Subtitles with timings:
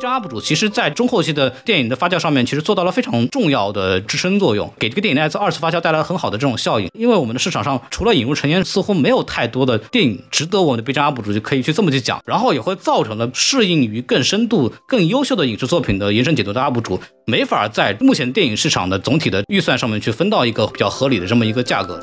[0.00, 6.88] 站 UP 主其实，在中后期的电影的发酵上面，其实做到了非常重要的支撑作用，给这个电影的二次发酵带来了很好的这种效应。
[6.94, 22.00] 因为我们的市场上除了引入成年，似乎没有太多的电影值得我们的 B 站 UP 主就可以去这么去讲，然后也会造成了适应于更深度、更优秀的影视作品的延伸解读的 UP 主，没法在目前电影市场的总体的预算上面去分到一个比较合理的这么一个价格。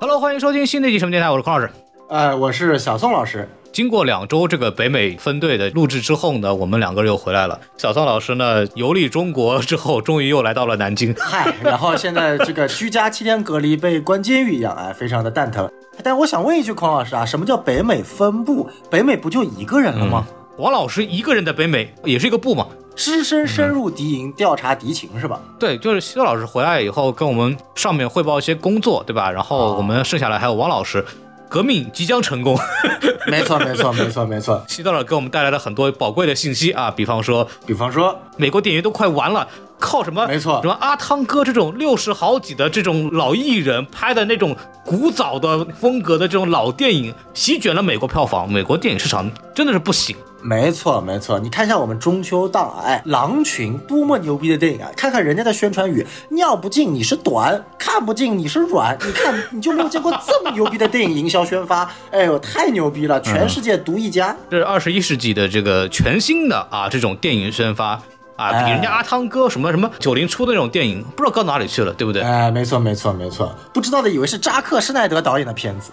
[0.00, 1.70] Hello，欢迎收听新的一期什么电台，我是孔老师。
[2.08, 3.46] 呃，我是小宋老师。
[3.70, 7.60] 经过两周这个北美分队的录制之后呢，我们两个人又回来了。
[7.76, 11.14] 小宋老师呢游历中国之后，终于又来到了南京。
[11.20, 15.70] 嗨，然后现在这个居家七天隔离，被关监狱一样，哎，非常的蛋疼。
[16.02, 18.70] 但我想问一句，孔老师啊，什么叫北美分部？
[18.88, 20.26] 北美不就一个人了吗？
[20.56, 25.38] 王老师一个人在北美也是一个部嘛，只身深入敌营调查敌情是吧？
[25.58, 29.30] 对，就是希特老师回来以后跟我们上面汇报一些工作，对吧？
[29.30, 31.04] 然后我们剩下来还有王老师，
[31.48, 32.58] 革命即将成功。
[33.26, 34.62] 没错，没错，没错，没错。
[34.68, 39.46] 西多尔给我们带来了很多宝贵的信息啊，比方说，比方说，美国电影都快完了，
[39.78, 40.26] 靠什么？
[40.26, 50.16] 没错，什么阿汤哥这种六十好几的这种老艺人拍的那种古早的风格的这种老电影，席卷了美国票房，美国电影市场真的是不行。
[50.40, 54.88] 没错，没错，你看一下我们中秋档，哎，狼群多么牛逼的电影啊！
[54.96, 58.96] 看看人家的宣传语，尿不尽你是短，看不尽你是软。
[59.04, 61.90] 你看，你就没有见过这么牛逼的电影营销宣发？
[62.12, 64.34] 哎呦，太牛逼了，全世界独一家。
[64.48, 68.00] 这是二十一世纪的这个全新的啊，这种电影宣发。
[68.38, 72.22] 啊，比人家阿汤哥什么什么九零初的那种电影，不知道搁哪里去了，对不对？
[72.22, 75.90] 哎，没错没错没错，不知道的以为是扎克施耐德导演的片子。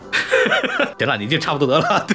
[0.99, 2.05] 行了，你就差不多得了。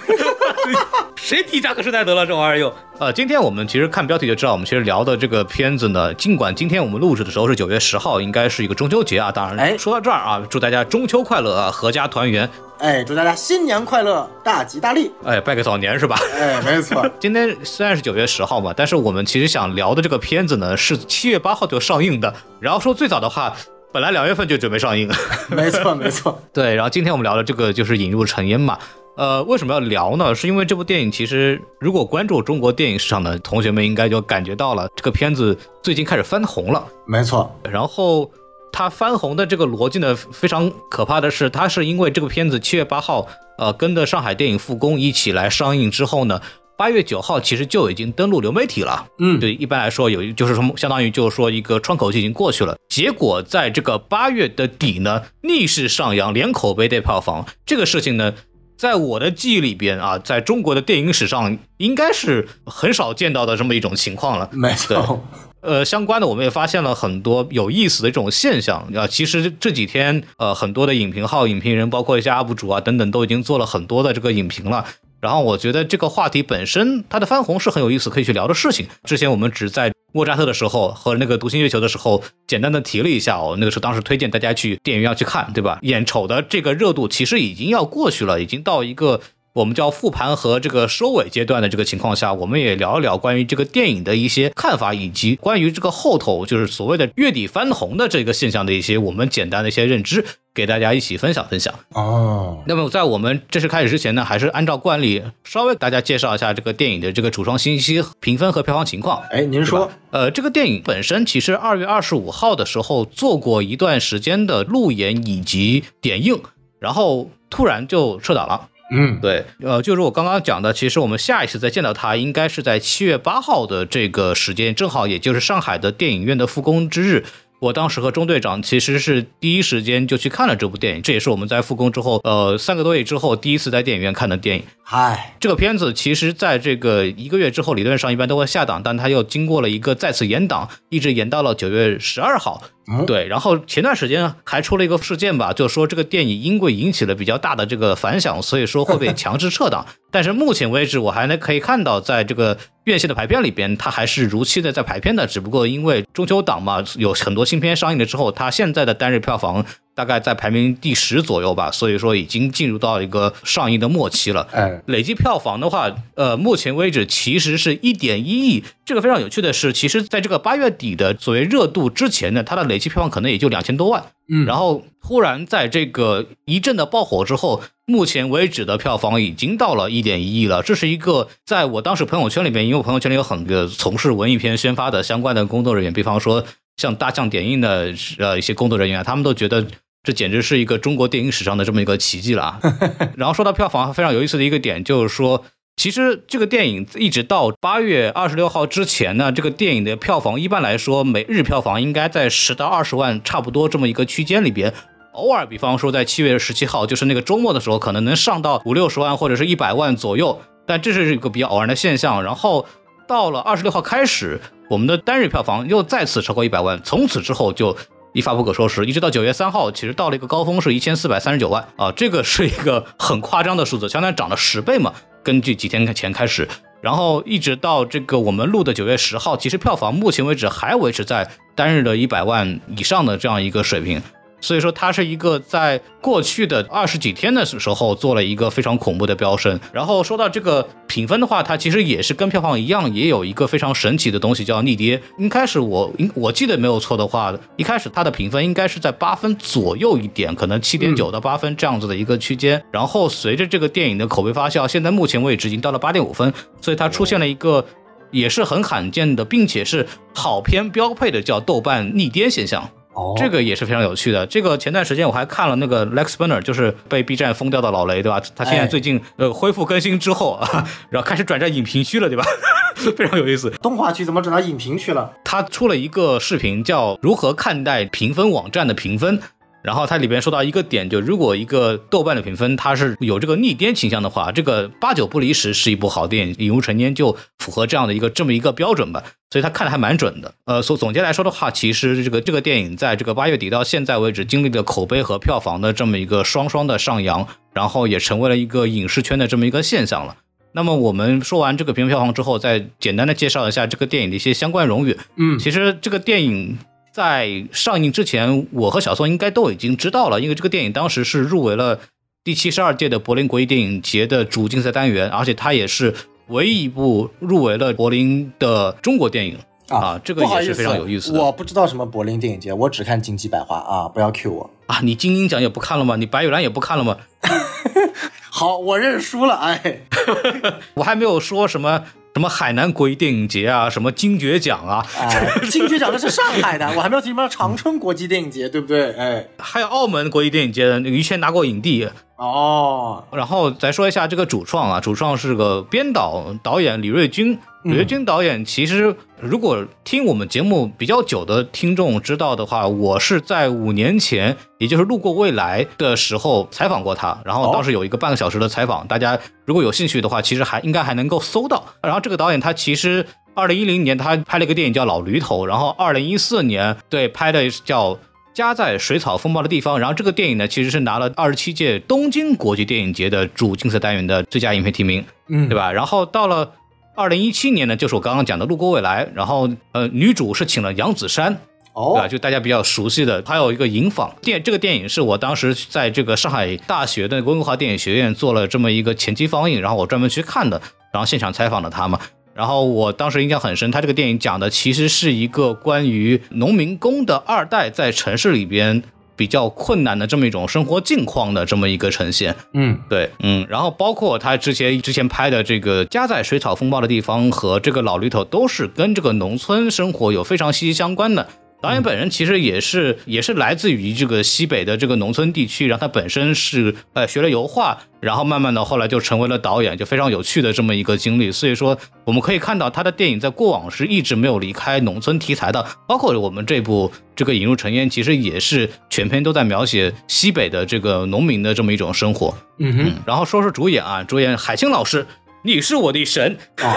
[1.17, 2.25] 谁提扎克施耐德了？
[2.25, 2.73] 这玩意儿又……
[2.99, 9.33] 呃，今天我们其实看标题就知道，我们其实聊的这个片子呢，尽管今天我们录制的时候是九月十号，应该是一个中秋节啊。
[9.33, 12.49] 当然，哎，说到这儿啊，祝大家中秋快乐啊，阖家团圆。
[12.81, 15.11] 哎，祝大家新年快乐，大吉大利！
[15.23, 16.19] 哎，拜个早年是吧？
[16.35, 17.07] 哎，没错。
[17.21, 22.35] 今天虽然是九月十号嘛，但是我们其实想聊的这个片子呢，是七月八号就上映的。
[22.59, 23.55] 然后说最早的话，
[23.93, 25.11] 本来两月份就准备上映。
[25.55, 26.41] 没错，没错。
[26.55, 28.79] 对，然后今天我们聊的这个就是引入尘烟嘛。
[29.19, 30.35] 呃，为什么要聊呢？
[30.35, 36.83] 是因为这部电影其实如果关注中国电影市场的同学们应该就感觉到了，这个片子最近开始翻红了。
[37.07, 37.55] 没错。
[37.71, 38.31] 然后。
[38.73, 43.27] 它翻红的这个逻辑呢，非常可怕的是，它是因为这个片子七月八号，
[43.59, 46.41] 呃，跟着上海电影复工一起来上映之后呢，
[46.79, 49.07] 八月九号其实就已经登陆流媒体了。
[49.19, 52.77] 嗯，对，一般来说有就是说相当于就是说一个窗口期已经过去了。
[52.89, 58.33] 结果在这个八月的底呢，逆势上扬，连口碑带票房，这个事情呢，
[58.79, 64.49] 在我的记忆里边啊，在中国的电影史上应该是很少见到的这么一种情况了。
[64.53, 65.23] 没错。
[65.63, 69.07] 呃，相关的我们也发现了很多有意思的这种现象啊。
[69.07, 74.87] 其实这几天，呃，很多的影评号、影评人，包括一些 UP 主啊等等，都已经做了很多的这个影评了。
[75.21, 78.87] 然后我觉得这个话题本身它的翻红是很有意思，可以去聊的事情。
[79.05, 85.79] 之前我们只在莫扎特的时候和那个独行月球的时候简单的提了一下哦，那个时候当时推荐大家去电影院去看，对吧？
[85.83, 89.21] 眼瞅的这个热度其实已经要过去了，已经到一个。
[89.53, 100.25] 我们叫复盘和这个收尾阶段的这个情况下，我们也聊一聊关于这个电影的一些看法，以及关于这个后头就是所谓的月底翻红的这个现象的一些我们简单的一些认知，
[100.55, 101.75] 给大家一起分享分享。
[101.95, 109.21] 哦，那么在我们正式开始之前呢，还是按照惯例稍微大家介绍一下这个电影的这个主创信息、评分和票房情况。
[109.33, 116.41] 哎，您说，呃，这个电影本身其实二月二十五号的时候做过一段时间的路演以及点映，
[116.79, 118.69] 然后突然就撤档了。
[118.91, 127.25] 嗯，对，呃，就是我刚刚讲的，其实我们下一次再见到他，应该是在七月八号的这个时间，正好也就是上海的电影院的复工之日。
[127.61, 134.65] 我当时和中队长其实是第一时间就去看了这部电影，这也是我们在复工之后，呃，三个多月之后第一次在电影院看的电影。
[134.93, 142.61] 嗨，这个片子其实在这个一个月之后，理论上一般都会下档，但它又经过了一个再次延档，一直延到了九月十二号。
[143.07, 149.87] 对，然后前段时间还出了一个事件吧，就是说这个电影因为引起了比较大的这个反响，所以说会被强制撤档。
[150.11, 155.25] 但是目前为止，我还能可以看到，在这个院线的排片里边，它还是如期的在排片的。
[155.25, 159.65] 只不过因为中秋档嘛，有很多新片上映了之后，它现在的单日票房。
[160.01, 164.49] 大概在排名第十左右吧，所以说已经进入到一个上映的末期了。
[164.51, 168.65] 哎，累计票房的话，呃，目前为止其实是一点一亿。
[168.87, 174.03] 这个非常有趣的是，其实在这个八月底的所谓热度之前呢，它的累计票房可能也就两千多万。
[174.31, 180.63] 嗯，然后忽然在这个一阵的爆火之后，目前为止的票房已经到了一点一亿了。
[180.63, 186.43] 这是一个在我当时朋友圈里面，因为我朋友圈里有很多从事文艺片宣发的相关的工作人员，比方说
[186.79, 189.67] 像大象点映的呃一些工作人员，他们都觉得。
[190.03, 192.61] 这简直是一个中国电影史上的这么一个奇迹了啊！
[193.17, 195.45] 然后说到票房，非常有意思的一个点就是说，
[195.77, 204.73] 其实这个电影一直到八月二十六号之前呢，这个电影的票房一般来说每日票房应该在十到二十万差不多这么一个区间里边。
[205.13, 212.23] 偶尔，比方说在七月十七号，就是那个周末的时候，可能能上到五六十万或者是一百万左右，但这是一个比较偶然的现象。
[212.23, 212.65] 然后
[213.07, 217.77] 到了二十六号开始，我们的单日票房又再次超过一百万，从此之后就
[218.13, 224.93] 一发不可收拾，一直到九月三号，其实到了一个高峰是一千四百三十九万啊，这个是一个很夸张的数字，相当于涨了十倍嘛。
[225.23, 226.49] 根据几天前开始，
[226.81, 234.03] 然后一直到这个我们录的九月十号，其实票房目前为止还维持在单日的一百万以上的这样一个水平。
[234.41, 239.59] 所以说，它是一个在过去的二十几天的时候做了一个非常恐怖的飙升。
[239.73, 245.01] 然后说到这个评分的话，它其实也是跟票房一样，也有一个非常神奇的东西叫逆跌。
[245.19, 252.63] 一开始我我记得没有错的话，一开始它的评分应该是在八分左右一点，可能七点九到八分这样子的一个区间。
[252.73, 257.65] 然后随着这个电影的口碑发酵，现在目前为止已经到了八点五分，所以它出现了一个
[258.11, 262.71] 也是很罕见的，并且是好片标配的叫豆瓣逆跌现象。
[262.95, 264.27] 哦，这个也是非常有趣的。
[264.27, 268.21] 这个前段时间我还看了那个 Lex Burner，就是被 B 站封掉的老雷，对吧？
[268.35, 272.25] 他现在最近呃恢复更新之后啊， 然后开始转战影评区了，对吧？
[272.97, 273.51] 非常有意思。
[273.63, 275.13] 动画区怎么转到影评去了？
[275.25, 279.21] 他出了一个视频，叫如何看待评分网站的评分。
[279.63, 289.03] 然后它里边说到一个点，就如果一个豆瓣的评分它是有这个逆颠倾向的话，这个八九不离十是一部好电影，影入成年就符合这样的一个这么一个标准吧。
[289.31, 290.35] 所以他看的还蛮准的。
[290.47, 300.17] 呃，所总结来说的话，其实这个这个电影在这个八月底到现在为止，经历了口碑和票房的这么一个双双的上扬，然后也成为了一个影视圈的这么一个现象了。
[300.53, 304.97] 那么我们说完这个评分票房之后，再简单的介绍一下这个电影的一些相关荣誉。
[305.17, 306.59] 嗯，其实这个电影。
[306.93, 311.79] 在上映之前，我和小宋应该都已经知道了，因为这个电影当时是入围了
[312.25, 315.95] 第七十二届的柏林国际电影节的主竞赛单元，而且它也是
[316.29, 321.17] 唯一一部入围了柏林的中国电影啊，这个也是非常有意思。
[321.17, 324.81] 我不知道什么柏林电影节，我只看金鸡百花啊，不要 Q 我啊！
[324.83, 325.95] 你金鹰奖也不看了吗？
[325.97, 326.97] 你白玉兰也不看了吗？
[328.29, 329.37] 好，我认输了。
[329.37, 329.83] 哎，
[330.75, 331.85] 我还没有说什么。
[332.15, 334.85] 什么海南国际电影节啊，什么金爵奖啊？
[334.99, 338.93] 哎， 金爵奖那是上海的，我还没有提什么长春国际电影节，对不对？
[338.93, 341.89] 哎，还有澳门国际电影节的那个于谦拿过影帝。
[342.17, 347.39] 哦，然后再说一下这个主创啊，主创是个编导导演李瑞军。
[347.63, 361.63] 李瑞军导演其实，如果听我们节目比较久的听众知道的话，我是在五年前，也就是路过未来的时候采访过他，然后当时有一个半个小时的采访，大家如果有兴趣的话，其实还应该还能够搜到。
[361.83, 363.05] 然后这个导演他其实
[363.35, 367.99] 二零一零年他拍了一个电影叫《老驴头》，然后二零一四年对拍的叫。
[368.33, 375.73] 家在水草风暴的地方，然后这个电影呢，其实是拿了二十七届东京国际电影节的主竞赛单元的最佳影片提名，嗯，对吧？
[375.73, 376.49] 然后到了
[376.95, 381.35] 二零一七年呢，就是我刚刚讲的《路过未来》，然后呃，女主是请了杨子姗，
[381.73, 382.09] 哦，对吧？
[382.09, 390.61] 就大家比较熟悉的，还有一个《银坊》电，这个电影是我当时在这个上海大学的文化电影学院做了这么一个前期放映，然后我专门去看的，
[390.93, 391.99] 然后现场采访了他嘛。
[392.35, 398.83] 然后我当时印象很深，他这个电影讲的其实是一个关于农民工的二代在城市里边
[399.21, 402.35] 比较困难的这么一种生活境况的这么一个呈现。
[402.55, 411.29] 嗯，对，嗯，然后包括他之前之前拍的这个加载水草风暴的地方和这个老驴头，都是跟这个农村生活有非常息息相关的。
[411.63, 421.31] 导演本人其实也是也是来自于这个西北的这个农村地区，然后他本身是呃学了油画，然后慢慢的后来就成为了导演，就非常有趣的这么一个经历。
[421.31, 432.35] 所以说我们可以看到他的电影在过往是一直没有离开农村题材的，包括我们这部这个引入尘烟，其实也是全篇都在描写西北的这个农民的这么一种生活。
[432.59, 435.07] 嗯哼，然后说说主演啊，主演海清老师。
[435.43, 436.77] 你是我的神啊！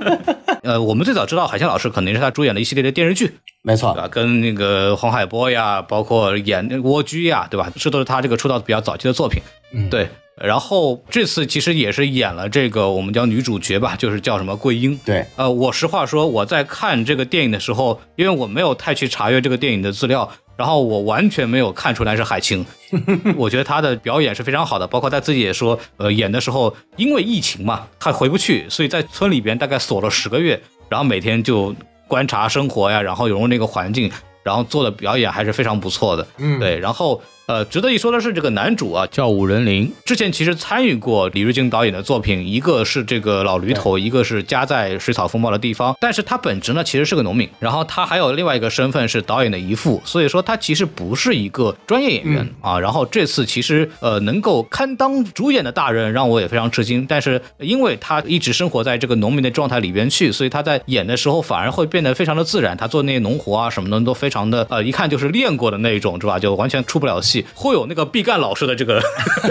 [0.62, 4.08] 呃，我们最早知道海清老师肯定是他主演的一系列的电视剧，没错，对吧？
[4.08, 7.70] 跟那个黄海波呀，包括演《蜗居》呀，对吧？
[7.76, 9.42] 这都是他这个出道比较早期的作品。
[9.72, 10.08] 嗯，对。
[10.42, 14.98] 然后这次其实也是演了这个我们叫女主角吧，就是叫什么桂英。
[15.04, 15.26] 对。
[15.36, 20.30] 呃，我实话说，我在看这个电影的时候，因为我没有太去查阅这个电影的资料。
[20.60, 22.66] 然后我完全没有看出来是海清，
[23.34, 31.74] 我觉得他的表演是非常好的，包括他自己也说，呃，演的时候因为疫情嘛，他回不去，所以在村里边大概锁了十个月，然后每天就
[32.06, 34.12] 观察生活呀，然后融入那个环境，
[34.42, 37.18] 然后做的表演还是非常不错的，嗯，对，然后
[37.50, 45.96] 呃，值得一说的是，这个男主啊叫武仁林，之前其实参与过李瑞金导演的作品，一个是这个老驴头，一个是家在水草丰茂的地方。
[45.98, 52.78] 但是他本职呢其实是个农民，然后他还有另外一个身份是导演的姨父，所以说他其实不是一个专业演员啊。
[52.78, 62.76] 然后这次其实呃能够堪当主演的大人让我也非常吃惊，但是因为他一直生活在这个农民的状态里边去，所以他在演的时候反而会变得非常的自然。
[62.76, 66.38] 他做那些农活啊什么的都非常的呃一看就是练过的那一种，是吧？
[66.38, 67.39] 就完全出不了戏。
[67.54, 69.02] 会有那个毕赣老师的这个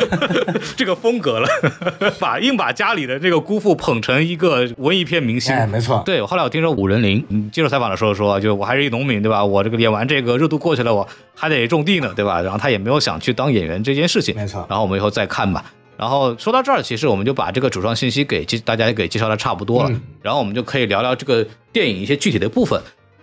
[0.75, 1.47] 这个风格了，
[2.19, 5.53] 把硬把家里的这个姑父捧成一个文艺片明星。
[5.53, 6.01] 哎，没错。
[6.05, 9.43] 对，后来我听说武仁林接受采访的时候说，就我还是一农民，对吧？
[9.43, 12.41] 我这个演完这个热度过去了，我还得种地呢，对吧？
[12.41, 14.35] 然后他也没有想去当演员这件事情。
[14.35, 14.65] 没错。
[14.69, 15.65] 然后我们以后再看吧。
[15.97, 19.91] 然后说到这儿，其实我们就把这个主创信息给大家给介绍的差不多了，
[20.21, 22.81] 然后我们就可以聊聊这个电影一些具体的部分。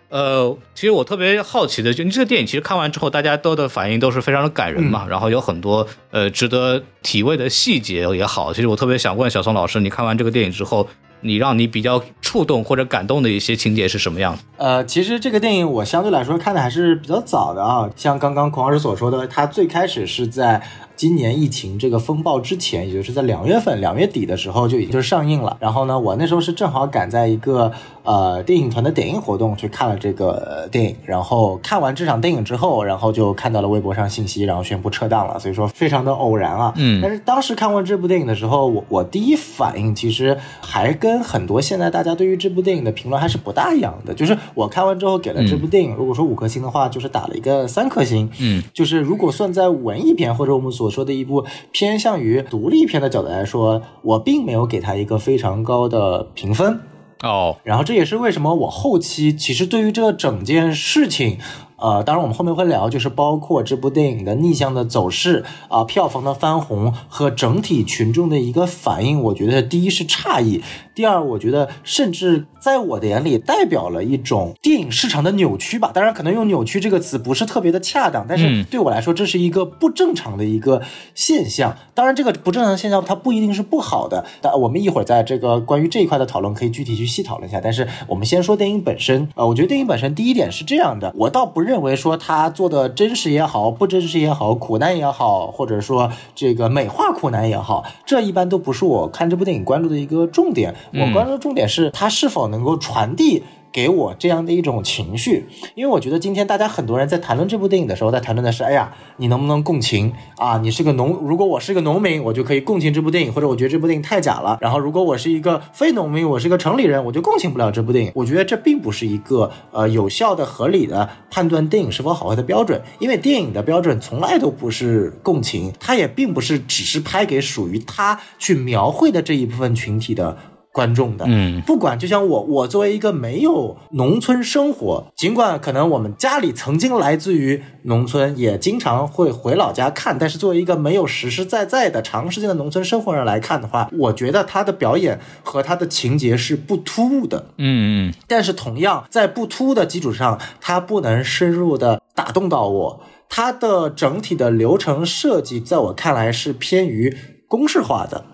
[0.08, 8.52] 呃，其实我特别好奇的，就你这个电影其实看完之后，大家都的反应都是非常的感人嘛，然后有很多呃值得体味的细节也好。
[8.52, 10.88] 其实我特别想问小宋老师，你看完这个电影之后，
[11.20, 14.38] 你让你比较触动或者感动的一些情节是什么样的？
[14.58, 20.62] 呃，其实这个电影我相对来说看的还是比较早的啊，像刚刚孔老师所说的，他最开始是在。
[20.96, 25.54] 今年疫情这个风暴之前，也就是在两月份、两月底的时候就已经就上映了。
[25.60, 27.70] 然后呢，我那时候是正好赶在一个
[28.02, 30.96] 呃电影团的点映活动去看了这个电影。
[31.04, 35.38] 然后看完这场电影之后，然后就看到了微博上信息，然后宣布撤档了。
[35.38, 36.72] 所以说非常的偶然啊。
[36.76, 36.98] 嗯。
[37.02, 44.14] 但是当时看完这部电影的时候，我我第一反应其实还跟很多现在大家对于这部电影的评论还是不大一样的。
[44.14, 48.30] 就是我看完之后给了这部电影，如果说五颗星的话，就是打了一个三颗星。
[48.40, 48.62] 嗯。
[48.72, 50.85] 就是如果算在文艺片或者我们所。
[50.86, 56.80] 我说的一部偏向于独立片的角度来说，我并没有给他一个非常高的评分
[57.22, 57.56] 哦。
[57.62, 61.38] 然后这也是为什么我后期其实对于这整件事情。
[61.78, 70.62] 呃，当然我们后面会聊，就是包括这部电影的逆向的走势啊，票房的翻红和整体群众的一个反应，我觉得第一是诧异，
[70.94, 75.92] 第二我觉得甚至在我的眼里代表了一种电影市场的扭曲吧。
[75.94, 80.82] 当然可能用扭曲这个词不是特别的恰当，但是对我来说这是一个不正常的一个
[81.14, 81.76] 现象。
[81.94, 87.60] 当然这个不正常的现象它不一定是不好的，但我们一会儿在这个关于这一块的讨论可以具体去细讨论一下。
[87.62, 91.66] 但是我们先说电影本身，呃，我觉得电影本身第一点是这样的，我倒不。
[91.66, 100.72] 认为说它做的真实也好，不真实也好，苦难也好，或者说这个美化苦难也好，这一般都不是我看这部电影关注的一个重点。
[100.94, 103.42] 我关注的重点是它是否能能够传递。
[103.72, 105.44] 给我这样的一种情绪，
[105.74, 110.56] 因为我觉得今天大家很多人在谈论这部电影的时候，在谈论的是，哎呀，你能不能共情啊？
[110.56, 114.56] 你是个农，如果我是个农民，我就可以共情这部电影，或者我觉得这部电影太假了。
[114.62, 118.12] 然后，如果我是一个非农民，我是个城里人，我就共情不了这部电影。
[118.14, 130.38] 我觉得这并不是一个呃有效的、合理的判断电影是否好坏的标准，因为电影的标准从来都不是共情，它也并不是只是拍给属于他去描绘的这一部分群体的。
[130.76, 157.16] 观众的，嗯，不管就像我，我作为一个没有农村生活，尽管可能我们家里曾经来自于农村，也经常会回老家看，但是作为一个没有实实在在的长时间的农村生活人来看的话，我觉得他的表演和他的情节是不突兀的，嗯嗯，但是同样在不突兀的基础上，他不能深入的打动到我，他的整体的流程设计在我看来是偏于
[157.48, 158.26] 公式化的，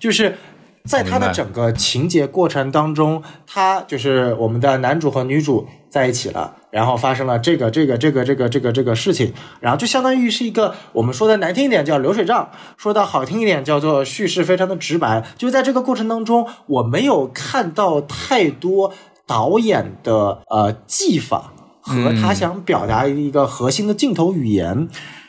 [0.00, 0.34] 就是。
[0.86, 15.24] 在他的整个情节过程当中，他就是我们的男主和女主在一起了，然后发生了这个这个这个这个这个这个事情，然后就相当于是一个我们说的难听一点叫流水账，说的好听一点叫做叙事非常的直白。
[15.36, 18.92] 就在这个过程当中，我没有看到太多
[19.26, 24.88] 导演的呃技法和他想表达一个核心的镜头语言。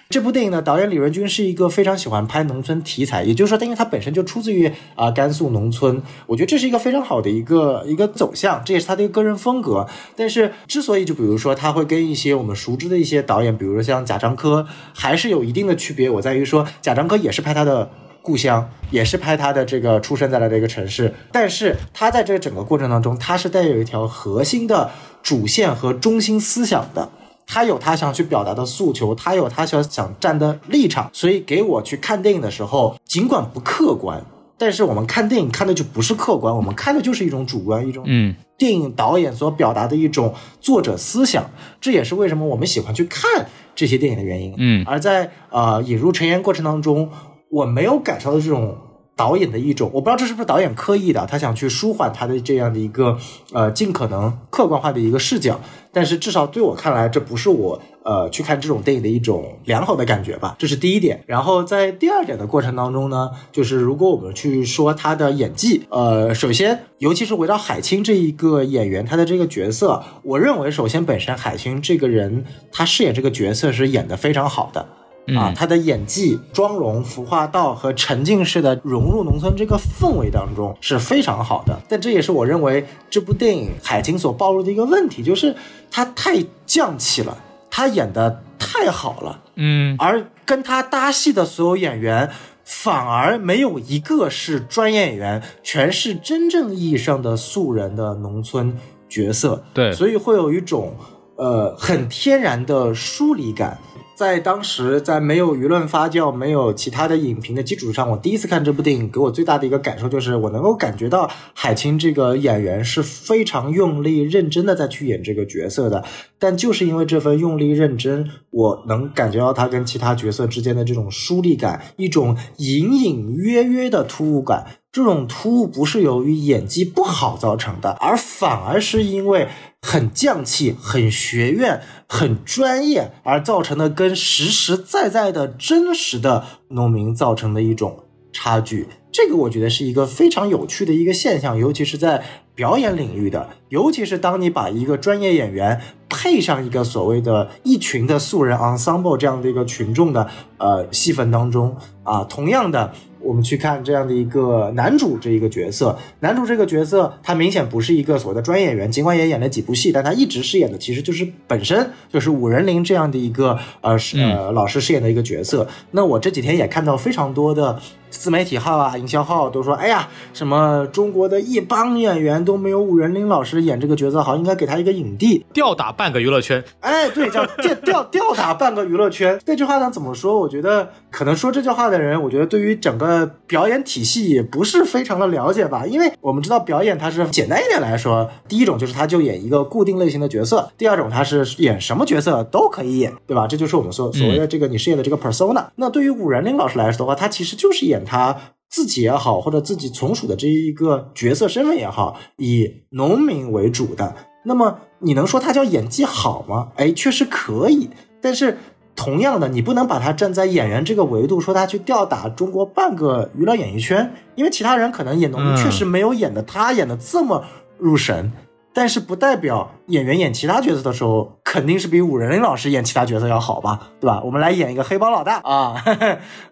[0.09, 9.85] 这部电影呢，导演李仁君是一个非常喜欢拍农村题材，也就是说，因为他本身就出自于啊甘肃农村，我觉得这是一个非常好的一个一个走向，这也是他的一个个人风格。
[10.15, 16.09] 但是，之所以就比如说他会跟一些我们熟知的一些导演，比如说像贾樟柯，还是有一定的区别。
[16.09, 17.89] 我在于说，贾樟柯也是拍他的
[18.21, 24.89] 故乡，也是拍他的这个出生在了这个城市，但是他在这整个过程当中，他是带有一条核心的
[25.21, 27.09] 主线和中心思想的。
[27.47, 34.21] 他有他想去表达的诉求，他有他想想站的立场，所以给我去看电影的时候，尽管不客观，
[34.57, 41.49] 但是我们看电影看的就不是客观，我们看的就是一种主观，一种嗯，电影导演所表达的一种作者思想，
[41.79, 44.53] 这也是为什么我们喜欢去看这些电影的原因。
[44.57, 47.09] 嗯，而在呃引入陈岩过程当中，
[47.49, 48.75] 我没有感受到这种
[49.15, 53.17] 导演的一种，我不知道这是不是导演刻意的，他想去舒缓他的这样的一个
[53.53, 55.59] 呃尽可能客观化的一个视角，
[55.97, 61.23] 但是至少对我看来，这不是我呃去看这种电影的一种良好的感觉吧，这是第一点。
[61.25, 74.87] 然后在第二点的过程当中呢，就是如果我们去说他的演技，呃，首先尤其是围绕海清这一个演员，他的这个角色，我认为首先本身海清这个人，他饰演这个角色是演的非常好的。
[75.35, 81.81] 啊，他的演技、妆容、服化道和沉浸式的融入农村这个氛围当中是非常好的。
[81.89, 85.55] 但这也是我认为这部电影海清所暴露的一个问题，就是
[85.91, 87.37] 他太降气了，
[87.69, 92.29] 他演的太好了，嗯，而跟他搭戏的所有演员
[92.63, 98.77] 反而没有一个是专业演员，全是真正意义上的素人的农村
[99.09, 100.95] 角色，对，所以会有一种
[101.35, 103.77] 呃很天然的疏离感。
[104.17, 116.03] 在当时，在没有舆论发酵、没有其他的影评的基础上，我第一次看这部电影，给我最大的一个感受就是，我能够感觉到海清这个演员是非常用力、认真的在去演这个角色的。
[116.39, 124.65] 但就是因为这份用力认真，我能感觉到他跟其他角色之间的这种疏离感，一种隐隐约约的突兀感。
[124.91, 129.47] 这种突兀不是由于演技不好造成的，而反而是因为
[129.79, 138.87] 很匠气、很学院、很专业而造成的，跟实实在在的真实的农民造成的一种差距。
[139.11, 142.23] 这个我觉得是一个非常有趣的一个现象，尤其是在
[142.55, 152.93] 表演领域的，尤其是当你把一个专业演员配上一个所谓的一群的素人 ensemble 这样的一个群众的呃戏份当中啊，同样的。
[153.19, 165.67] 我们去看这样的一个男主这一个角色，男主这个角色他明显不是一个所谓的专业演员，尽管也演了几部戏，但他一直饰演的其实就是本身就是五人林这样的一个呃呃老师饰演的一个角色。
[165.91, 167.79] 那我这几天也看到非常多的。
[168.17, 176.63] 自媒体号啊，营销号都说，哎呀，什么中国的一帮演员都没有武仁林老师演这个角色好，应该给他一个影帝，吊打半个娱乐圈。
[176.79, 179.39] 哎，对，叫吊吊吊打半个娱乐圈。
[179.45, 180.39] 这句话呢，怎么说？
[180.39, 185.85] 我觉得可能说这句话的人，我觉得对于整个表演体系也不是非常的了解吧。
[185.85, 193.45] 因为我们知道表演它是简单一点来说，第一种就是他就演一个固定类型的角色，第二种他是演什么角色都可以演，对吧？
[193.45, 195.65] 这就是我们所所谓的这个你饰演的这个 persona。
[195.75, 198.03] 那对于武仁林老师来说的话，他其实就是演。
[198.07, 198.35] 他
[198.67, 204.15] 自己也好，或者自己从属的这一个角色身份也好，以农民为主的，
[204.45, 206.69] 那么你能说他叫演技好吗？
[206.77, 207.89] 哎，确实可以。
[208.19, 208.57] 但是
[208.95, 217.43] 同样的，你不能把他站在演员这个维度说他去吊打中国半个娱乐演艺圈，因为其他人可能演农民确实没有演的他演的这么
[217.77, 218.31] 入神。
[218.77, 224.21] 但是不代表演员演其他角色的时候，肯定是比武仁林老师演其他角色要好吧，对吧？
[224.23, 225.73] 我们来演一个黑帮老大啊，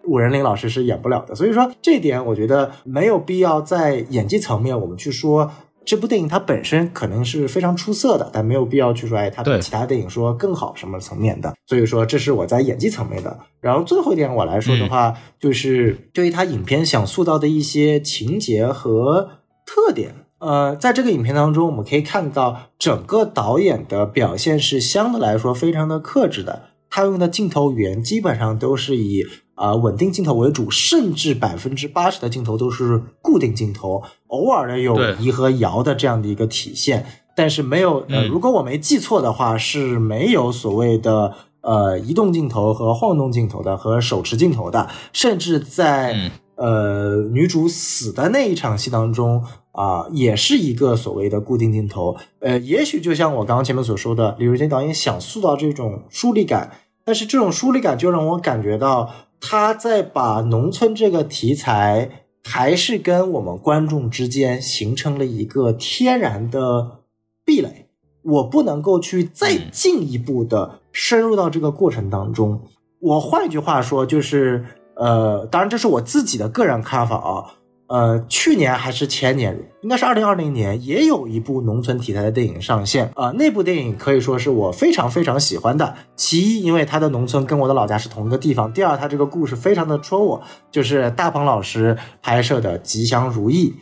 [0.02, 1.36] 武仁林老师是演不了的。
[1.36, 5.48] 所以说这点，我觉得没有必要在演技层面我们去说
[5.84, 11.54] 这部电影它本身可能是非常出色的，但没有必要去说哎它比其他电影说更好什么层面的。
[11.64, 13.38] 所以说这是我在演技层面的。
[13.60, 19.28] 然后最后一点我来说的话，就是对于他影片想塑造的一些情节和
[19.64, 20.25] 特点。
[20.38, 26.64] 呃，在这个影片当中，我们可以看到整个导演的表现是相对来说非常的克制的。
[26.90, 37.06] 他用的镜头语言基本上都是以啊稳定镜头为主，甚至百分之八十的镜头都是固定镜头，偶尔的有移和摇的这样的一个体现。
[37.34, 49.42] 但是没有，呃，如果我没记错的话，是没有所谓的呃移动镜头和晃动镜头的和手持镜头的，甚至在呃女主死的那一场戏当中。
[49.76, 56.72] 啊，也是一个所谓的固定镜头，呃，也许就像我刚刚前面所说的，李瑞金导演想塑造这种疏离感，
[57.04, 67.02] 但是这种疏离感就让我感觉到他在把农村这个题材，还是跟我们观众之间形成了一个天然的
[67.44, 67.86] 壁垒，
[68.22, 72.62] 我不能够去再进一步的深入到这个过程当中。
[72.98, 77.52] 我换一句话说，就是，呃，当然这是我自己的个人看法啊。
[77.88, 83.08] 呃，去年还是前年，应该是二零二零年，也有一部农村题材的电影上线。
[83.14, 85.94] 啊，那部电影可以说是我非常非常喜欢的。
[86.16, 93.72] 其一，因为它的农村跟我的老家是同一个地方；第二，它这个故事非常的戳我，就是大鹏老师拍摄的《吉祥如意》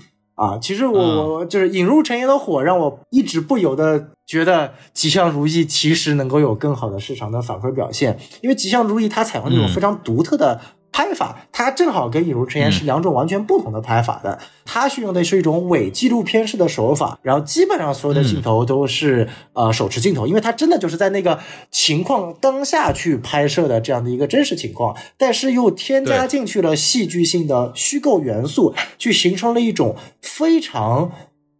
[0.42, 0.58] 啊。
[0.58, 10.60] 其实我我就是引入陈爷的火，让我一直不由得觉得《吉祥如意》其实能够有更好的市场的反馈表现，因为《吉祥如意》它采用那种非常独特的。
[10.94, 14.38] 拍法，它正好跟《引入尘烟》是两种完全不同的拍法的。
[14.64, 21.40] 它是用的是一种伪纪录片式的手法，然后基本上所有的镜头都是呃手持镜头，因为它真的就是在那个
[21.72, 31.10] 情况当下去拍摄的这样的一个真实情况，但是又添加进去了戏剧性的虚构元素，去形成了一种非常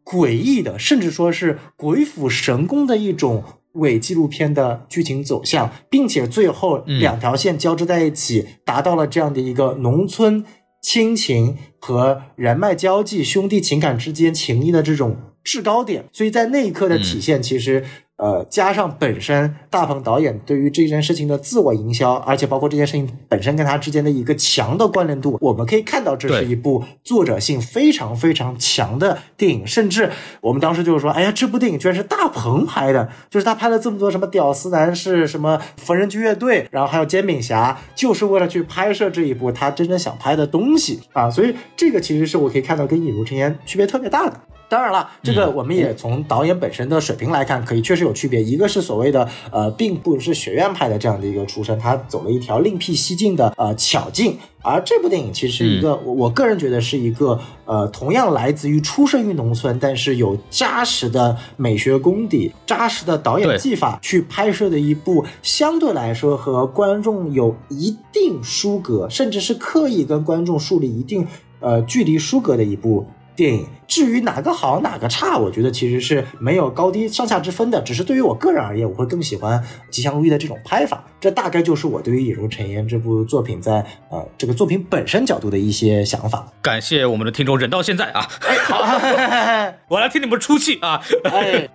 [0.05, 3.43] 诡异的，甚至说是鬼斧神工的一种。
[3.75, 10.45] 伪纪录片的剧情走向，并且最后两条线交织在一起，达到了这样的一个农村
[10.83, 16.07] 亲情和人脉交际、兄弟情感之间情谊的这种制高点。
[16.13, 17.85] 所以在那一刻的体现，其实。
[18.17, 29.67] 呃，加上本身大鹏导演对于这件事情的自我营销，而且包括这件事情本身跟他之间的一个强的关联度，我们可以看到这是一部作者性非常非常强的电影。
[29.67, 41.29] 甚至我们当时就是说，哎呀，这部电影居然是大鹏拍的，就是他拍了这么多什么屌丝男士、什么缝纫机乐队，然后还有煎饼侠，就是为了去拍摄这一部他真正想拍的东西啊。
[41.29, 44.41] 所以这个其实是我可以看到跟《引入尘烟》区别特别大的。
[44.69, 48.43] 当然了，这个我们也从导演本身的水平来看，可以确实有区别。
[48.43, 54.37] 一个是所谓的呃，并不是学院派的这样的一个出身，他走了一条另辟蹊径的呃巧径。
[54.63, 71.27] 而这部电影其实是一个，我我个人觉得是一个呃，同样来自于出生于农村，但是有扎实的美学功底、扎实的导演技法去拍摄的一部，相对来说和观众有一定疏隔，甚至是刻意跟观众树立一定
[71.61, 73.07] 呃距离疏隔的一部。
[73.37, 77.81] 电影至于哪个好哪个差，我觉得其实是没有高低上下之分的。
[77.83, 79.59] 只是对于我个人而言，我会更喜欢
[79.91, 81.05] 《吉祥如意》的这种拍法。
[81.21, 86.47] 这大概就是我对于《引入尘烟》这部作品在呃这个作品本身角度的一些想法。
[86.63, 88.29] 感谢我们的听众忍到现在啊！
[88.47, 91.01] 哎，好，我来替你们出气啊！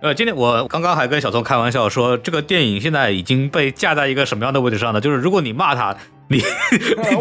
[0.00, 5.00] 呃，今天我刚刚还跟小宋开玩笑说，这个电影现在已经被架在一个什么样的位置上呢？
[5.00, 5.96] 就是如果你骂他。
[6.30, 6.40] 你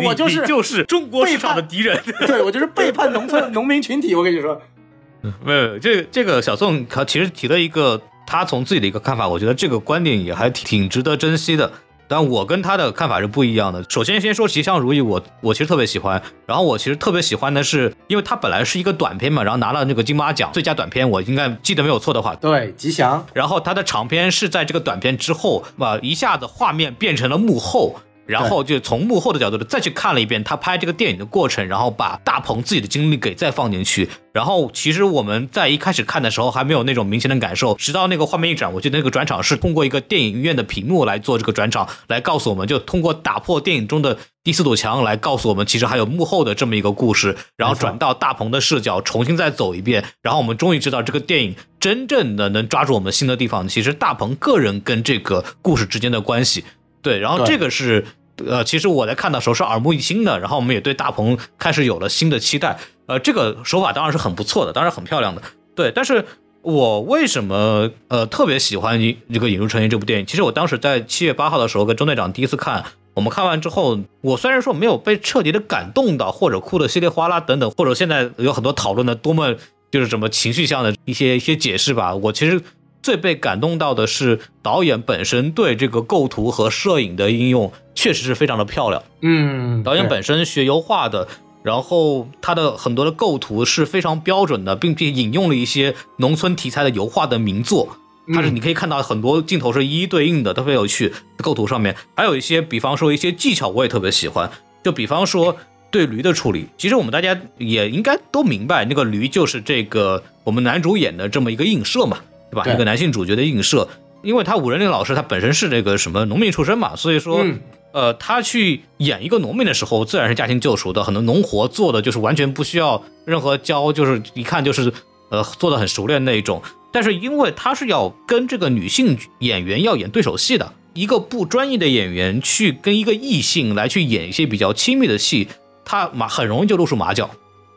[0.05, 4.13] 我就是就是中国市场的敌人， 对我就是背叛农村 农民群体。
[4.13, 4.61] 我跟你说，
[5.43, 11.71] 没有这这个小宋他其实提了一个他从自己的一个看法，我觉得这个观点也还挺值得珍惜的。
[12.07, 13.85] 但我跟他的看法是不一样的。
[13.87, 16.19] 首先先说《吉祥如意》，我我其实特别喜欢。
[16.47, 23.23] 然后我其实特别喜欢的是，因为它本来是一个短片嘛，然后拿了那个金马奖最佳短片，我应该记得没有错的话，对，吉祥。
[23.33, 27.99] 然后它的长片是在这个短片之后，啊，一下子画面变成了幕后。
[28.29, 34.07] 然后就从幕后的角度再去看了一遍他拍这个电影的过程，然后把大鹏自己的经历给再放进去。
[34.31, 47.35] 然后其实我们在一开始看的时候还没有那种明显的感受，直到那个画面一转，我记得那个转场是通过一个电影院的屏幕来做这个转场，来告诉我们就通过打破电影中的第四堵墙来告诉我们，其实还有幕后的这么一个故事。
[47.57, 56.63] 然后转到大鹏的视角，重新再走一遍，然后我们终于知道这个电影真正的能抓住我们心的地方，其实大鹏个人跟这个故事之间的关系。
[57.01, 58.05] 对，然后这个是。
[58.47, 62.77] 呃，其实我在看的时候是耳目一新的，然后我们也对大鹏开始有了新的期待。
[63.07, 65.41] 呃，这个手法当然是很不错的，当然很漂亮的。
[65.75, 66.25] 对，但是
[66.61, 70.25] 我为什么呃特别喜欢这个《引入尘烟》这部电影？
[70.25, 79.55] 其实我当时在七月八号的时候跟钟队长第一次看，我们看完之后，我虽然说没有被彻底的感动到，或者哭的稀里哗啦等等，或者现在有很多讨论的多么
[79.91, 82.61] 就是什么情绪上的一些一些解释吧，我其实。
[83.01, 89.01] 最被感动到的是导演本身对这个构图和摄影的应用，确实是非常的漂亮。
[89.21, 91.27] 嗯，导演本身学油画的，
[91.63, 97.97] 然后他的很多的构图是非常标准的，并且引用了一些农村题材的油画的名作。
[98.31, 101.11] 它是你可以看到很多镜头是一一对应的，特别有趣。
[101.37, 104.51] 构图上面还有一些，比方说一些技巧，我也特别喜欢。
[104.83, 105.57] 就比方说
[105.89, 112.19] 对驴的处理，其实我们大家也应该都明白，那个驴就是这个我们男主演的这么一个映射嘛。
[112.51, 112.65] 对吧？
[112.73, 113.87] 一个男性主角的映射，
[114.21, 117.45] 因为他五仁林老师他本身是这个什么农民出身嘛，所以说，
[117.93, 124.91] 呃，他去演一个农民的时候，自然是驾轻就熟的，很多农活做的就是完全不需要任何教，就是一看就是
[125.29, 126.61] 呃做的很熟练那一种。
[126.91, 135.47] 但是因为他是要跟这个女性演员要演对手戏的，一个不专业的演员去跟一个异性来去演一些比较亲密的戏，
[135.85, 137.29] 他马很容易就露出马脚，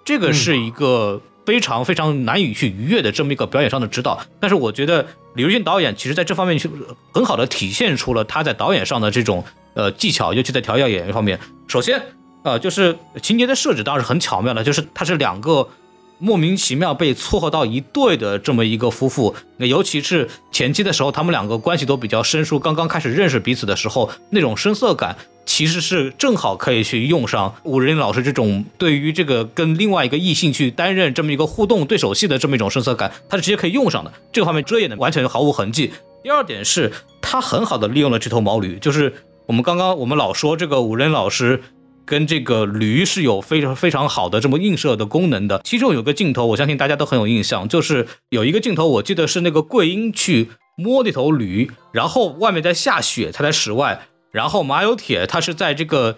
[0.05, 1.21] 这个是一个。
[1.45, 6.71] 非常非常难以去逾越的这么一个表演上的指导，但是我觉得李如君导演其实在这方面去
[7.13, 11.39] 很好的体现出了他在导演上的这种呃技巧，尤其在调教演员方面。
[11.67, 12.01] 首先，
[12.43, 15.69] 呃，就是情节的设置当然是很巧妙的，就是他是两个
[16.19, 25.17] 莫名其妙被撮合到一对的这么一个夫妇，那尤其是前期的时候，他们两个关系都比较生疏，刚刚开始认识彼此的时候，那种生涩感。
[25.45, 34.13] 其实是正好可以去用上武仁老师这种对于这个跟另外一个异性去担任这么一个互动对手戏的这么一种生涩感，他是直接可以用上的。
[34.33, 35.93] 这个方面遮掩的完全毫无痕迹。
[36.23, 39.13] 第二点是他很好的利用了这头毛驴，就是
[39.47, 41.61] 我们刚刚我们老说这个武仁老师
[42.05, 45.61] 跟这个驴是有非常非常好的这么映射的功能的。
[45.65, 56.17] 其中有个镜头，我相信大家都很有印象，就是有一个镜头，我记得是那个桂英去摸那头驴，然后外面在下雪，他在室外，然后马有铁他是在这个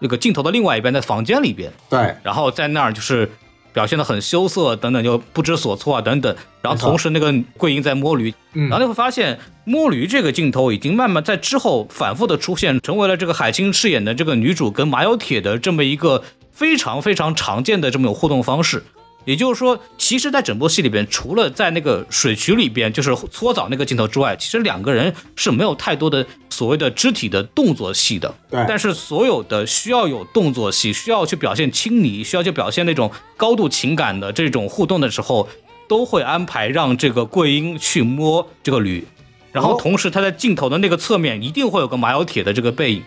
[0.00, 3.30] 那个镜头的另外一边，在房间里边，对，然后在那儿就是
[3.72, 6.36] 表现的很羞涩等等，就不知所措啊等等。
[6.60, 8.68] 然后同时那个桂英在摸驴，嗯。
[8.68, 18.82] 然后你会发现摸驴这个镜头已经慢慢在之后反复的出现，成为了这个海清饰演的这个女主跟马有铁的这么一个非常非常常见的这么种互动方式。
[19.24, 28.34] 也就是说，其实，在整部戏里边，除了在那个水渠里边，就是搓澡那个镜头之外，其实两个人是没有太多的所谓的肢体的动作戏的。
[28.50, 35.48] 对但是所有的需要有动作戏，需要去表现亲昵，需要去表现那种高度情感的这种互动的时候，
[35.88, 39.06] 都会安排让这个桂英去摸这个驴，
[39.52, 43.02] 然后哦同时他在镜头的那个侧面一定会有个马有铁的这个背影。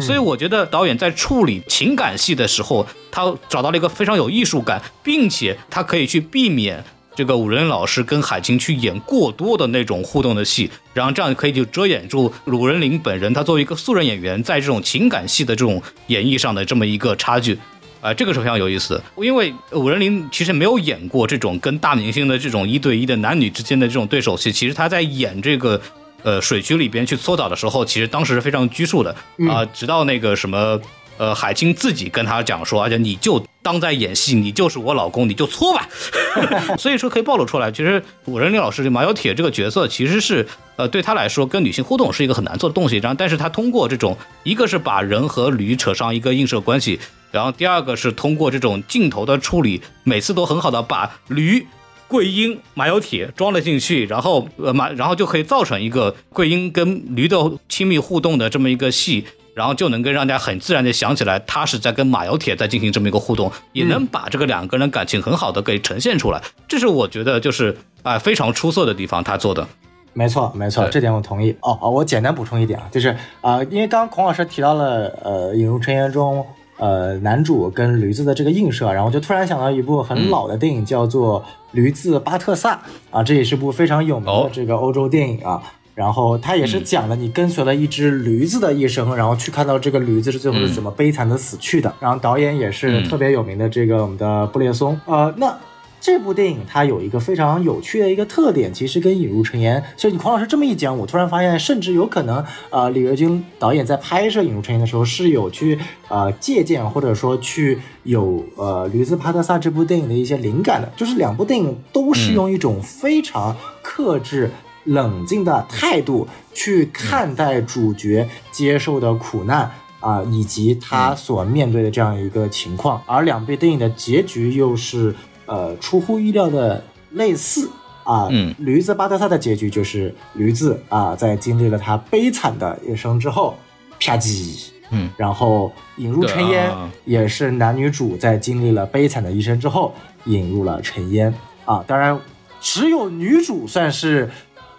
[0.00, 17.58] 所以我觉得导演在处理情感戏的时候，他找到了一个非常有艺术感，并且他可以去避免这个武仁林老师跟海清去演过多的那种互动的戏，然后这样可以就遮掩住鲁仁林本人他作为一个素人演员在这种情感戏的这种演绎上的这么一个差距。
[18.00, 25.80] 啊、这个是非常有意思的，因为武仁林其实没有演过这种跟大明星的这种一对一的男女之间的这种对手戏，其实他在演这个
[26.22, 29.14] 呃水渠里边去搓澡的时候，其实当时是非常拘束的
[29.48, 30.80] 啊、直到那个什么
[31.16, 35.88] 呃海清自己跟他讲说，而且你就当在演戏，你就是我老公，你就搓吧。
[36.78, 47.00] 所以说可以暴露出来，其实武仁林老师这马有铁这个角色其实是呃对他来说跟女性互动是一个很难做的东西，然后但是他通过这种一个是把人和驴扯上一个映射关系，
[47.32, 51.66] 然后第二个是通过这种镜头的处理，每次都很好的把驴。
[52.08, 57.36] 桂英、马有铁装了进去，然后呃马，然后就可以造成一个桂英跟驴的
[57.68, 69.68] 亲密互动的这么一个戏，然后就能够让大家很自然的想起来，他是在跟马有铁在进行这么一个互动，也能把这个两个人感情很好的给呈现出来，这是我觉得就是啊、非常出色的地方，他做的。
[70.14, 71.54] 没错，没错，这点我同意。
[71.60, 76.44] 哦哦，我简单补充一点啊，就是啊、呃因为刚刚孔老师提到了呃《引入尘烟》中
[76.78, 81.40] 呃男主跟驴子的这个映射，然后就突然想到一部很老的电影，叫做
[81.72, 82.74] 《驴子巴特萨》
[83.10, 85.62] 啊，这也是部非常有名的哦这个欧洲电影啊。
[85.94, 91.92] 然后它也是讲了你跟随了一只驴子的一生，然后去看到这个驴子是最后是怎么悲惨的死去的。
[91.98, 94.96] 然后导演也是特别有名的这个我们的布列松。
[95.06, 95.52] 呃，那
[96.00, 114.50] 这部电影它有一个非常有趣的一个特点，其实跟《引入尘烟》，其实你孔老师这么一讲，我突然发现，甚至有可能，呃，李维军导演在拍摄《引入尘烟》的时候是有去呃借鉴或者说去有呃《驴子帕特萨》这部电影的一些灵感的，就是两部电影都是用一种非常克制。
[114.84, 125.14] 冷静的态度去看待主角接受的苦难啊、以及他所面对的这样一个情况，而两部电影的结局又是
[125.48, 127.68] 呃出乎意料的类似
[128.04, 128.28] 啊。
[128.30, 133.56] 嗯驴子巴德萨的结局就是驴子啊，在经历了他悲惨的一生之后，
[133.98, 139.92] 啪叽，嗯，然后引入尘烟啊，也是男女主在经历了悲惨的一生之后
[140.24, 141.34] 引入了尘烟
[141.64, 141.84] 啊。
[141.86, 142.18] 当然，
[142.60, 144.30] 只有女主算是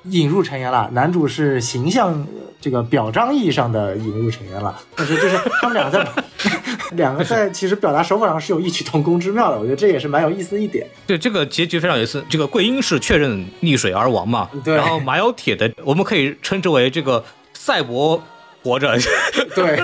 [0.06, 4.78] 引入尘烟了，男主是形象呃这个表彰意义上的引入成员了。
[4.96, 6.24] 但是就是他们两个在
[6.94, 10.86] 两个在其实表达手法上是有异曲同工之妙的，我觉得这也是蛮有意思的一点。
[11.06, 12.24] 对这个结局非常有意思。
[12.30, 14.50] 这个桂英是确认溺水而亡嘛？
[14.64, 18.22] 对然后马有铁的，我们可以称之为这个赛博
[18.64, 18.98] 活着。
[19.56, 19.82] 对，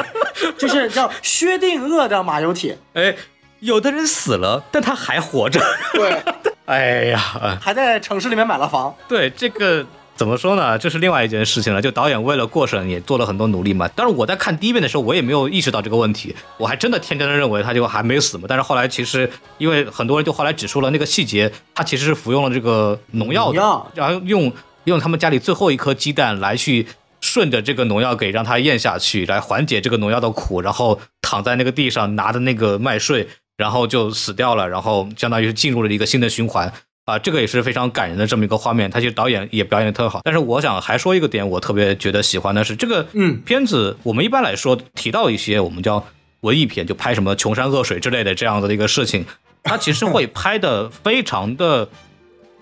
[0.58, 3.16] 就是叫薛定谔的马有铁，哎，
[3.60, 5.62] 有的人死了，但他还活着。
[5.94, 6.18] 对，
[6.66, 8.94] 哎呀，哎还在城市里面买了房。
[9.08, 10.78] 对这个怎么说呢？
[10.78, 11.82] 这是另外一件事情了。
[11.82, 13.90] 就导演为了过审也做了很多努力嘛。
[13.96, 18.46] 但是我在看第一遍的时候，我也没有意识到这个问题，我还真的天真的认为他就还没死嘛。
[18.48, 24.52] 但是后来其实因为很多人就后来指出了那个细节，他其实是服用了这个农药的，药然后用
[24.86, 26.88] 用他们家里最后一颗鸡蛋来去。
[27.22, 36.72] 顺着这个农药给让他咽下去，来缓解这个农药的苦，然后躺在那个地上拿着那个麦穗，然后就死掉了，然后相当于是进入了一个新的循环。
[37.06, 40.22] 啊，这个也是非常感人的这么一个画面，他其实导演也表演的特别好。
[40.24, 46.04] 但是我想还说一个点，我特别觉得喜欢的是这个嗯片子，我们一般来说提到一些我们叫
[46.42, 49.24] 文艺片，就拍什么穷山恶水之类的这样子的一个事情，
[49.64, 51.88] 它其实会 拍的非常的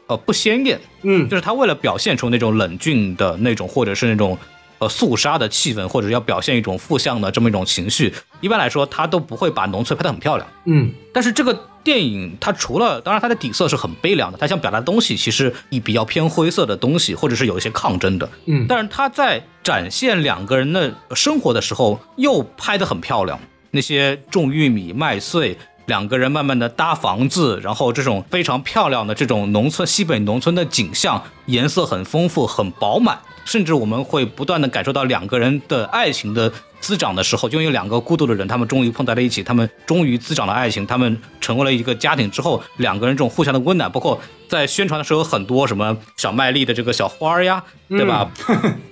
[0.07, 4.37] 呃不鲜艳，嗯就是他为了表现出那种冷峻的那种，或者是那种
[4.83, 10.47] 呃肃杀的气氛，或者要表现一种负向的这么一种情绪，一般来说他都不会把农村拍得很漂亮。
[10.65, 18.27] 嗯但是这个电影它除了，当然它的底色是很悲凉的，它想表达的东西其实以比较偏灰色的东西，或者是有一些抗争的。
[18.45, 23.39] 嗯但是他在展现两个人的生活的时候，又拍得很漂亮。
[23.71, 25.57] 那些种玉米、麦穗。
[25.87, 36.51] 两个人慢慢的搭房子，然后这种非常漂亮的这种农村西北农村的景象，颜色很丰富，很饱满，甚至我们会不断的感受到两个人的爱情的
[36.83, 44.19] 滋长的时候，就有两个孤独的人，他们终于碰在了一起，他们终于滋长了爱情，他们成为了一个家庭之后，两个人这种互相的温暖，包括
[44.49, 48.29] 在宣传的时候有很多什么小麦粒的这个小花儿呀，对吧？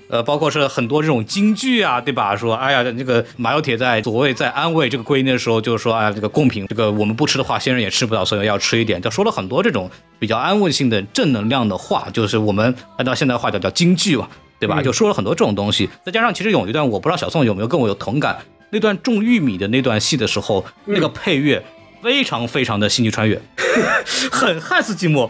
[0.10, 2.34] 呃，包括是很多这种京剧啊，对吧？
[2.36, 9.02] 说，哎呀，这个马有铁在所谓在安慰这个闺女的时候，就是说，哎呀，这个贡品，这个我们不吃的话，先人也吃不到，所以要吃一点。
[9.02, 14.28] 就说了很多这种比较安慰性的正能量的话，就是我们按照现在话叫叫京剧嘛，
[14.62, 14.82] 对吧？
[14.82, 15.90] 就说了很多这种东西。
[16.06, 18.38] 再加上其实有一段，我不知道小宋有没有跟我有同感，
[18.70, 21.64] 那段种玉米的那段戏的时候，那个配乐
[22.04, 23.42] 非常非常的星际穿越，
[24.32, 25.30] 很汉斯季默。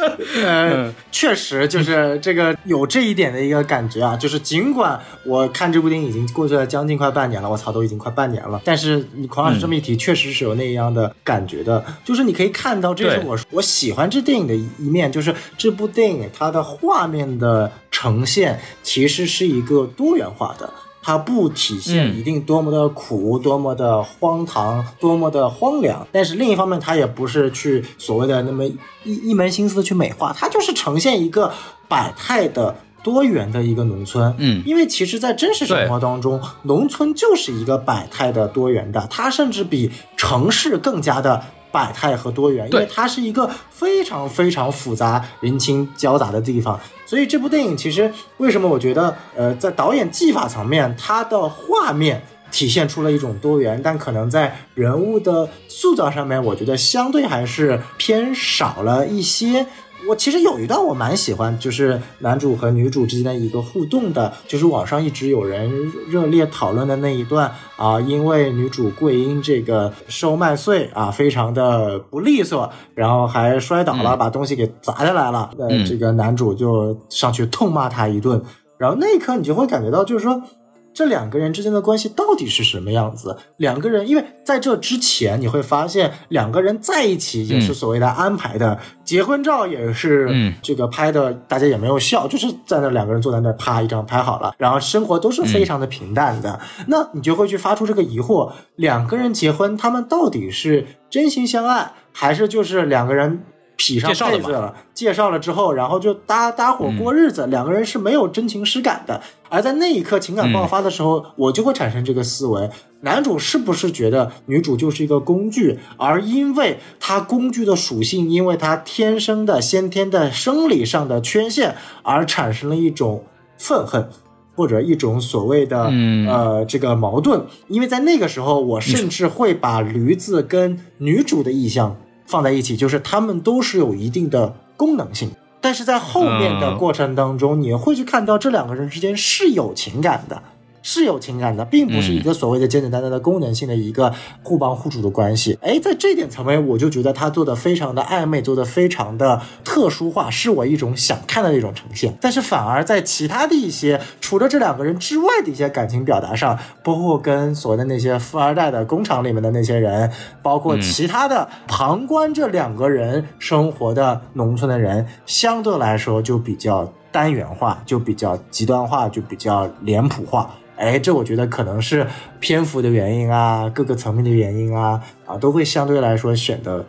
[0.44, 20.70] 呃，确实就是这个有这一点的一个感觉啊， 就是尽管我看这部电影已经过去了将近快半年了，我操，都已经快半年了，但是你孔老师这么一提，确实是有那样的感觉的，就是你可以看到，这是我我喜欢这电影的一面，就是这部电影它的画面的呈现其实是一个多元化的。
[21.02, 26.06] 它不体现一定多么的苦，多么的荒唐，多么的荒凉。
[26.12, 31.52] 但是另一方面，它也不是去所谓的那么一一门心思的去美化，它就是呈现一个
[31.88, 34.34] 百态的多元的一个农村。
[34.38, 41.42] 嗯，因为其实，在真实生活当中，农村就是一个百态的多元的，它甚至比城市更加的。
[41.70, 59.66] 百态和多元，因为它是一个非常非常复杂、人情交杂的地方，所以这部电影其实为什么我觉得，呃，在导演技法层面，它的画面体现出了一种多元，但可能在人物的塑造上面，我觉得相对还是偏少了一些。
[60.08, 65.70] 我其实有一段我蛮喜欢，就是男主和女主之间的一个互动的，就是网上一直有人
[66.08, 78.42] 热烈讨论的那一段啊，因为女主桂英这个收麦穗啊，非常的不利索，然后还摔倒了，把东西给砸下来了，呃，这个男主就上去痛骂她一顿，
[78.78, 80.42] 然后那一刻你就会感觉到，就是说。
[80.92, 83.36] 这两个人之间的关系到底是什么样子？
[83.56, 90.28] 两个人，因为在这之前，你会发现两个人在一起也是所谓的安排的，结婚照也是
[90.62, 96.60] 这个拍的，大家也没有笑，就是在那两个人坐在那，啪一张拍好了，然后生活都是非常的平淡的。
[96.88, 103.42] 那你就会去发出这个疑惑：两个人结婚，他们到底是真心相爱，还是就是两个人？
[103.80, 109.18] 匹上配子了，介绍了之后，然后就搭搭伙过日子，两个人是没有真情实感的。
[109.48, 112.68] 而在那一刻情感爆发的时候，我就会产生这个思维：
[113.00, 115.78] 男主是不是觉得女主就是一个工具？
[115.96, 123.24] 而因为他工具的属性，因为他天生的先天的生理上的缺陷，而产生了一种
[123.56, 124.06] 愤恨，
[124.54, 125.84] 或者一种所谓的
[126.28, 127.42] 呃这个矛盾。
[127.68, 131.96] 因为在那个时候，我甚至会把驴子跟女主的意向。
[132.30, 140.40] 放在一起，就是他们都是有一定的功能性，但是在后面的过程当中，你会去看到这两个人之间是有情感的。
[140.82, 144.12] 是有情感的，并不是一个所谓的简简单单的功能性的一个
[144.42, 145.58] 互帮互助的关系。
[145.60, 152.16] 哎，在这点层面，我就觉得他做的非常的暧昧，做的非常的特殊化，是我一种想看的一种呈现。
[152.20, 160.10] 但是反而在其他的一些除了这两个人之外的一些感情表达上，包括跟所谓的那些富二代的工厂里面的那些人，
[160.42, 170.50] 包括其他的旁观这两个人生活的农村的人，相对来说就比较单元化，就比较极端化，就比较脸谱化。
[170.80, 172.06] 哎，这我觉得可能是
[172.40, 176.82] 篇幅的原因啊，各个层面的原因啊，啊，都会相对来说选的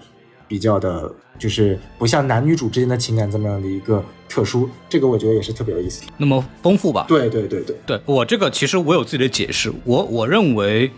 [0.47, 7.03] 比较的，就是不像男女主之间的情感这么样的一个特殊，这个我觉得也是特别有意思，那么丰富吧？
[7.05, 10.89] 对对对对，对我这个其实我有自己的解释，我我认为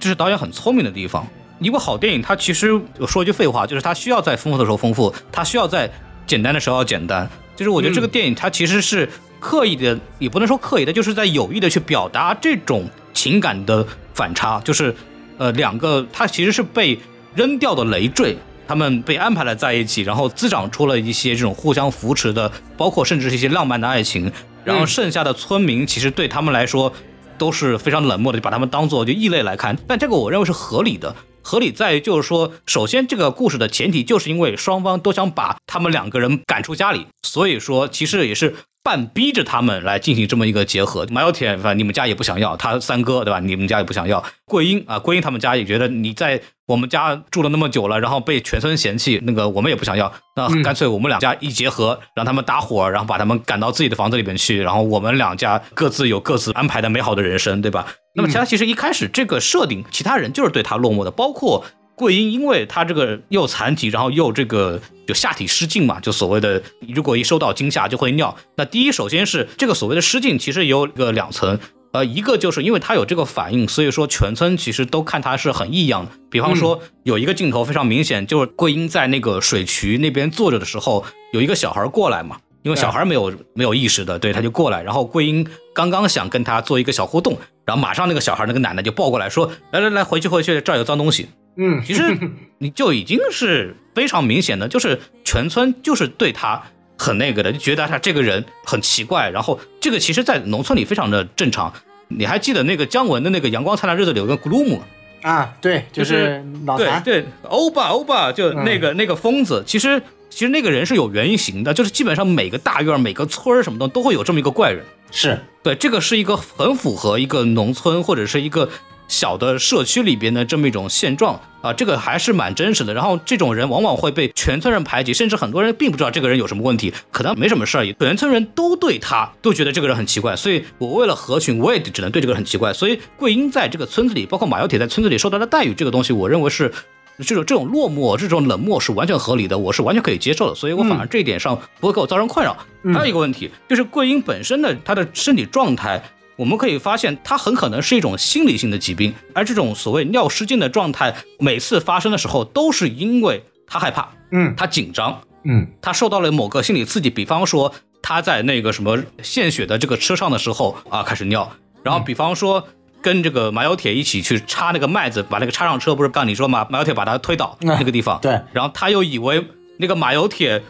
[0.00, 1.24] 这是导演很聪明的地方。
[1.60, 5.88] 一部好电影，它其实我说一句废话，就是它需要在丰富的时候丰富，它需要在
[6.26, 7.30] 简单的时候要简单。
[7.54, 9.08] 就是我觉得这个电影它其实是。
[9.44, 14.96] 刻意的也不能说刻意的，就是在有意的去表达这种情感的反差，就是，
[15.36, 16.98] 呃，两个他其实是被
[17.34, 24.32] 扔掉的累赘，他们被安排了在一起，然后滋长出了一些这种互相扶持的，包括甚至是一些浪漫的爱情，
[24.64, 26.90] 然后剩下的村民其实对他们来说
[27.36, 31.14] 都是非常冷漠的，就把他们当做就异类来看，但这个我认为是合理的。
[31.42, 38.54] 合理在于，就是说，首先这个故事的前提就是因为双方都想把他们两个人赶出家里，所以说其实也是
[38.84, 41.06] 半逼着他们来进行这么一个结合。
[41.10, 43.40] 马有铁，反正你们家也不想要他三哥，对吧？
[43.40, 57.86] 你们家也不想要桂英啊，桂英他们家也觉得你在我们家住了那么久了，然后被全村嫌弃，那个我们也不想要，那干脆我们两家一结合，让他们搭伙，然后把他们赶到自己的房子里面去，然后我们两家各自有各自安排的美好的人生，对吧？
[58.14, 61.64] 那么其他其实一开始这个设定，其他人就是对他落寞的，包括
[61.96, 68.36] 桂英，因为她这个又残疾，然后又这个就下体失禁嘛，就所谓的如果一受到惊吓就会尿。
[68.56, 71.58] 那第一，首先是这个所谓的失禁，其实有个两层。
[71.92, 76.10] 呃，一个就是因为他有这个反应，所以说全村其实都看他是很异样的。
[76.28, 91.28] 比方说有一个镜头非常明显，就是桂英在那个水渠那边坐着的时候，有一个小孩过来嘛，因为小孩没有没有意识的，对，他就过来，然后桂英刚刚想跟他做一个小互动，然后马上那个小孩那个奶奶就抱过来说，来来来，回去回去，这儿有脏东西。
[91.56, 92.16] 嗯，其实
[92.58, 96.62] 你就已经是非常明显的，就是全村就是对他。
[96.96, 99.28] 很那个的，就觉得他这个人很奇怪。
[99.28, 101.70] 然后这个其实，在农村里非常的正常。
[102.06, 104.78] 你还记得那个姜文的那个《阳光灿烂日子》里有个 Gloom
[105.20, 105.52] 啊？
[105.60, 107.02] 对，就是老残。
[107.02, 109.64] 对对，欧巴欧巴，就那个那个疯子。
[109.66, 110.00] 其实
[110.30, 114.84] 其实那个人是有原型的，就是基本上每个大院、每个村儿什么的都会有这么一个怪人。
[115.10, 118.70] 是对，这个是一个很符合一个农村或者是一个。
[119.06, 122.94] 小的社区里边的这么一种现状啊，这个还是蛮真实的。
[122.94, 130.34] 然后这种人往往会被全村人排挤，甚至很多人并不知道这个人有什么问题，可能没什么事儿，全村人都对他都觉得这个人很奇怪。
[130.34, 132.72] 所以我为了合群，我也只能对这个人很奇怪。
[132.72, 136.72] 所以桂英在这个村子里，包括马小铁在村子里受到的待遇，这个东西，我认为是
[137.18, 140.54] 这种这种落寞、这种冷漠是完全合理的，我是完全可以接受的。
[140.54, 142.56] 所以我反而这一点上不会给我造成困扰。
[142.92, 146.02] 还有一个问题就是桂英本身的她的身体状态。
[146.36, 157.72] 我们可以发现，它很可能是一种心理性的疾病，而这种所谓尿失禁的状态，每次发生的时候，都是因为他害怕，嗯，他紧张，嗯，他受到了某个心理刺激，比方说
[158.02, 161.50] 他在那个什么献血的这个车上的时候啊，开始尿，
[161.82, 162.66] 然后比方说
[163.00, 169.46] 跟这个马有铁一起去插那个麦子，把那个插上车，不是刚你说嘛，马有铁把他推倒那个地方，对，然后他又以为
[169.78, 170.62] 那个马有铁。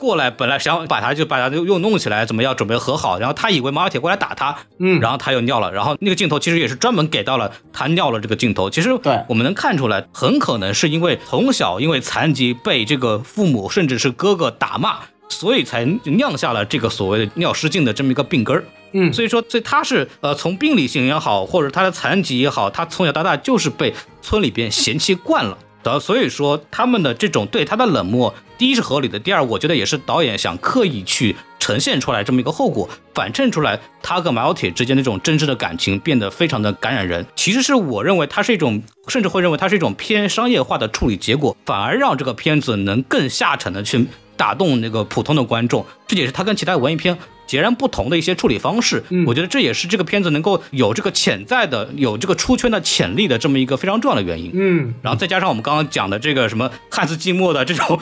[0.00, 3.18] 过来，本来想把他就把他又又弄起来，怎么要准备和好？
[3.18, 5.70] 然后他以为马小铁过来打他，嗯，然后他又尿了。
[5.70, 8.70] 然后那个镜头其实也是专门给到了他尿了这个镜头。
[8.70, 18.64] 其实对，我们能看出来，很可能是因为从小因为残疾被这个父母甚至是哥哥打骂，所以才酿下了这个所谓的尿失禁的这么一个病根儿。
[18.92, 25.56] 嗯，所以说，所以他是呃从病理性也好，或者他的残疾也好，他从小到大就是被村里边嫌弃惯了。
[25.82, 37.24] 的，所以说他们的这种对他的冷漠，第一是合理的，第二我觉得也是导演想刻意去呈现出来这么一个后果，反衬出来他跟马小铁之间那种真挚的感情变得非常的感染人。
[37.34, 44.06] 其实是我认为它是一种，甚至会认为它是一种偏商业化的处理结果，反而让这个片子能更下沉的去
[44.36, 45.84] 打动那个普通的观众。
[46.06, 47.16] 这也是他跟其他文艺片。
[47.50, 54.52] 截然不同的一些处理方式，我觉得这也是这个片子能够有这个潜在的、有这个出圈的潜力的这么一个非常重要的原因。
[54.54, 57.98] 嗯，然后再加上我们刚刚讲的这个什么汉斯季默的这种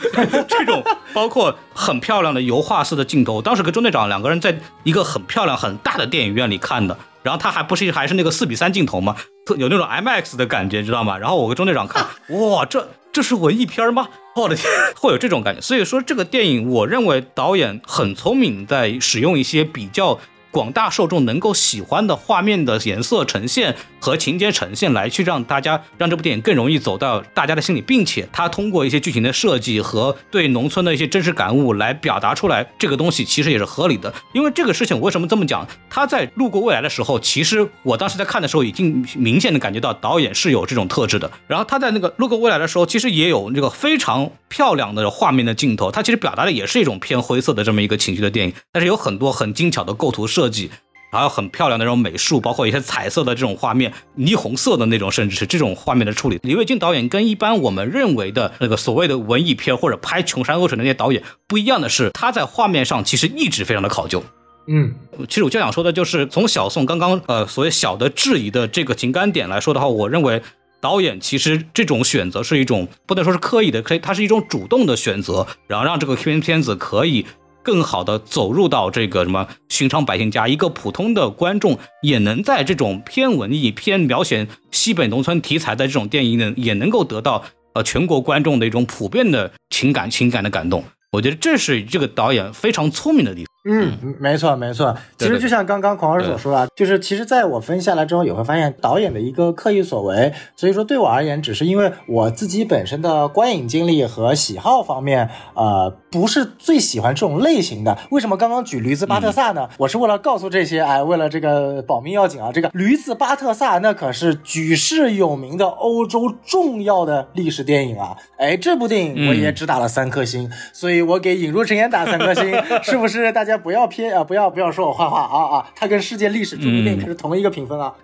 [0.46, 0.84] 这种，
[1.14, 3.40] 包括很漂亮的油画式的镜头。
[3.40, 9.16] 当时跟中队长两个人在一个很漂亮、很大的电影院里看的，然后他还不是还是那个四比三镜头吗？
[9.56, 11.16] 有那种 IMAX 的感觉，知道吗？
[11.18, 12.88] 然后我跟中队长看，哇，这。
[13.10, 14.08] 这是文艺片吗？
[14.36, 15.60] 我的天，会有这种感觉。
[15.60, 20.18] 所以说，这个电影，我认为导演很聪明，在使用一些比较。
[20.50, 34.12] 广大受众能够喜欢的画面的颜色呈现和情节呈现，来去让大家让这部电影更容易走到大家的心里，并且他通过一些剧情的设计和对农村的一些真实感悟来表达出来，这个东西其实也是合理的。
[34.32, 35.66] 因为这个事情，我为什么这么讲？
[35.90, 41.30] 他在路过未来的时候，其实我当时在看的时候，已经明显的感觉到导演是有这种特质的。
[41.46, 50.70] 然后他在那个路过未来的时候，其实也有那个非常漂亮的画面的镜头，他其实表达的也是一种偏灰色的这么一个情绪的电影，但是有很多很精巧的构图设计，
[51.10, 56.38] 还有很漂亮的那种美术，包括一些彩色的这种画面，霓虹色的那种，甚至是这种画面的处理。
[56.42, 64.22] 李卫军导演跟一般我们认为的那个所谓的文艺片或者拍穷山恶水的那些导演不一样的是，他在画面上其实一直非常的考究。
[64.66, 64.94] 嗯，
[65.28, 70.42] 其实我就想说的就是，从小宋刚刚呃所谓小的质疑的这个情感点来说的话，我认为
[70.82, 77.24] 导演其实这种选择是一种不能说是刻意的，可以它是一种主动的选择，然后让这个片片子可以。
[77.68, 87.44] 更好的走入到这个什么寻常百姓家，一个普通的观众也能在这种偏文艺、偏描写西北农村题材的这种电影里，也能够得到
[87.74, 90.82] 呃全国观众的一种普遍的情感、情感的感动。
[91.12, 93.52] 我觉得这是这个导演非常聪明的地方。
[93.70, 94.96] 嗯，没错没错。
[95.18, 100.32] 其实就像刚刚孔儿所说啊，就是其实在我分析下来之后，也会发现导演的一个刻意所为。
[100.56, 107.98] 所以说对我而言，只是因为我自己本身的观影经历和喜好方面，呃，不是最喜欢这种类型的。
[108.10, 109.68] 为什么刚刚举驴子巴特萨呢？
[109.76, 118.16] 我是为了告诉这些，哎，为了这个保命要紧啊，这个驴子巴特萨那可是举世有名的欧洲重要的历史电影啊。
[118.38, 122.50] 哎，这部电影我也只打了三颗星，所以我给引入尘烟打三颗星，
[122.82, 123.57] 是不是大家？
[123.58, 125.66] 不要偏啊，不要不要说我坏话啊啊！
[125.74, 127.92] 它跟世界历史著名电影可是同一个评分啊。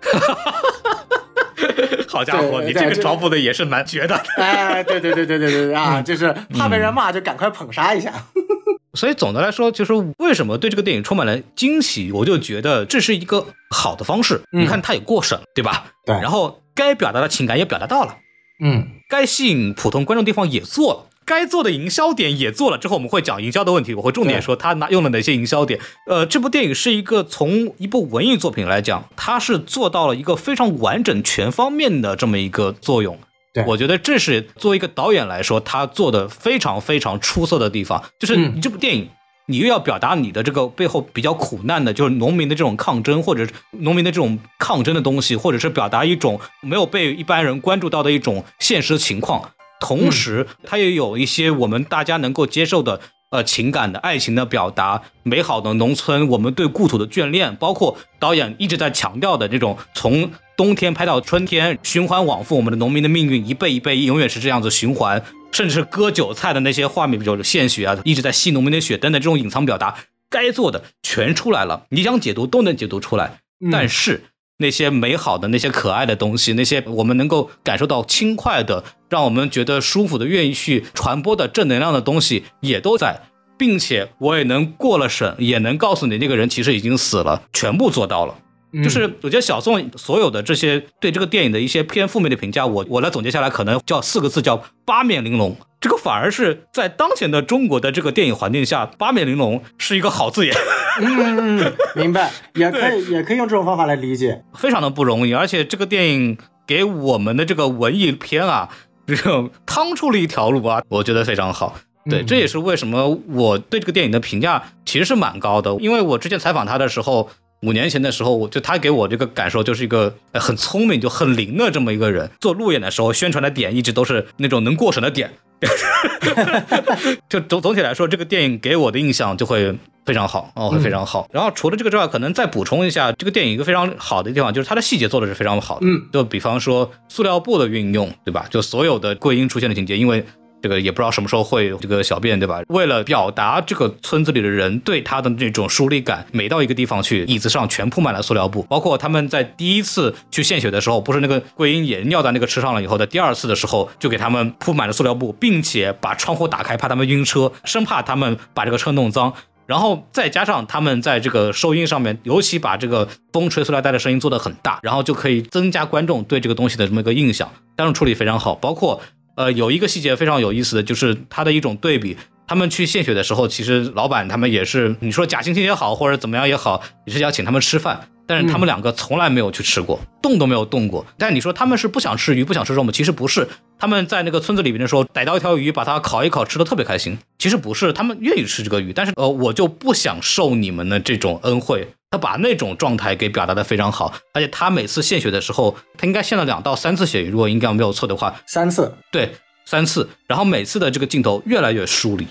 [2.07, 4.15] 好家伙，你这个招呼的也是蛮绝的。
[4.37, 8.13] 哎，对对对对对对对啊，就是怕被人骂，就赶快捧杀一下。
[8.93, 14.41] 所以总的来说，就是为什么对这个电影充满了惊喜，我就觉得这是一个好的方式。
[14.51, 15.87] 你看，它也过审了，对吧？
[16.05, 16.15] 对。
[16.15, 18.15] 然后该表达的情感也表达到了，
[18.63, 21.09] 嗯，该吸引普通观众地方也做了。
[21.25, 25.79] 该做的营销点也做了，之后我们会讲营销的问题，我会重点说他拿用了哪些营销点。
[26.05, 33.17] 呃，这部电影是一个从一部文艺作品来讲，它是做到了一个非常完整、全方面的这么一个作用。
[33.53, 38.03] 对，我觉得这是作为一个导演来说，他做的非常非常出色的地方。
[38.19, 39.09] 就是你这部电影，
[39.47, 49.51] 你又要表达你的这个背后比较苦难的，就是农民的这种抗争，或者农民的这种抗争的东西，或者是表达一种没有被一般人关注到的一种现实情况。
[49.79, 52.99] 同时，它也有一些我们大家能够接受的，
[53.29, 65.21] 呃，情感的爱情的表达，美好的农村，我们对故土的眷恋，包括导演一直在强调的这种从冬天拍到春天，循环往复，我们的农民的命运一辈一辈永远是这样子循环，
[65.51, 69.95] 甚至是割韭菜的那些画面，比如献血啊，一直在吸农民的血等等这种隐藏表达，
[70.29, 73.39] 该做的全出来了，你想解读都能解读出来，
[73.71, 74.23] 但是。
[74.57, 83.19] 那些美好的、那些可爱的东西，那些我们能够感受到轻快的、让我们觉得舒服的、愿意去传播的正能量的东西，也都在，
[83.57, 88.35] 并且我也能过了审，也能告诉你那个人其实已经死了，全部做到了。
[88.83, 95.55] 就是我觉得小宋所有的这些对这个电影的一些偏负面的评价，我我来总结下来，可能叫四个字，叫八面玲珑。
[95.79, 100.55] 这个反而是在当前的中国的这个电影环境下，八面玲珑是一个好字眼。
[100.99, 105.33] 嗯嗯，明白，也可以也可以用这种方法来理解，非常的不容易。
[105.33, 108.69] 而且这个电影给我们的这个文艺片啊，
[109.05, 111.75] 这种趟出了一条路啊，我觉得非常好。
[112.09, 117.29] 对，这也是为什么我对这个电影的评价其实是蛮高的，因为我之前采访他的时候。
[117.65, 122.29] 五年前的时候，我就他给我这个感受就是一个很聪明就很灵的这么一个人。
[122.39, 125.31] 做路演的时候，宣传的点一直都是那种能过审的点。
[127.27, 129.73] 就总总体来说，这个电影给我的印象就会
[130.05, 131.27] 非常好哦，会非常好。
[131.31, 135.87] 然后除了这个之外，可能再补充一下，这个电影一个非常好的地方就是它的细节做的是非常好的。
[135.87, 138.45] 嗯，就比方说塑料布的运用，对吧？
[138.51, 140.23] 就所有的桂英出现的情节，因为。
[140.61, 142.61] 这个也不知道什么时候会有这个小便，对吧？
[142.69, 148.63] 为了表达这个村子里的人对他的那种疏离感，每到一个地方去，椅子上全铺满了塑料布。
[148.63, 159.31] 包括他们在第一次去献血的时候，不是那个桂英也尿在那个车上了以后，在第二次的时候就给他们铺满了塑料布，并且把窗户打开，怕他们晕车，生怕他们把这个车弄脏。
[159.67, 167.51] 然后再加上他们在这个收音上面，尤其把这个风吹塑料袋的声音做得很大，然后就可以增加观众对这个东西的这么一个印象。
[167.75, 168.99] 当然处理非常好，包括。
[169.35, 172.17] 呃，有一个细节非常有意思的就是它的一种对比。
[172.47, 178.07] 他们去献血的时候，其实老板他们也是，你说假惺惺也好，或者怎么样也好，也是要请他们吃饭。
[178.27, 181.05] 但是他们两个从来没有去吃过，动都没有动过。
[181.17, 182.91] 但你说他们是不想吃鱼，不想吃肉吗？
[182.91, 187.17] 其实不是，他们在那个村子里面的时候，逮到一条鱼，把它烤一烤，吃的特别开心。
[187.37, 191.87] 其实不是，他们愿意吃这个鱼，但是呃，我就不想受你们的这种恩惠。
[192.15, 199.29] 他把那种状态给表达的非常好，而且他每次献血的时候，他应该献了两到三次血，如果应该没有错的话，三次，对。
[199.67, 202.27] 三次，然后每次的这个镜头越来越疏离，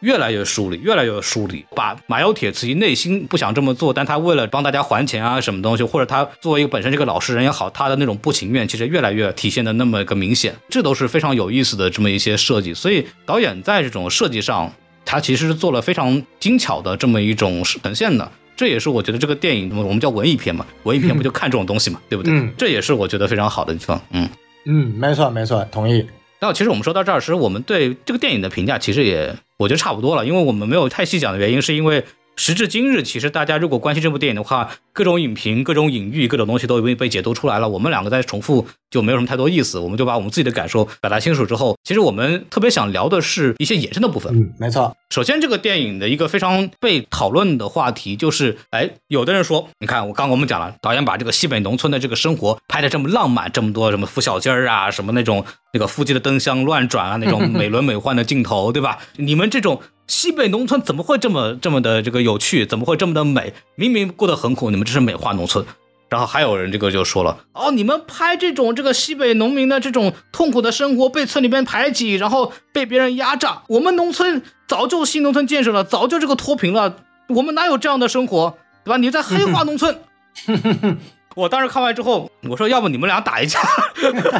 [0.00, 1.64] 越来越疏离，越来越疏离。
[1.74, 10.54] 把马有铁自己内心不想这么做，但他为了帮大家还钱啊，什么东西，或者他作为一个本身这个老实人也好，他的那种不情愿，其实越来越体现的那么一个明显。
[10.68, 12.74] 这都是非常有意思的这么一些设计。
[12.74, 14.70] 所以导演在这种设计上，
[15.06, 18.30] 他其实是做了非常精巧的这么一种呈现的。
[18.56, 22.32] 这也是我觉得这个电影我们叫文艺片嘛，文艺片不就看这种东西嘛，对不对？
[22.32, 24.00] 嗯，这也是我觉得非常好的地方。
[24.10, 24.28] 嗯
[24.64, 26.04] 嗯，没错没错，同意。
[26.40, 32.04] 那其实我们说到这儿，其实我们对这个电影的评价其实也，我觉得差不多了，因为我们没有太细讲的原因，是因为
[32.36, 37.66] 时至今日，其实大家如果关心这部电影的话，各种影评、各种隐喻、各种东西都已经被解读出来了。
[37.68, 44.38] 我们两个在重复就没有什么太多意思，我们就把我们自己的感受表达清楚之后，其实我们特别想聊的是一些衍生的部分。
[44.38, 44.94] 嗯，没错。
[45.08, 58.98] 首先，这个电影的一个非常被讨论的话题就是，哎，有的人说，你看我刚刚我们讲了，导演把这个西北农村的这个生活拍的这么浪漫，这么多什么孵小鸡儿啊，什么那种那个夫妻的灯箱乱转啊，那种 美轮美奂的镜头，对吧？
[59.16, 62.64] 你们这种西北农村怎么会这么这么的这个有趣？
[62.64, 63.52] 怎么会这么的美？
[63.74, 65.64] 明明过得很苦，你们这是美化农村。
[66.08, 73.62] 然后还有人这个就说了，哦，你们拍这种这个西北农民的这种痛苦的生活，被村里边排挤，然后被别人压榨。
[73.66, 76.98] 我们农村早就新农村建设了，早就这个脱贫了，
[77.30, 78.98] 我们哪有这样的生活，对吧？
[78.98, 79.98] 你在黑化农村。
[81.34, 83.60] 我当时看完之后，我说要不你们俩打一架，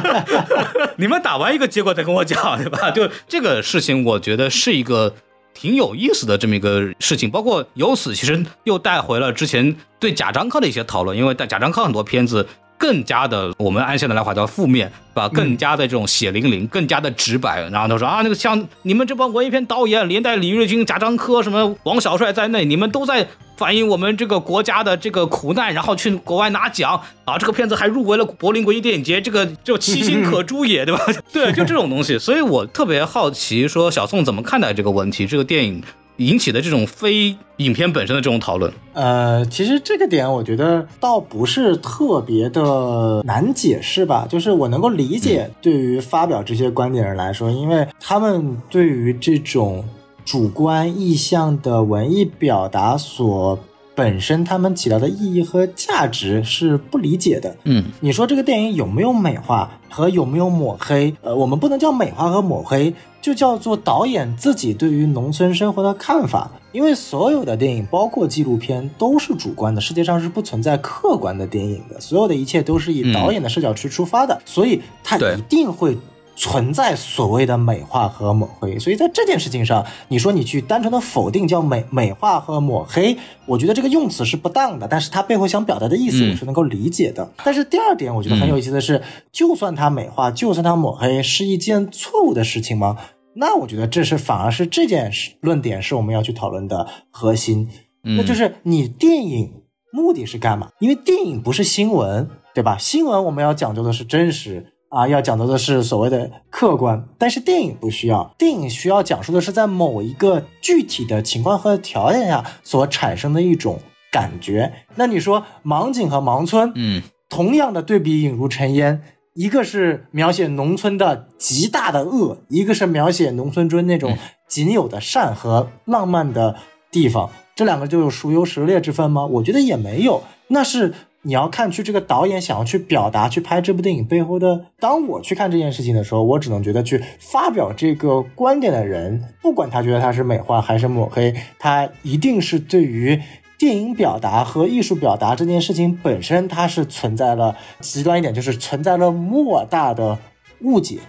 [0.95, 2.89] 你们打完一个结果再跟我讲，对吧？
[2.91, 5.13] 就这个事情，我觉得是一个。
[5.57, 7.31] 挺有意思的这么一个事情。
[7.31, 12.47] 包括由此其实又带回了之前对贾樟柯的一些讨论，因为贾樟柯很多片子。
[12.77, 15.27] 更加的，我们按现在来话叫负面，吧？
[15.29, 17.61] 更加的这种血淋淋，更加的直白。
[17.71, 27.37] 然后他说啊，那个像你们这帮文艺片导演，连带李瑞军、贾樟柯、什么王小帅在内，你们都在反映我们这个国家的这个苦难，然后去国外拿奖啊！
[27.37, 31.03] 这个片子还入围了柏林国际电影节，这个就其心可诛也，对吧？
[31.33, 32.19] 对，就这种东西。
[32.19, 35.25] 所以我特别好奇，说小宋怎么看待这个问题？
[35.25, 35.81] 这个电影。
[36.17, 49.83] 引起的这种非影片本身的这种讨论，呃，其实这个点我觉得倒不是特别的难解释吧，就是我能够理解对于发表这些观点人来说，因为他们对于这种
[50.25, 53.57] 主观意向的文艺表达所。
[53.97, 57.57] 本身他们起到的意义和价值是不理解的。
[57.63, 61.11] 嗯，你说这个电影有没有美化和有没有抹黑？
[61.23, 66.51] 呃，我们不能叫美化和抹黑，就叫做导演自己对于农村生活的看法。
[66.71, 71.99] 因为所有的电影，包括纪录片，都是主观的，世界上是不存在客观的电影的。
[71.99, 75.97] 所有的一切都是以导演的视角去出发的，所以他一定会。
[76.37, 83.17] 存在所谓的美化和抹黑，所以在这件事情上，你说你去单纯的否定叫美美化和抹黑，
[83.47, 84.87] 我觉得这个用词是不当的。
[84.87, 87.27] 但是它背后想表达的意思，我是能够理解的。
[87.43, 92.95] 但是第二点，我觉得很有意思的是，就算它美化，就算它抹黑，是一件错误的事情吗？
[93.33, 97.67] 那我觉得这是反而是这件事论点是我们要去讨论的核心。
[98.03, 100.69] 那就是你电影目的是干嘛？
[100.79, 102.77] 因为电影不是新闻，对吧？
[102.77, 104.73] 新闻我们要讲究的是真实。
[104.89, 113.79] 啊，要讲到的是所谓的客观，但是电影不需要，电影需要讲述的是在某一个具体的情况和条件下所产生的一种
[114.11, 114.71] 感觉。
[114.95, 119.01] 那你说盲井和盲村，嗯，同样的对比引入尘烟，
[119.33, 124.17] 一个是描写农村的极大的恶，一个是描写农村中那种
[124.47, 126.55] 仅有的善和浪漫的
[126.89, 129.25] 地方，这两个就有孰优孰劣之分吗？
[129.25, 130.93] 我觉得也没有，那是。
[131.27, 134.67] 你要看去这个导演想要去表达、去拍这部电影背后的。
[134.79, 143.21] 当我去看这件事情的时候，我只能觉得去发表这个观点的人，不管他觉得他是美化还是抹黑，他一定是对于
[143.57, 150.17] 电影表达和艺术表达这件事情本身，它是存在了极端一点，就是存在了莫大的
[150.61, 150.99] 误解。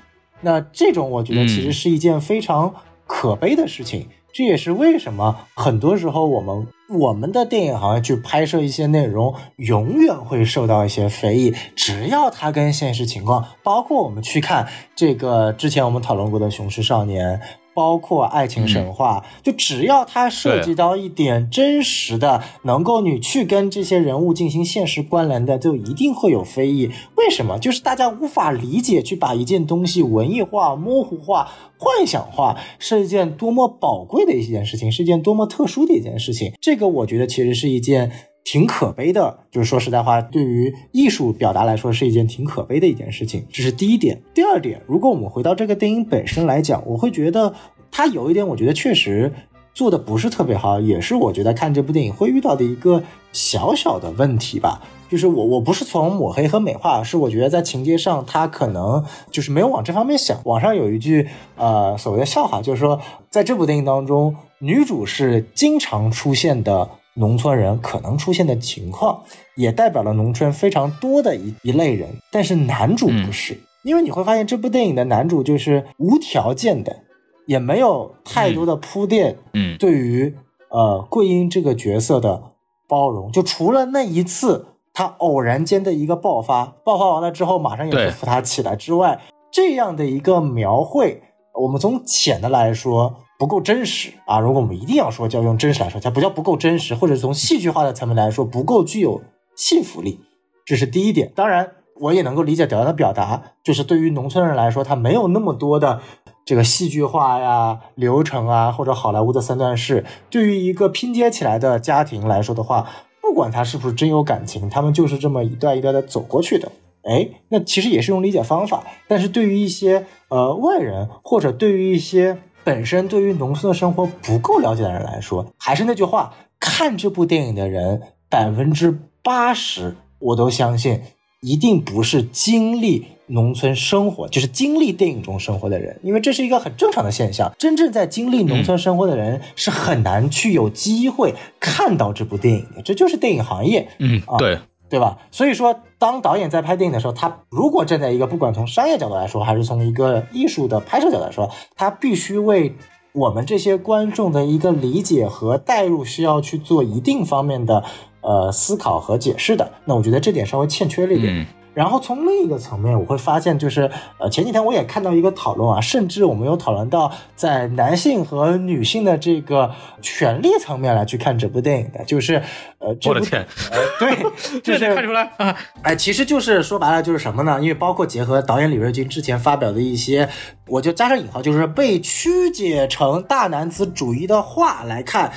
[0.40, 2.74] 那这种我觉得其实是一件非常
[3.06, 4.08] 可悲的事情。
[4.38, 11.52] 这也是为什么很多时候我们我们的电影行业去拍摄一些内容，永远会受到一些非议。
[11.74, 17.36] 只要它跟现实情况，包括我们去看这个之前我们讨论过的《雄狮少年》。
[17.78, 26.90] 包括爱情神话，就只要它涉及到一点真实的，能够你去跟这些人物进行现实关联的，就一定会有非议。
[27.14, 27.56] 为什么？
[27.60, 31.48] 就是大家无法理解，去把一件东西文艺化、模糊化、
[31.78, 36.52] 幻想化，是一件多么宝贵的一件事情，是一件多么特殊的一件事情。
[36.60, 38.10] 这个我觉得其实是一件。
[38.50, 43.44] 挺可悲的，就是说实在话，对于艺术表达来说，是一件挺可悲的一件事情。
[43.52, 44.22] 这是第一点。
[44.32, 47.52] 第二点，如果我们回到这个电影本身来讲，我会觉得
[47.90, 49.30] 它有一点，我觉得确实
[49.74, 53.02] 做的不是特别好，也是我觉得看这部电影会遇到的一个
[53.34, 54.80] 小小的问题吧。
[55.10, 60.40] 就是我我不是从抹黑和美化，是我觉得在情节上，他可能就是没有往这方面想。
[60.44, 66.88] 网上有一句呃所谓的笑话，就是说在这部电影当中，女主是经常出现的。
[67.18, 69.22] 农村人可能出现的情况，
[69.56, 72.08] 也代表了农村非常多的一一类人。
[72.30, 77.00] 但是男主不是，因为你会发现这部电影的男主就是无条件的，
[77.46, 79.36] 也没有太多的铺垫。
[79.52, 80.34] 嗯，对于
[80.70, 82.42] 呃桂英这个角色的
[82.86, 91.22] 包容，就除了那一次他偶然间的一个爆发，爆发完了之后马上又扶他起来之外，这样的一个描绘，
[91.62, 93.16] 我们从浅的来说。
[93.38, 94.40] 不够真实啊！
[94.40, 99.22] 如果我们一定要说，就要用真实来说，它不叫不够真实，或者从戏剧化的层面来说，不够具有
[99.54, 100.18] 信服力，
[100.66, 101.30] 这是第一点。
[101.36, 101.70] 当然，
[102.00, 106.00] 我也能够理解导演的表达，就是对于农村人来说，他没有那么多的
[106.44, 110.04] 这个戏剧化呀、流程啊，或者好莱坞的三段式。
[110.28, 112.90] 对于一个拼接起来的家庭来说的话，
[113.22, 116.72] 不管他是不是真有感情，他们就是这么一段一段的走过去的。
[117.04, 118.82] 哎，那其实也是用理解方法。
[119.06, 122.38] 但是对于一些呃外人，或者对于一些。
[122.68, 131.00] 本身对于农村的生活不够了解的人来说，还是那句话，看这部电影的人百分之八十，我都相信
[131.40, 137.50] 一定不是经历农村生活，就是经历电影中生活的人，因为这是一个很正常的现象。
[137.58, 143.88] 真正在经历农村生活的人是很难去有机会看到这部电影的，这就是电影行业。
[143.98, 144.58] 嗯，对。
[144.90, 145.18] 对吧？
[145.30, 152.76] 所以说，当导演在拍电影的时候，他如果站在一个不管从商业角度来说，还是从一个艺术的拍摄角度来说，他必须为
[153.12, 157.82] 我们这些观众的一个理解和代入需要去做一定方面的
[158.20, 159.72] 呃思考和解释的。
[159.86, 161.46] 那我觉得这点稍微欠缺了一点。
[161.78, 169.70] 然后从另一个层面，我会发现，就是呃，前几天我也看到一个讨论啊，甚至我们有讨论到在男性和女性的这个
[170.02, 172.42] 权利层面来去看这部电影的，就是
[172.80, 174.10] 呃，我的天，呃，对，
[174.60, 177.60] 就是看出来啊，哎，其实就是说白了就是什么呢？
[177.60, 180.28] 因为包括结合导演李瑞军之前发表的一些，
[180.66, 185.30] 我就加上引号，就是被曲解成大男子主义的话来看，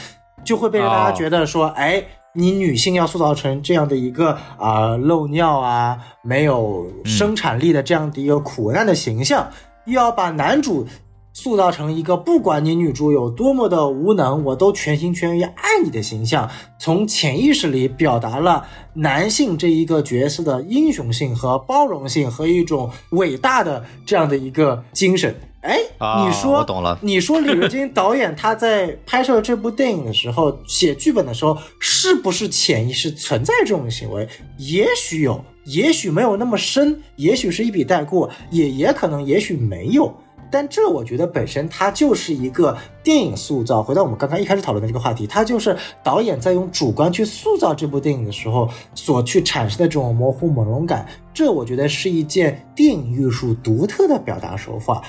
[0.43, 2.03] 就会被让大家哦觉得说，哎。
[2.33, 9.49] 你女性要塑造成这样的一个啊、漏尿啊、没有生产力的这样的一个苦难的形象，
[9.85, 10.87] 又要把男主
[11.33, 25.35] 塑造成一个不管你女主有多么的无能，我都全心全意爱你的形象，从潜意识里表达了男性这一个角色的英雄性和包容性和一种伟大的这样的一个精神。
[25.61, 34.27] 哎，啊你说，我懂了你说李瑞金导演他在拍摄这部电影的时候，写剧本的时候，是不是潜意识存在这种行为？
[34.57, 40.11] 也许有，也许没有那么深，也许是一笔带过，也也可能，也许没有。
[40.53, 43.81] 但这我觉得本身它就是一个电影塑造。
[43.81, 51.07] 回到我们刚刚一开始讨论的这个话题，它就是导演在用主观去塑造这部电影的时候所去产生的这种模糊朦胧感。
[51.33, 55.01] 这我觉得是一件电影艺术独特的表达手法。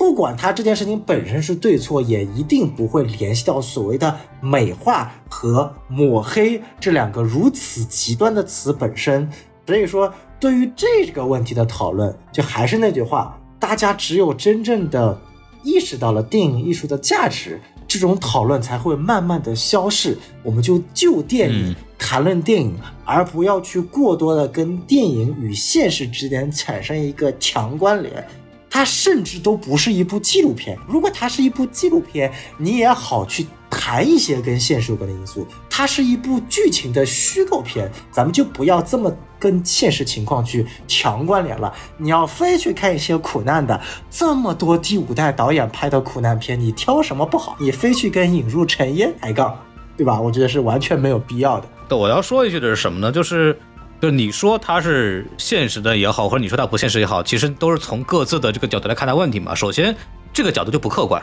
[0.00, 9.28] 不管它这件事情本身是对错，也一定不会联系到所谓的美化和抹黑这两个如此极端的词本身。
[9.66, 15.20] 所以说，对于这个问题的讨论，就还是那句话，大家只有真正的
[15.62, 20.16] 意识到了电影艺术的价值，这种讨论才会慢慢的消逝。
[20.42, 22.74] 我们就就电影嗯谈论电影，
[23.04, 28.26] 而不要去过多的跟电影与现实之间产生一个强关联。
[28.70, 30.78] 它甚至都不是一部纪录片。
[30.88, 35.46] 如果它是一部纪录片，你也好去谈一些跟现实有关的因素。
[35.68, 41.72] 它是一部剧情的虚构片，咱们就不要这么跟现实情况去强关联了。
[41.96, 47.56] 你要非去看一些苦难的，这么多第五代导演拍的苦难片，你挑什么不好？
[47.58, 49.58] 你非去跟引入尘烟抬杠，
[49.96, 50.20] 对吧？
[50.20, 51.66] 我觉得是完全没有必要的。
[51.88, 53.10] 对，我要说一句的是什么呢？
[53.10, 53.58] 就是，
[54.00, 59.54] 就是你说它是现实的也好，或者你说它不现实也好，其实都是从各自的这个角度来看待问题嘛。
[59.54, 59.94] 首先，
[60.32, 61.22] 这个角度就不客观，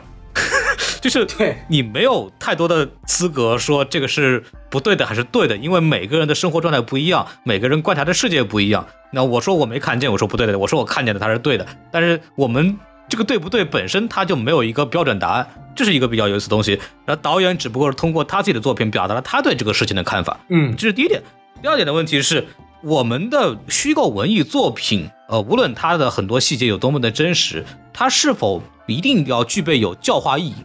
[1.02, 8.86] 就是对你没有太多的资格说这个是不对的还是对的，因为每个人的生活状态不一样，每个人观察的世界不一样。
[9.12, 11.66] 那我说我没看见，我说不对的；我说我看见的，它是对的。
[11.92, 12.78] 但是我们
[13.10, 16.80] 这个对不对本身它就没有一个标准答案，这是一个比较有意思的东西。
[17.06, 20.40] 然后导演只不过是通过他自己的作品表达了他对这个事情的看法。
[20.50, 21.24] 嗯这是第一点。
[21.60, 22.46] 第二点的问题是，
[22.84, 30.56] 我们的虚构文艺作品，呃，无论它的很多细节有多么的真实，它是否一定要具备有教化意义，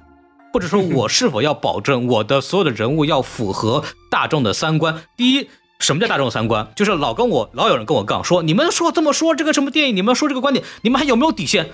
[0.52, 5.02] 或者说我是否要保证我的所有的人物要符合大众的三观？
[5.16, 5.48] 第一。
[5.78, 6.70] 什么叫大众三观？
[6.76, 11.70] 就是老跟我老有人跟我杠说，你们说这么说这个什么电影，你们说这个观点，你们还有没有底线？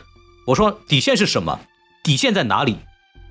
[0.47, 1.61] 我说底线是什么？
[2.03, 2.79] 底线在哪里？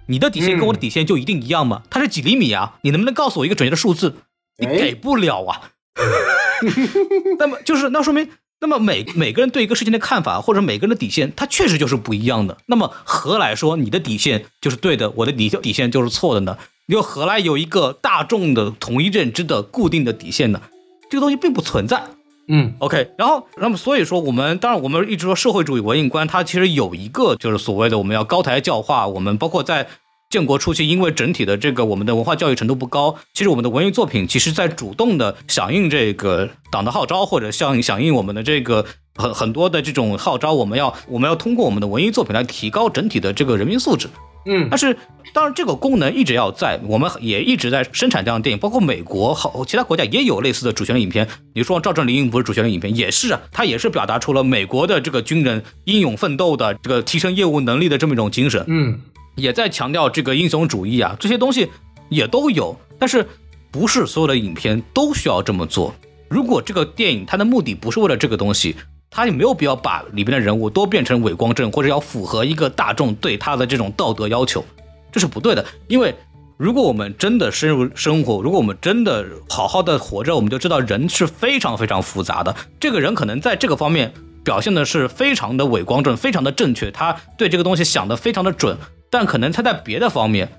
[0.05, 1.81] 你的底线跟我的底线就一定一样吗？
[1.89, 2.75] 它是几厘米啊？
[2.83, 4.17] 你能不能告诉我一个准确的数字？
[4.59, 5.61] 你哎给不了啊。
[7.39, 8.29] 那么就是那说明，
[8.61, 12.57] 那么每每个人对一个事情的看法或者每个人的底线，它确实就是不一样的。
[12.67, 16.57] 那么何来说你的底线就是对的，我的底底线就是错的呢？
[16.87, 20.61] 又何来有一个大众的统一认知的固定的底线呢？
[21.09, 22.03] 这个东西并不存在。
[22.49, 29.05] 嗯 OK，然后，那么所以说，我们当然我们一直说社会主义文艺观，它其实有一个就是所谓的我们要高台教化。
[29.05, 29.85] 我们包括在
[30.29, 44.09] 建国初期，因为整体的这个我们的文化教育程度不高，其实我们的文艺作品其实在主动的响应这个党的号召，或者响响应我们的这个很很多的这种号召，我们要我们要通过我们的文艺作品来提高整体的这个人民素质。
[44.49, 44.97] 嗯但是，
[45.33, 51.27] 当然这个功能一直要在，我们也一直在生产这样的电影，包括美国好其他国家也有类似的主旋律影片。
[51.53, 58.99] 你说赵正林不是主旋律影片，也是啊，他也是表达出了美国的这个军人英勇奋斗的这个提升业务能力的这么一种精神，嗯
[59.37, 61.69] 也在强调这个英雄主义啊，这些东西
[62.09, 62.75] 也都有。
[62.99, 63.25] 但是，
[63.71, 65.93] 不是所有的影片都需要这么做。
[66.27, 68.75] 如果这个电影它的目的不是为了这个东西，
[69.09, 74.65] 它也没有必要把里边的人物都变成伪光正，或者要符合一个大众对他的这种道德要求，
[75.11, 75.63] 这是不对的。
[75.87, 76.13] 因为
[76.57, 82.55] 如果我们真的深入生活，如果我们真的好好的活着，我们就知道人是非常非常复杂的。
[82.79, 84.11] 这个人可能在这个方面
[84.43, 88.75] 表现的是非常的伪光正，非常的正确，他对这个东西想的非常的准，
[89.09, 90.49] 但可能他在别的方面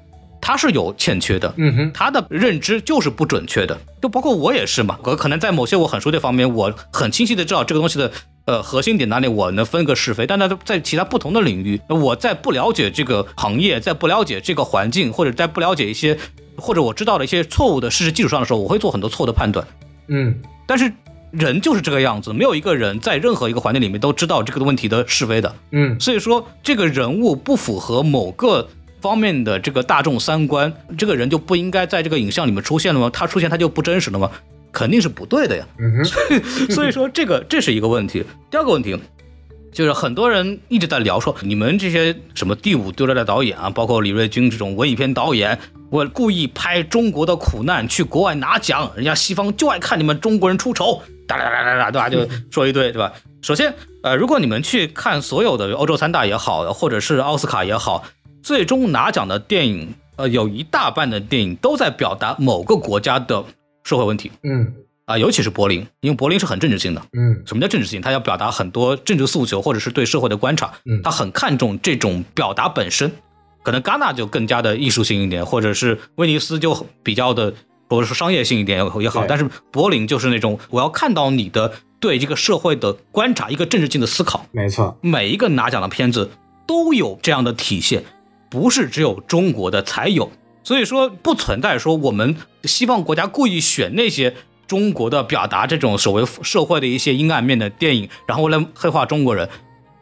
[0.41, 1.53] 他是有欠缺的。
[1.57, 4.99] 嗯哼，他的认知就是不准确的，就包括我也是嘛。
[5.03, 8.11] 我可能在某些我很熟的方面，我很清晰的知道这个东西的
[8.47, 16.17] 呃核心点哪里我能分个是非，但他在其他不同的领域，我在不了解这个行业，在不了解这个环境，或者在不了解一些
[16.57, 19.67] 或者我知道的一些错误的事实基础上的时候，我会做很多错误的判断。
[20.07, 20.35] 嗯，
[20.67, 20.91] 但是
[21.31, 25.55] 人就是这个样子，没有一个人在任何一个环境里面都知道这个问题的是非的。
[25.73, 28.69] 嗯，所以说这个人物不符合某个
[29.01, 33.11] 方面的这个大众三观，这个人就不应该在这个影像里面出现了吗？
[33.13, 34.31] 他出现他就不真实了吗？
[34.73, 35.67] 肯定是不对的呀。
[35.79, 38.25] 嗯哼，所以说这个这是一个问题。
[38.51, 38.97] 第二个问题。
[39.71, 45.57] 就是很多人一直在聊说，你们这些什么第五丢来的导演啊，包括李瑞军这种文艺片导演，
[45.91, 52.27] 我故意拍中国的苦难去国外拿奖，人家西方就爱看你们中国人出丑，哒哒哒哒哒，对吧？
[52.27, 53.13] 就 说一堆，对吧？
[53.43, 53.73] 首先，
[54.03, 58.03] 呃，如果你们去看所有的欧洲三大也好，或者是奥斯卡也好，
[58.43, 63.45] 最终拿奖的电影，呃，有一大半的电影都在表达某个国家的
[63.85, 64.33] 社会问题。
[64.43, 64.73] 嗯
[65.05, 67.01] 啊，尤其是柏林，因为柏林是很政治性的。
[67.17, 68.01] 嗯什么叫政治性？
[68.01, 70.73] 他要表达很多政治诉求，或者是对社会的观察。
[70.85, 73.11] 嗯他很看重这种表达本身。
[73.65, 77.53] 可能戛纳就更加的艺术性一点，或者是威尼斯就比较的，
[77.89, 79.21] 或者说商业性一点也好。
[79.21, 84.47] 对但是柏林就是那种我要看到你的对这个社会的观察，一个政治性的思考。
[84.53, 86.31] 没错，每一个拿奖的片子
[86.67, 88.05] 都有这样的体现，
[88.49, 90.31] 不是只有中国的才有。
[90.63, 94.35] 所以说不存在说我们西方国家故意选那些
[94.67, 99.49] 中国的表达这种所谓社会的一些阴暗面的电影，然后来黑化中国人。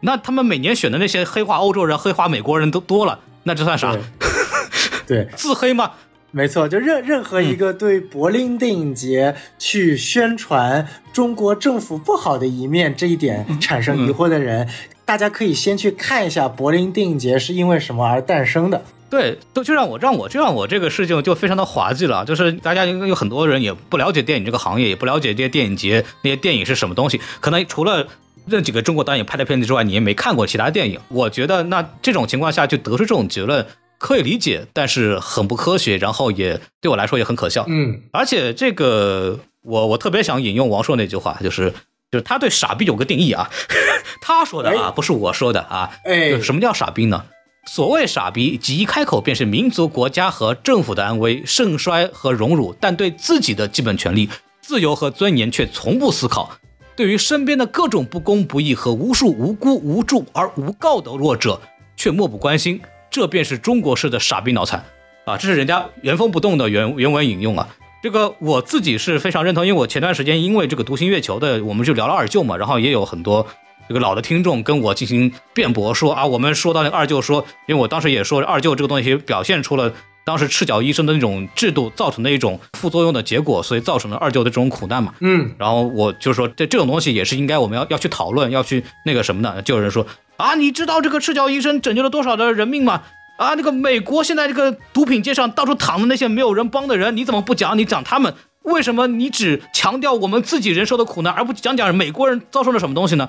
[0.00, 3.92] 那他们每年选的那些黑化欧洲人、黑化美国人都多了，那这算啥？
[3.92, 5.92] 对对， 自黑吗？
[6.36, 14.68] 没错，就任任何一个对柏林电影节去宣传中国政府不好的一面这一点产生疑惑的人，
[15.06, 18.84] 大家可以先去看一下柏林电影节是因为什么而诞生的。
[19.08, 28.06] 对，都就让我让我就让我这个事情就非常的滑稽了，就是大家有很多人也不了解电影这个行业，也不了解这些电影节那些电影是什么东西，可能除了
[28.44, 31.00] 那几个中国导演拍的片子之外，你也没看过其他电影。
[31.08, 33.64] 我觉得那这种情况下就得出这种结论
[33.98, 37.64] 可以理解，但是很不科学，然后也对我来说也很可笑。
[37.68, 41.72] 嗯而且这个我我特别想引用王朔那句话，就是
[42.10, 43.50] 就是他对傻逼有个定义啊，
[44.22, 45.90] 他说的啊，不是我说的啊。
[46.04, 47.24] 哎就什么叫傻逼呢？
[47.68, 54.30] 所谓傻逼，即一开口便是民族、国家和政府的安危、盛衰和荣辱，但对自己的基本权利、
[54.60, 56.58] 自由和尊严却从不思考。
[56.94, 61.60] 对于身边的各种不公不义和无数无辜无助而无告的弱者，
[61.96, 62.80] 却漠不关心，
[63.16, 64.84] 这便是中国式的傻逼脑残
[65.24, 65.38] 啊！
[65.38, 67.66] 这是人家原封不动的原原文引用啊。
[68.02, 73.46] 这个我自己是非常认同，因为我前段时间因为这个独行月球的，我们就聊了二舅嘛，然后也有很多
[73.88, 79.90] 这个老的听众跟我进行辩驳说啊，我们说到那个二舅说，因为我当时也说二舅这个东西表现出了
[80.26, 85.14] 当时赤脚医生的那种制度造成的一种副作用的结果，所以造成了二舅的这种苦难嘛。
[85.20, 89.62] 嗯然后我就说这这种东西也是应该我们要要去讨论，要去那个什么的。
[89.62, 90.06] 就有人说
[90.36, 93.02] 啊，你知道这个赤脚医生拯救了多少的人命吗？
[93.38, 97.76] 啊，那个美国现在这个毒品街上到处躺的那些没有人帮的人，你怎么不讲？
[97.76, 98.32] 你讲他们
[98.62, 103.28] 为什么你只强调我们自己人受的苦难，而不讲讲美国人遭受了什么东西呢？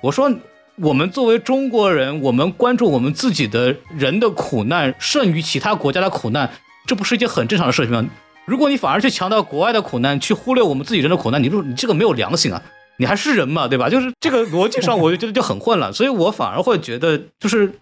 [0.00, 0.32] 我说，
[0.76, 6.50] 我们作为中国人，我们关注我们自己的人的苦难胜于其他国家的苦难，
[6.86, 8.08] 这不是一件很正常的事情吗？
[8.44, 12.60] 如果你反而去强调国外的苦难，去忽略我们自己人的苦难，你说你这个没有良心啊！
[13.02, 13.66] 你还是人吗？
[13.66, 13.90] 对吧？
[13.90, 17.72] 就是这个逻辑上，我就觉得就很混乱，所以我反而会觉得，就是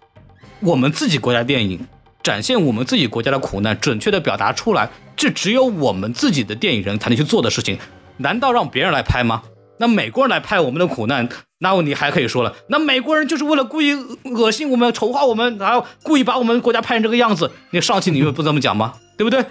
[0.61, 1.79] 我们自己国家电影
[2.23, 7.77] 展现我们自己国家的苦难，准确的表达出来，这只有我们自己的电影人才能去做的事情。
[8.17, 9.43] 难道让别人来拍吗？
[9.77, 13.93] 那美国人来拍我们的苦难，那你还可以说了，那美国人就是为了故意
[14.23, 17.51] 恶心我们、丑化我们，然后故意把我们国家拍成这个样子。
[17.69, 18.95] 你上期你们不这么讲吗？
[19.19, 19.45] 对不对？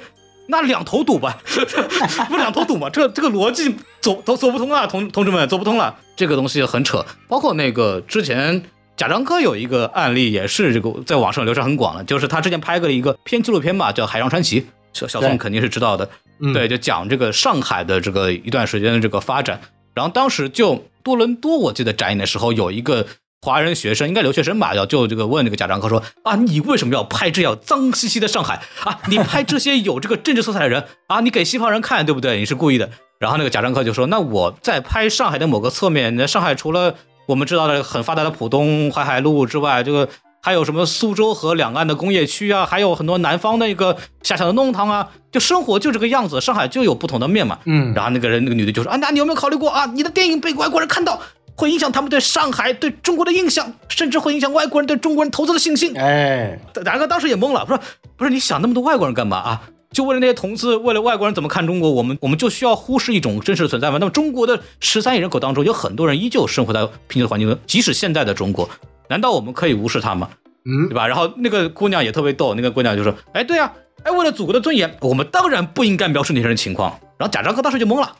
[0.50, 1.38] 那两头堵吧，
[2.28, 2.90] 不两头堵吗？
[2.90, 5.96] 这这个逻辑走走走不通啊，同同志们走不通了。
[6.16, 8.62] 这个东西很扯，包括那个之前
[8.96, 14.60] 贾樟柯有一个案例，也是这个在网上流传很广的，就是他之前拍过一个偏纪录片吧，叫《海上传奇》，
[14.92, 16.08] 小小宋肯定是知道的。
[16.40, 19.60] 嗯，对，就讲这个上海的这个一段时间的这个发展。
[19.94, 23.06] 然后当时就多伦多，我记得展映的时候，有一个
[23.42, 28.98] 华人学生，应该留学生吧，要就这个问这个贾樟柯说啊，你为什么要拍这样脏兮兮的上海啊？
[29.08, 32.38] 你拍这些有这个政治色彩的人啊，你给西方人看，对不对？
[32.38, 32.90] 你是故意的。
[33.18, 36.94] 然后那个贾樟柯就说，那我在拍上海的某个侧面，那上海除了
[37.26, 40.06] 我们知道的很发达的浦东淮海路之外，这个
[40.42, 47.58] 还有什么苏州河两岸的工业区啊，还有很多南方的一个狭小的弄堂啊，就生活就这个样子，上海就有不同的面嘛。
[47.64, 51.20] 嗯然后那个人那个女的就说啊，那你有没有考虑过啊，你的电影被外国人看到，
[51.60, 55.94] 会影响他们对上海、对中国的印象，甚至会影响外国人对中国人投资的信心。
[55.98, 57.78] 哎，达哥当时也懵了，说
[58.16, 59.62] 不是你想那么多外国人干嘛啊？
[59.92, 63.98] 就为了那些同志，为了外国人怎么看中国，我们我们就需要忽视一种真实的存在吗？
[64.00, 68.70] 那么中国的十三亿人口当中，有很多人依旧生活在贫穷的环境中，即使现在的中国，
[69.10, 70.30] 难道我们可以无视他吗？
[70.64, 71.06] 嗯对吧？
[71.06, 73.70] 然后那个姑娘也特别逗，那个姑娘就说：“哎，对啊，
[74.04, 78.16] 哎，为了祖国的尊严，我们当然不应该描述那些人情况。”然后贾樟柯当时就懵了，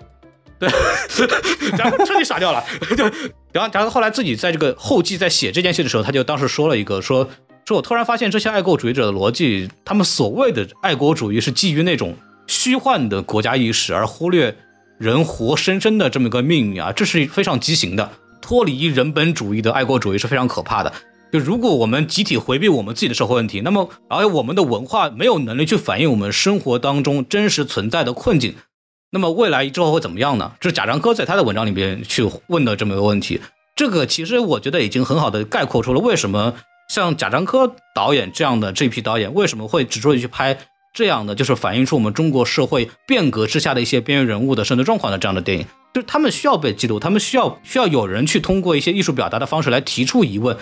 [0.61, 0.69] 对，
[1.77, 2.63] 然后彻底傻掉了。
[2.97, 3.05] 就
[3.51, 7.29] 然后然后后来自己在这个后记在写这件事的时候，他就当时说了一个说
[7.65, 12.15] 说我突然发现这些爱国主义者的逻辑，他们所谓的爱国主义是基于那种
[12.47, 14.57] 虚幻的国家意识，而忽略
[14.99, 18.11] 人活生生的这么一个命运啊，这是非常畸形的。
[18.43, 20.93] 脱离人本主义的爱国主义是非常可怕的。
[21.33, 28.57] 就如果我们集体回避我们自己的社会问题，那么而我们的文化没有能力去反映我们生活当中真实存在的困境，
[29.11, 30.53] 那么未来之后会怎么样呢？
[30.61, 33.41] 这是贾樟柯在他的文章里边去问的这么一个问题。
[33.75, 36.55] 这个其实我觉得已经很好的概括出了为什么
[36.89, 40.59] 像贾樟柯导演这样的这批导演为什么会执着于去拍
[40.93, 50.57] 这样的，就是反映出我们中国社会变革之下的一些边缘人物的生存状况的这样的电影，就是他们需要被记录，他们需要需要有人去通过一些艺术表达的方式来提出疑问。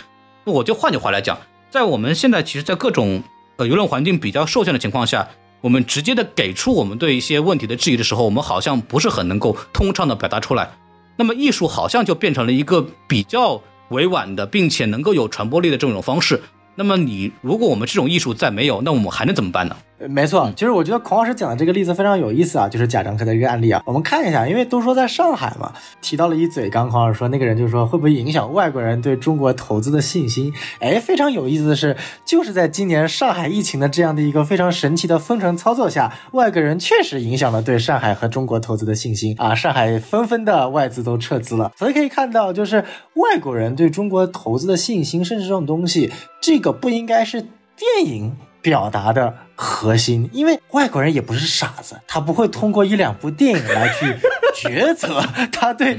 [0.44, 1.38] 那我就换句话来讲，
[1.70, 3.22] 在我们现在其实，在各种
[3.56, 5.28] 呃舆论环境比较受限的情况下，
[5.60, 10.70] 我们直接的给出我们对一些问题的质疑的时候，我们好像不是很能够通畅的表达出来。
[11.16, 16.40] 那么艺术好像就变成了一个比较委婉的，并且能够有传播力的这种方式。
[16.76, 19.76] 那么你如果我们这种艺术再没有，那我们还能怎么办呢？
[20.06, 23.82] 没错，其实我觉得孔老师讲的这个例子非常有意思啊，就是贾樟柯的一个案例啊。
[23.84, 30.52] 我们看一下，因为都说在上海嘛，提到了一嘴，刚刚孔老师说那个人就说会不会影响外国人对中国投资的信心？
[30.78, 42.84] 哎，非常有意思的是，就是在今年上海疫情的这样的一个非常神奇的封城操作下，外国人确实影响了对上海和中国投资的信心啊，上海纷纷的外资都撤资了，所以可以看到，就是
[43.14, 48.36] 外国人对中国投资的信心，甚至这种东西，这个不应该是电影。
[48.68, 54.14] 表达的核心，因为外国人也不是傻子，他不会通过一两部电影来去
[54.54, 55.96] 抉择 他对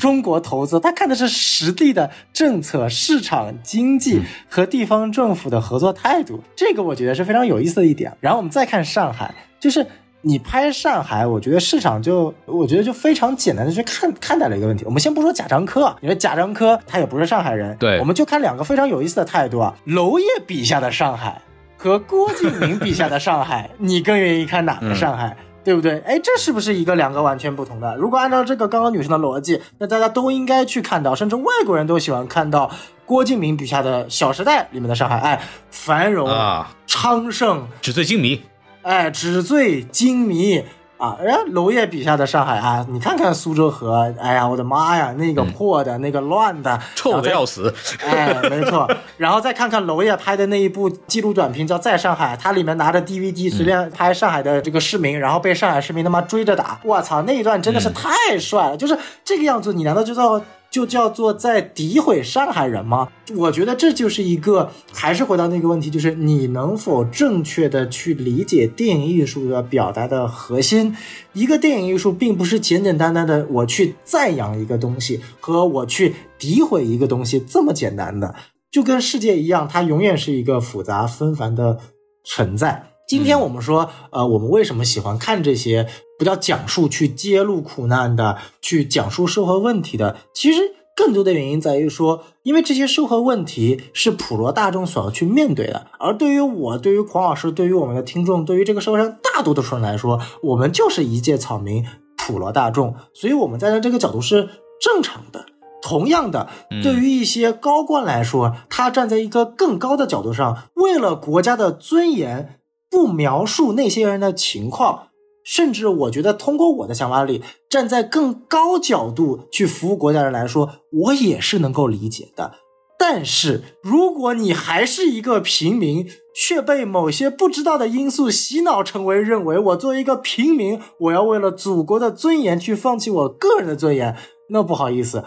[0.00, 8.12] 中国投资，他看的是实地的政策、市场经济和地方政府的合作态度，这个我觉得是非常有意思的一点。
[8.18, 9.86] 然后我们再看上海，就是
[10.22, 14.84] 你拍上海，我觉得市场就我觉得就非常简单的去看看待了一个问题。
[14.84, 21.40] 我们先不说贾樟柯，因为贾樟柯他也不是上海人，对我们就看两个非常有意思的态度啊，娄烨笔下的上海。
[21.78, 25.36] 和郭敬明笔下的上海，你更愿意看哪个上海？
[25.64, 25.98] 对不对？
[26.00, 27.94] 哎，这是不是一个两个完全不同的？
[27.96, 32.70] 如果按照这个刚刚女生的逻辑，那大家都应该去看到，甚至外国人都喜欢看到
[33.04, 38.42] 郭敬明笔下的《小时代》里面的上海，哎，繁荣、啊，昌盛，纸醉金迷。
[38.82, 40.64] 哎，纸醉金迷
[40.98, 41.16] 啊！
[41.22, 47.72] 人家娄烨笔下的上海啊，你看看苏州河，哎呀，我的妈呀，那个破的，那个乱的，臭的要死。
[48.00, 48.90] 哎，没错。
[49.16, 58.76] 然后再看看娄烨拍的那一部纪录短片叫《在上海》，他里面拿着 DVD 随便拍上海的这个市民，然后被上海市民他妈追着打，我操，那一段真的是太帅了！
[58.76, 63.08] 就是这个样子，你难道就叫就叫做在诋毁上海人吗？
[63.36, 70.94] 我觉得这就是一个，还是回到那个问题，就是你能否正确的去理解电影艺术的表达的核心。
[71.32, 78.34] 一个电影艺术并不是简简单单的我去赞扬一个东西和我去诋毁一个东西这么简单的，
[78.70, 81.78] 就跟世界一样，它永远是一个复杂纷繁的
[82.24, 82.90] 存在。
[83.08, 85.86] 今天我们说，呃，我们为什么喜欢看这些
[86.18, 90.16] 不叫讲述、去揭露苦难的、去讲述社会问题的？
[90.34, 95.86] 其实更多的原因在于说，因为这些社会问题是普罗大众所要去面对的。
[96.00, 104.48] 而对于我、对于黄老师、对于我们的听众、对于这个社会上大多数人来说，我们就是一介草民，普罗大众，所以我们站在这个角度是
[104.80, 105.46] 正常的。
[105.80, 106.48] 同样的，
[106.82, 112.56] 对于一些高官来说，他站在一个更高的角度上，为了国家的尊严。
[112.90, 115.07] 不描述那些人的情况，
[115.50, 122.52] 甚至我觉得通过我的想法里，站在更高角度去服务国家人来说，我也是能够理解的。
[122.98, 134.14] 但是如果你还是一个平民，却被某些不知道的因素洗脑，成为认为我作为一个平民，我要为了祖国的尊严去放弃我个人的尊严，
[134.50, 135.24] 那不好意思，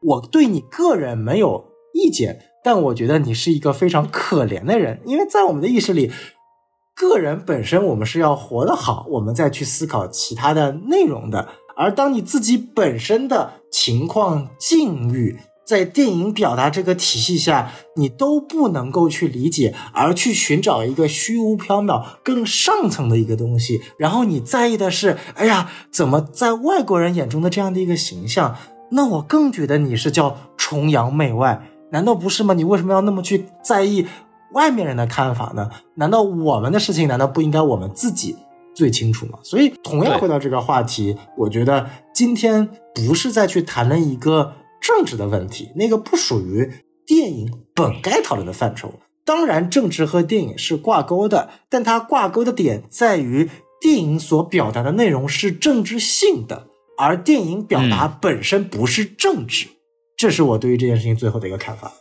[0.00, 6.10] 我对你个人没有意见，但我觉得你是一个非常可怜的人，因为在我们的意识里。
[6.98, 11.48] 个人本身，我们是要活得好，我们再去思考其他的内容的。
[11.76, 28.56] 而当你自己本身的情况境遇，在电影表达这个体系下，你都不能够去理解，而去寻找一个虚无缥缈、更上层的一个东西，然后你在意的是，哎呀，怎么在外国人眼中的这样的一个形象？
[28.90, 32.54] 那我更觉得你是叫崇洋媚外，难道不是吗？
[32.54, 34.06] 你为什么要那么去在意？
[34.52, 35.70] 外面人的看法呢？
[35.94, 38.36] 难道我们的事情难道不应该我们自己
[38.74, 39.38] 最清楚吗。
[39.42, 46.72] 所以，同样回到这个话题，我觉得今天不是在去谈论一个政治的问题，那个不属于
[47.06, 48.94] 电影本该讨论的范畴。
[49.24, 59.68] 当然，政治和电影是挂钩的，但它挂钩的点在于电影所表达的内容是政治性的，而电影表达本身不是政治。
[60.16, 61.92] 这是我对于这件事情最后的一个看法。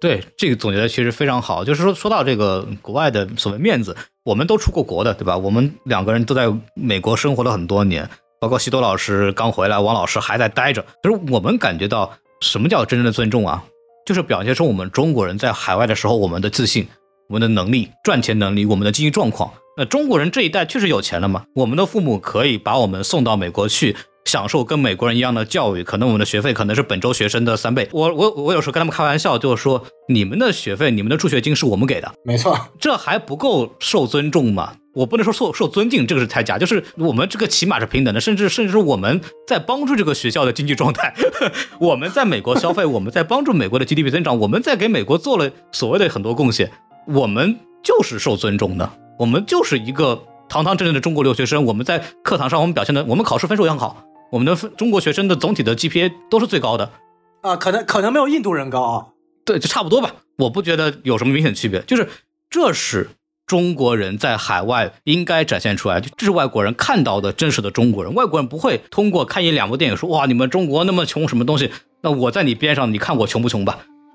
[0.00, 1.62] 对，这个总结的其实非常好。
[1.62, 3.94] 就是说，说到这个国外的所谓面子，
[4.24, 5.36] 我们都出过国的，对吧？
[5.36, 8.08] 我们两个人都在美国生活了很多年，
[8.40, 10.82] 包括西多老师刚回来，王老师还在待着。
[11.02, 13.62] 就是我们感觉到什么叫真正的尊重啊？
[14.06, 16.88] 就是表现出我们中国人在海外的时候我们的自信、
[17.28, 19.52] 我们的能力、赚钱能力、我们的经济状况。
[19.76, 21.44] 那中国人这一代确实有钱了嘛？
[21.54, 23.94] 我们的父母可以把我们送到美国去。
[24.30, 27.88] 享受跟美国人一样的教育，可能我们的学费可能是本州学生的三倍。
[27.90, 34.74] 我我我有时候跟他们开玩笑，就是说你们的学费、你们的助学金是我们给的，没错，这还不够受尊重吗？
[34.94, 41.12] 我不能说受受尊敬，这个是太假，就是我们这个起码是平等的，甚至甚至是我们在帮助这个学校的经济状态，
[41.80, 46.70] 我们在美国消费， 我们在帮助美国的 GDP 增长，我们在给美国做了所谓的很多贡献，
[47.08, 54.04] 我们就是受尊重的，我们就是一个堂堂正正的中国留学生，我们在课堂上我们表现的，我们考试分数也很好。
[54.30, 56.92] 我们的中国学生的总体的 GPA 都是最高的，
[57.40, 59.06] 啊，可能可能没有印度人高啊，
[59.44, 62.08] 对，就差不多吧，我不觉得有什么明显区别，就是
[62.48, 63.10] 这是
[63.44, 71.72] 中国人在海外应该展现出来，这是外国人看到的真实的中国人，外国人不会通过看一两部电影说哇你们中国那么穷什么东西，
[72.02, 73.80] 那我在你边上，你看我穷不穷吧，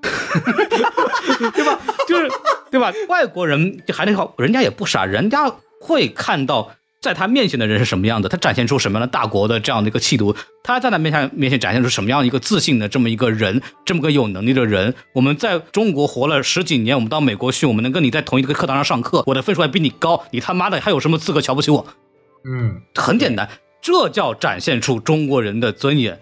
[1.52, 1.78] 对吧？
[2.08, 2.30] 就是
[2.70, 2.90] 对吧？
[3.08, 6.70] 外国人就还那好，人家也不傻，人家会看到。
[7.06, 8.28] 在他面前的人是什么样的？
[8.28, 10.34] 他展现出什么样的大国的这样的一个气度？
[10.64, 14.92] 他在他面前面前展现出什么样一个自信的这么一个人，这么个有能力的人？
[15.12, 21.86] 我们在中国活了十几年，我们到美国去，我们能跟你在同一个课堂上上课，我的分数还比你高，你他妈的还有什么资格瞧不起我？
[22.44, 23.48] 嗯，很简单，
[23.80, 26.18] 这叫展现出中国人的尊严。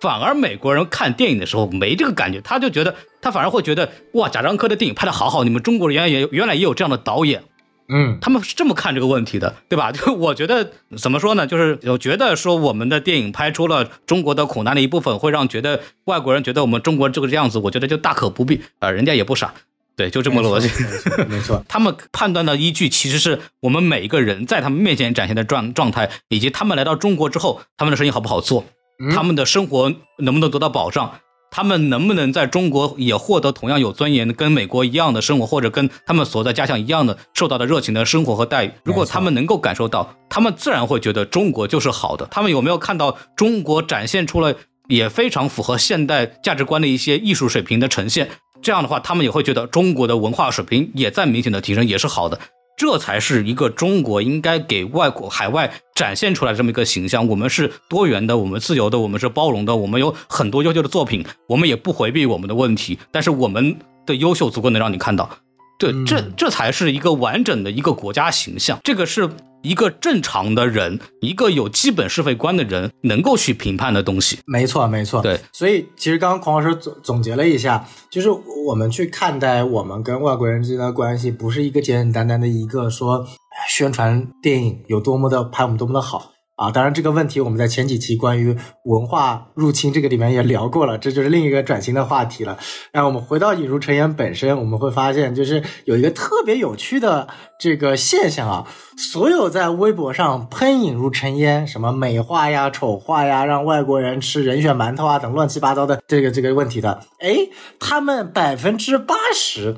[0.00, 7.42] 反而美国人看电影的时候没这个感觉，他就觉得他反而会觉得哇，贾樟柯的电影拍的好好，你们中国人原来也有原来也有这样的导演。
[7.88, 9.90] 嗯，他们是这么看这个问题的，对吧？
[9.92, 11.46] 就我觉得怎么说呢？
[11.46, 19.54] 就是我觉得说我们的电影拍出了中国的苦难的一部分，会让觉得外国人觉得我们中国这个样子，我觉得就大可不必啊、呃，人家也不傻，
[19.96, 20.68] 对，就这么逻辑。
[20.68, 28.66] 没错，没错 他们判断的依据其实是我们每一个人在他们面前展现的状状态，以及他们来到中国之后，他们的生意好不好做，
[28.98, 31.20] 嗯他们的生活能不能得到保障。
[31.50, 38.72] 他们能不能在中国也获得同样有尊严、跟美国一样的生活，或者跟他们所在家乡一样的受到的热情的生活和待遇？
[38.84, 42.26] 如果他们能够感受到，他们自然会觉得中国就是好的。
[42.30, 44.54] 他们有没有看到中国展现出了
[44.88, 48.28] 也非常符合现代价值观的一些艺术水平的呈现？
[48.60, 52.38] 这样的话，他们也会觉得中国的文化水平也在明显的提升，也是好的。
[52.78, 57.26] 这才是一个中国应该给外国海外展现出来这么一个形象。
[57.26, 62.96] 我们是多元的，我们自由的，我们是包容的，我们有很多优秀的作品，我们也不回避我们的问题。
[63.10, 63.76] 但是我们
[64.06, 65.28] 的优秀足够能让你看到，
[65.76, 68.78] 对，这这才是一个完整的一个国家形象。
[68.84, 69.28] 这个是
[69.62, 74.38] 一个正常的人，一个有基本是非观的人能够去评判的东西。
[74.46, 75.20] 没错，没错。
[75.20, 83.26] 对，所以其实刚刚孔老师总总结了一下，就是我们去看待我们跟外国人之间的关系，不是一个简简单单的一个说
[83.68, 86.70] 宣传电影有多么的拍我们多么的好啊。
[86.70, 88.54] 当然，这个问题我们在前几期关于
[88.84, 92.58] 文化入侵这个里面也聊过了，这就是另一个转型的话题了。
[92.92, 97.28] 那我们回到引入陈言本身，我们会发现，就是有一个特别有趣的
[97.58, 98.66] 这个现象啊。
[98.96, 107.48] 所有在微博上喷引入尘烟，什么美化呀、丑化呀，让外国人吃人血馒头啊等乱七八糟的这个这个问题的，哎，
[107.78, 109.76] 他们百分之八十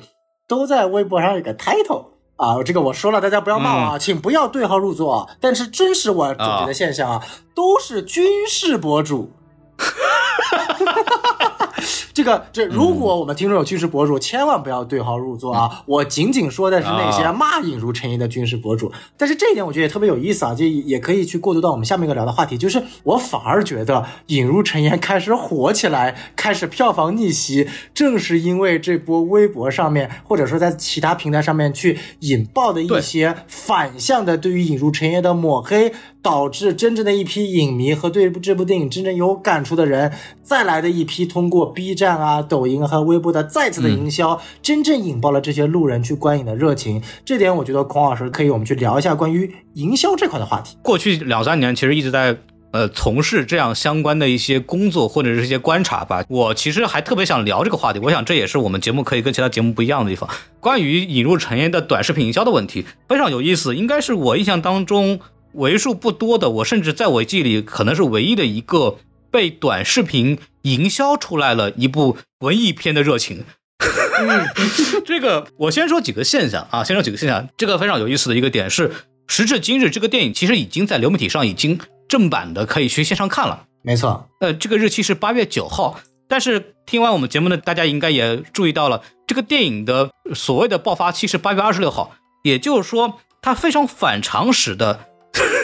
[0.48, 2.09] 都在微博上有个 title
[2.40, 5.26] 啊，这个我说了，大家不要骂我啊，请不要对号入座啊。
[5.40, 7.22] 但是真实我总结的现象啊，
[7.54, 9.30] 都是军事博主。
[12.12, 15.82] 这个这，如果我们听众有军事博主，千万不要对号入座啊！
[15.86, 18.92] 我仅仅说的是那些骂引如陈一的军事博主。
[19.16, 35.92] 但是这一点我觉得也特别有意思啊，就也可以去过渡到我们下面一个聊的话题，就是我反而觉得引如陈言开始火起来，开始票房逆袭，正是因为这波微博上面或者说在其他平台上面去引爆的一些反向的对于引入陈言的抹黑。
[36.22, 47.00] 导致真正的一批影迷和对这部电影真正有感触的人，再来的一批通过 B 站啊、抖音和微博的再次的营销，嗯、真正引爆了这些路人去观影的热情。
[47.24, 50.76] 这点我觉得孔老师可以我们去聊一下关于营销这块的话题。
[50.82, 52.36] 过去两三年其实一直在
[52.72, 56.24] 呃从事这样相关的一些工作或者是一些观察吧。
[56.28, 60.28] 我其实还特别想聊这个话题，我想这也是我们节目可以跟其他节目不一样的地方。
[60.60, 65.18] 关于引入成烟的短视频营销的问题，非常有意思，应该是我印象当中
[65.54, 68.96] 为数不多的，我甚至在我记忆里可能是唯一的一个
[69.30, 73.44] 被短视频营销出来了一部文艺片的热情。
[75.06, 77.48] 这个我先说几个现象啊，先说几个现象。
[77.56, 78.92] 这个非常有意思的一个点是，
[79.26, 81.78] 时至今日，这个电影其实已经在流媒体上已经
[82.08, 83.64] 正版的可以去线上看了。
[83.82, 86.00] 没错，呃，这个日期是八月九号。
[86.28, 95.06] 但是听完我们节目的大家应该也注意到了，这个电影的所谓的爆发期是八月二十六号，也就是说，它非常反常识的，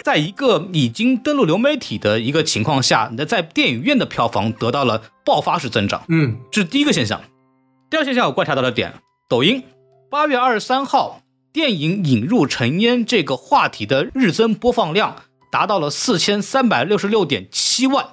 [0.06, 6.04] 在一个已经登陆流媒体的一个情况下，那在电影院的票房得到了爆发式增长。
[6.08, 7.20] 嗯，这是第一个现象。
[7.90, 8.94] 第二现象我观察到的点，
[9.28, 9.64] 抖音
[10.08, 11.22] 八月二十三号
[11.52, 18.10] 电影引入尘烟这个话题的日增播放量达到了四千三百六十六点七万。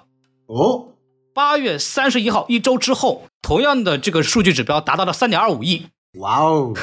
[0.48, 0.96] 哦，
[1.36, 6.74] 八月三十一号一周之后，同样的这个数据指标达到了三点二五亿，哇哦，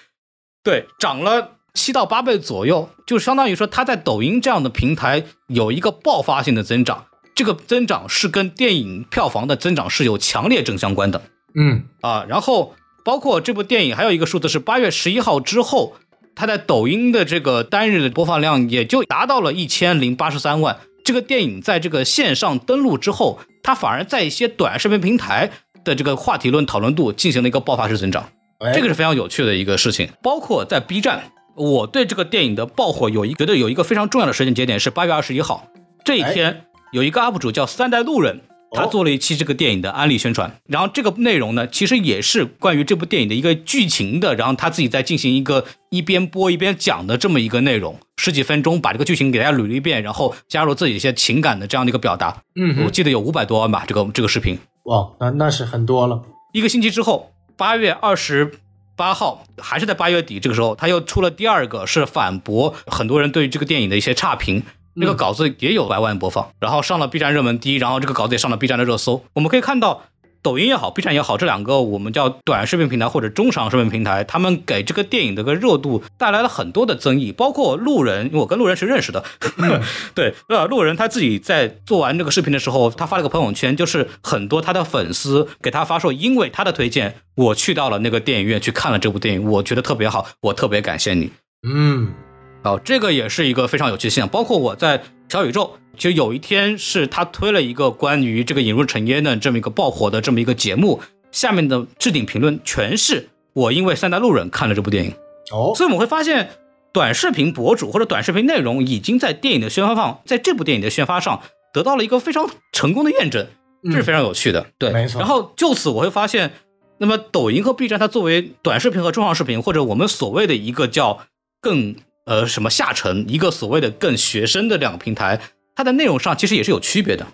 [0.62, 11.22] 对，涨了七到八倍左右，就相当于说它在抖音这样的平台有一个爆发性的增长，这个增长是跟电影票房的增长是有强烈正相关的。
[11.54, 12.74] 嗯，啊，然后
[13.04, 15.94] 包括这部电影还有一个数字是八月十一号之后，
[16.34, 20.78] 它在抖音的这个单日的播放量也就达到了一千零八十三万。
[21.02, 25.50] 这个电影在这个线上登录之后，它反而在一些短视频平台
[25.82, 28.28] 的这个话题论讨论度进行了一个爆发式增长，
[28.58, 30.08] 哎这个是非常有趣的一个事情。
[30.22, 35.66] 包括在 B 站，我对这个电影的爆火有一觉得有一个非常重要的时间节点是八月二十一号
[36.04, 38.40] 这一天，有一个 UP 主叫三代路人。
[38.72, 52.44] 他哦做了一期这个电影的安利宣传，然后这个内容呢，其实也是关于这部电影的一个剧情的，然后他自己在进行一个一边播一边讲的这么一个内容，十几分钟把这个剧情给大家捋了一遍，然后加入自己一些情感的这样的一个表达。
[52.54, 54.56] 嗯，我记得有五百多万吧，这个这个视频。
[54.84, 56.22] 哇，那那是很多了。
[56.52, 58.52] 一个星期之后，八月二十
[59.00, 64.62] 八号，还是在八月底这个时候，他又出了第二个，是反驳很多人对于这个电影的一些差评。
[64.94, 69.24] 这个稿子也有百万播放，然后上了 B 站热门第一，然后这个稿子也上了 B 站的热搜。
[69.32, 70.02] 我们可以看到，
[70.42, 79.24] 抖音也好，B 站也好，这两个我们叫短视频平台或者中长视频平台，他们给这个电影的个热度带来了很多的增益，包括路人，因为我跟路人是认识的，
[80.14, 91.30] 对，呃，路人他自己在做完这个视频的时候，他发了个朋友圈，就是很多他的粉丝给他发说，因为他的推荐，我去到了那个电影院去看了这部电影，我觉得特别好，我特别感谢你。
[91.68, 92.14] 嗯，
[92.62, 94.28] 哦，这个也是一个非常有趣的现象。
[94.28, 101.00] 包括我在小宇宙，就有一天是他推了一个关于这个引入尘烟的这么一个爆火的这么一个节目，
[101.30, 105.12] 下面的置顶评论全是我因为三大路人看了这部电影。
[105.52, 106.50] 哦，所以我们会发现，
[106.92, 111.40] 短视频博主或者短视频内容已经在电影的宣发上，在这部电影的宣发上
[111.72, 113.46] 得到了一个非常成功的验证，
[113.84, 114.66] 这是非常有趣的。
[114.78, 116.50] 对，嗯没错然后就此我会发现，
[116.98, 121.20] 那么抖音和 B 站它作为短视频和中长视频，或者我们所谓的一个叫
[121.60, 121.94] 更
[122.30, 125.40] 呃什么下沉，一个所谓的更学生的两个平台，
[125.74, 127.26] 它的内容上其实也是有区别的，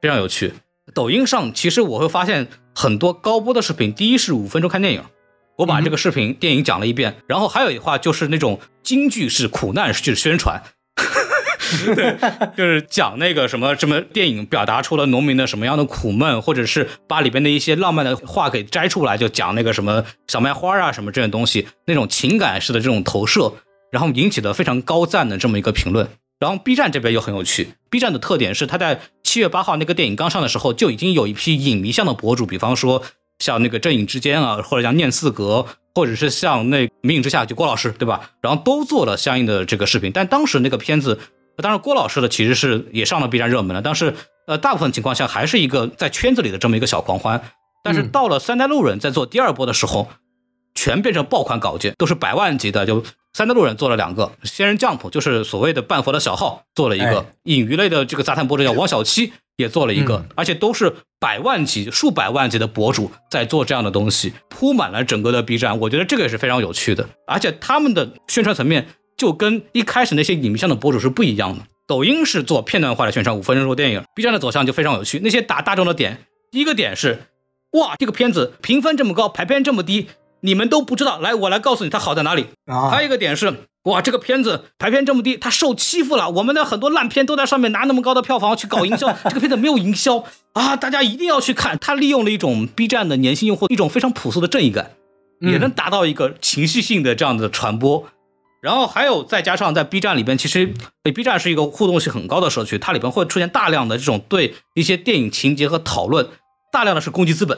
[0.00, 0.54] 非常有趣。
[0.94, 5.02] 抖音上其实我会发现很多高播的视频，第一是五分钟看电影。
[5.56, 10.62] 我把这个视频、电影讲了一遍，然后还有一话就是那种京剧式、苦难式宣传，
[11.96, 12.16] 对，
[12.56, 23.52] 就是讲那个什么什么电影表达出了农民的什么样的苦闷，或者是把里边的一些浪漫的话给摘出来，就讲那个什么小麦花啊什么这些东西，那种情感式的这种投射，
[23.90, 26.08] 然后引起了非常高赞的这么一个评论。
[26.38, 33.02] 然后 B 站这边又很有趣，B 站的特点是它在七月八号那个电影刚上的时候，就已经有一批影迷向的博主，比方说
[33.38, 38.32] 像那个正影之间啊，或者像念四格，或者是像那明影之下就郭老师，对吧？
[38.42, 41.18] 然后都做了相应的这个视频，但当时那个片子，
[41.56, 44.14] 当然郭老师的其实是也上了 B 站热门了，但是
[44.46, 47.42] 呃，大部分情况下还是一个在圈子里的这么一个小狂欢。
[47.82, 50.08] 但是到了三代路人在做第二波的时候，
[50.74, 52.84] 全变成爆款稿件，都是百万级的。
[52.84, 53.02] 就
[53.36, 60.90] 三德路人做了两个，仙人 Jump 就是所谓的半佛的小号做了一个哎，影娱类的这个杂谈博主叫王小七也做了一个，嗯而且都是
[61.20, 65.78] 百万级、数百万级的博主在做这样的东西，铺满了整个的 B 站。
[65.80, 68.88] 我觉得这个也是非常有趣的，而且他们的宣传层面
[69.18, 71.62] 就跟一开始那些影迷向的博主是不一样的。
[71.86, 75.20] 抖音是做片段化的宣传，五分钟说电影；B 站的走向就非常有趣。
[75.22, 77.24] 那些打大众的点，第一个点是，
[77.72, 80.06] 哇，这个片子评分这么高，排片这么低，
[80.40, 81.18] 你们都不知道。
[81.18, 82.46] 来，我来告诉你它好在哪里。
[82.66, 83.52] 啊，还有一个点是，
[83.84, 86.30] 哇，这个片子排片这么低，它受欺负了。
[86.30, 91.78] 我们的很多烂片都在上面拿那么高的票房去搞营销， 这个片子没有营销啊，大家一定要去看。
[91.78, 94.92] 它利用了一种 B 站的年轻用户一种非常朴素的正义感，
[95.40, 98.06] 也能达到一个情绪性的这样的传播。
[98.62, 100.74] 然后还有再加上在 B 站里边，其实
[101.14, 106.26] B 站是一个互动性很高的社区，它里边会出现大量的这种对一些电影情节和讨论，
[106.72, 107.56] 大量的是攻击资本。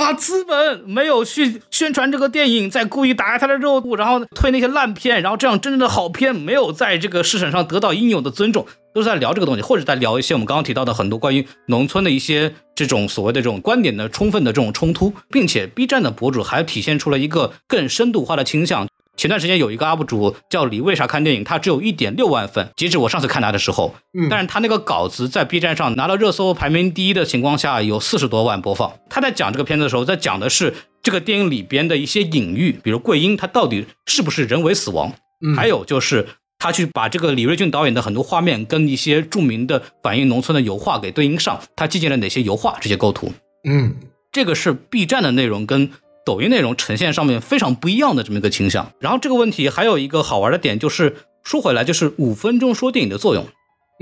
[0.00, 18.88] 啊，资本没有去宣传这个电影，在故意打压它的热度，然后推那些烂片，然后这样真正的好片没有在这个市场上得到应有的尊重，都是在聊这个东西，或者在聊一些我们刚刚提到的很多关于农村的一些这种所谓的这种观点的充分的这种冲突，并且 B 站的博主还体现出了一个更深度化的倾向。
[19.16, 28.92] 前段时间有一个 UP 主叫你为啥看电影，他只有一点六万粉，截止我上次看他的时候，嗯但是他那个稿子在 B 站上拿到热搜排名第一的情况下，有四十多万播放。
[29.10, 35.12] 他在讲这个片子的时候，在讲的是这个电影里边的一些隐喻，比如桂英她到底是不是人为死亡，
[35.44, 36.26] 嗯还有就是
[36.58, 43.32] 他去把这个李瑞俊导演的很多画面跟一些著名的反映农村的油画给对应上，他借鉴了哪些油画这些构图。
[43.68, 43.96] 嗯
[44.32, 45.90] 这个是 B 站的内容跟
[46.24, 48.92] 抖音内容呈现上面非常不一样的这么一个倾向。
[48.98, 53.46] 然后这个问题还有一个好玩的点，就是说回来，就是五分钟说电影的作用。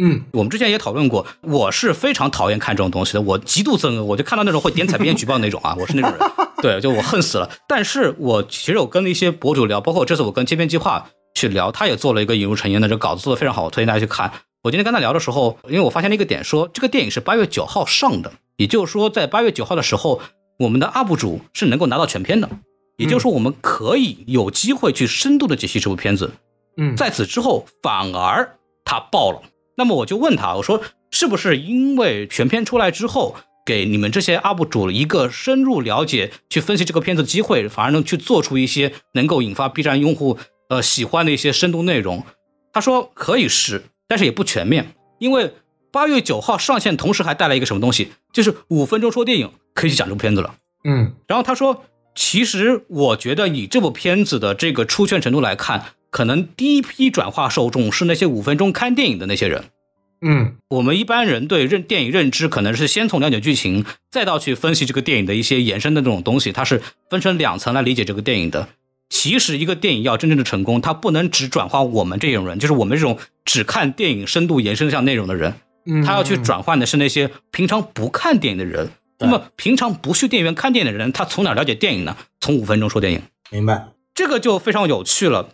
[0.01, 6.31] 嗯我们之前也讨论过，我是非常讨厌看这种东西的，我极度憎恶，我就看到那种会点彩编举报那种啊， 我是那种人，
[6.63, 7.51] 对，就我恨死了。
[7.69, 14.33] 但是我其实我跟一些博主聊，包括这次我跟街边计划去聊，他也做了一个引入成烟的这个稿子，做的非常好，我推荐大家去看。
[14.63, 20.21] 我今天跟他聊的时候，因为我发现了一个点说，这个电影是八月九号上的，也就是说在八月九号的时候，
[20.59, 22.51] 我们的 UP 主是能够拿到全片的，
[22.97, 26.33] 也就是说我们可以有机会去深度的解析这部片子。
[26.77, 29.43] 嗯，在此之后，反而他爆了。
[29.77, 42.25] 那么我就问他，我说是不是因为全片出来之后，给你们这些 UP 主一个深入了解、去分析这个片子的机会，反而能去做出一些能够引发 B 站用户呃喜欢的一些深度内容？
[42.73, 45.53] 他说可以是，但是也不全面，因为
[45.91, 50.55] 八月九号上线，同时还带来一个什么东西，就是五分钟说电影可以去讲这部片子了。
[50.85, 51.85] 嗯然后他说，
[52.15, 59.65] 其实我觉得以这部片子的这个出圈程度来看，可能第一批转化受众是那些五分钟看电影的那些人。
[60.21, 68.69] 嗯我们一般人对认电影认知，可能是先从了解剧情，再到去分析这个电影的一些延伸的这种东西，它是分成两层来理解这个电影的。
[69.09, 75.57] 其实一个电影要真正的成功，它不能只转化我们这种人，就是我们这种只看电影深度延伸向内容的人，嗯，
[76.05, 78.91] 他要去转换的是那些平常不看电影的人。
[79.21, 82.17] 那么平常不去电影院看电影的人，他从哪了解电影呢？
[82.41, 83.89] 从五分钟说电影，明白。
[84.15, 85.49] 这个就非常有趣了。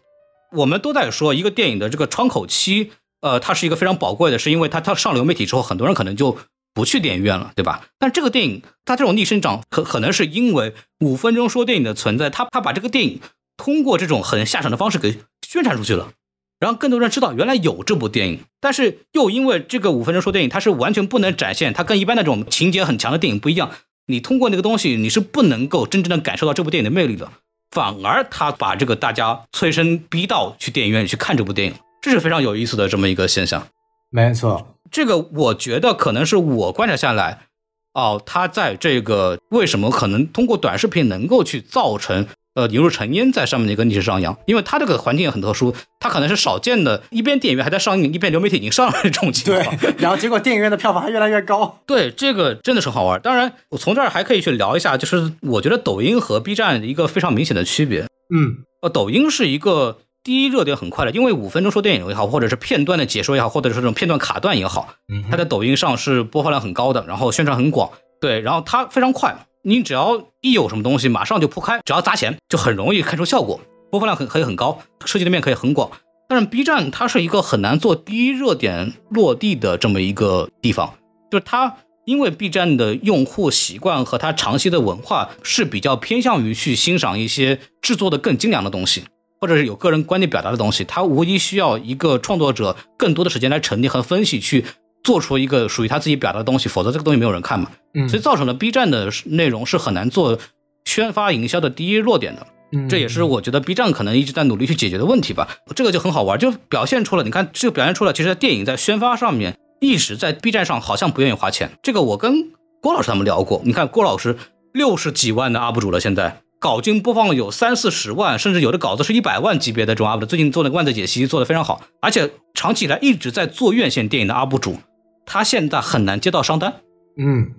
[0.53, 2.93] 我们都在说一个电影的这个窗口期，
[3.23, 6.37] 呃，它是一个非常宝贵的，是因为它它上流媒体之后，很多人可能就
[6.75, 7.89] 不去电影院了，对吧？
[7.99, 13.21] 但这个电影它这种逆生长，可可能是因为五分钟说电影的存在，它它把这个电影
[13.57, 16.13] 通过这种很下场的方式给宣传出去了。
[16.61, 23.71] 然后更多人知道原来有这部电影，但是又因为这个五分钟说电影，它是完全不能展现，它跟一般那种情节很强的电影不一样。
[24.07, 27.31] 你通过那个东西，你是不能够真正的感受到这部电影的魅力的，
[27.71, 33.67] 反而他把这个大家催生逼到去电影院里去看这部电影，这是非常有意思的这么一个现象。
[34.11, 34.77] 没错。
[34.91, 37.47] 这个我觉得可能是我观察下来，
[37.95, 51.81] 哦，他在这个为什么可能通过短视频能够去造成呃引入尘烟在上面的一个逆势上扬，因为它这个环境也很特殊，它可能是少见的，一边电影院还在上映，一边流媒体已经上了这种情对况。，然后结果电影院的票房还越来越高。
[51.87, 53.21] 对，这个真的是很好玩。
[53.21, 58.07] 当然，我从这儿还可以去聊一下，就是我觉得抖音和 B 站一个非常明显的区别。
[58.35, 67.91] 嗯呃，抖音是一个第一热点很快的，因为五分钟说电影也好，或者是片段的解说也好，或者是这种片段卡段也好，嗯它在抖音上是播放量很高的，然后宣传很广，
[68.21, 69.35] 对，然后它非常快，
[69.67, 73.59] 你只要一有什么东西，马上就铺开，只要砸钱，就很容易看出效果，
[73.91, 75.91] 播放量很可以很高，涉及的面可以很广。
[76.29, 80.93] 但是 B 站它是一个很难做第一热点落地的这么一个地方，
[81.31, 89.05] 就是它因为 B 站的用户习惯和它长期的文化是比较偏向于去欣赏一些制作的更精良的东西，
[89.41, 94.67] 或者是有个人观点表达的东西，它无疑需要一个创作者更多的时间来沉淀和分析，去
[95.05, 97.71] 做出一个属于他自己表达的东西，否则这个东西没有人看嘛。
[97.95, 100.37] 嗯所以造成了 B 站的内容是很难做
[100.85, 102.45] 宣发营销的第一弱点的。
[102.73, 105.47] 嗯这也是我觉得 B 站可能一直在努力去解决的问题吧。
[105.77, 111.71] 这个就很好玩，就表现出了，你看，这个表现出了，其实在电影在宣发上面，一直在 B 站上好像不愿意花钱。
[111.83, 112.51] 这个我跟
[112.81, 114.37] 郭老师他们聊过，你看郭老师
[114.73, 124.79] 六十几万的 UP 主了，现在稿均播放有三四十万，甚至有的稿子是一百万级别的这种 UP 主，最近做那个万字解析做的非常好，而且长期以来一直在做院线电影的 UP 主，
[125.27, 126.81] 他现在很难接到商单。
[127.17, 127.53] 嗯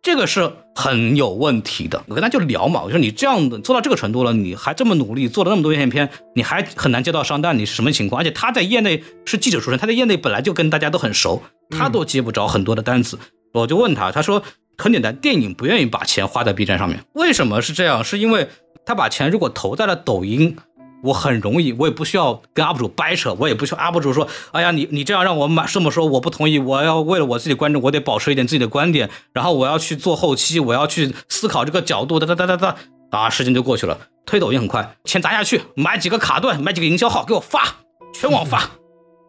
[0.00, 2.02] 这个是很有问题的。
[2.06, 8.20] 我跟他就聊嘛，我说你这样的做到这个程度了，你还这么努力，做了那么多院线片，你还很难接到商单，你是什么情况？
[8.20, 13.18] 而且他在业内是记者出身，他在业内本来就跟大家都很熟，他都接不着很多的单子。
[13.52, 14.42] 我就问他，他说
[14.78, 18.04] 很简单，电影不愿意把钱花在 B 站上面，为什么是这样？
[18.04, 18.48] 是因为
[18.86, 20.56] 他把钱如果投在了抖音。
[21.02, 32.76] 我很容易，我也不需要跟 UP 主掰扯，我也不需要 UP 主说，哎呀，你你这样让我买这么说，我不同意，我要为了我自己观众，我得保持一点自己的观点，然后我要去做后期，我要去思考这个角度，哒哒哒哒哒，
[33.10, 33.98] 啊，时间就过去了。
[34.26, 37.76] 推抖音很快，钱砸下去，买几个卡段，买几个营销号给我发，
[38.12, 38.58] 全网发，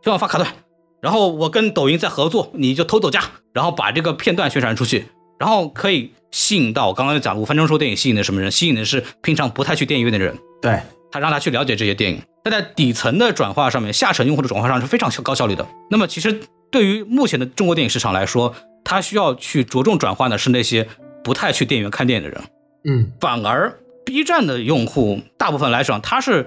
[0.04, 0.52] 全网发卡段，
[1.02, 3.24] 然后我跟抖音再合作，你就偷走价，
[3.54, 5.06] 然后把这个片段宣传出去，
[5.40, 8.52] 然后可以吸引到我刚刚讲五分钟说电影吸引的什么人？
[8.52, 10.38] 吸引的是平常不太去电影院的人。
[10.62, 10.82] 对。
[11.12, 15.68] 他让他去了解这些电影，他在底层的转化上面，下沉用户的转化上是非常高效率的。
[15.90, 16.40] 那么，其实
[16.72, 18.54] 对于目前的中国电影市场来说，
[18.84, 20.88] 他需要去着重转化的是那些
[21.24, 22.42] 不太去电影院看电影的人。
[22.86, 26.46] 嗯，反而 B 站的用户大部分来讲，他是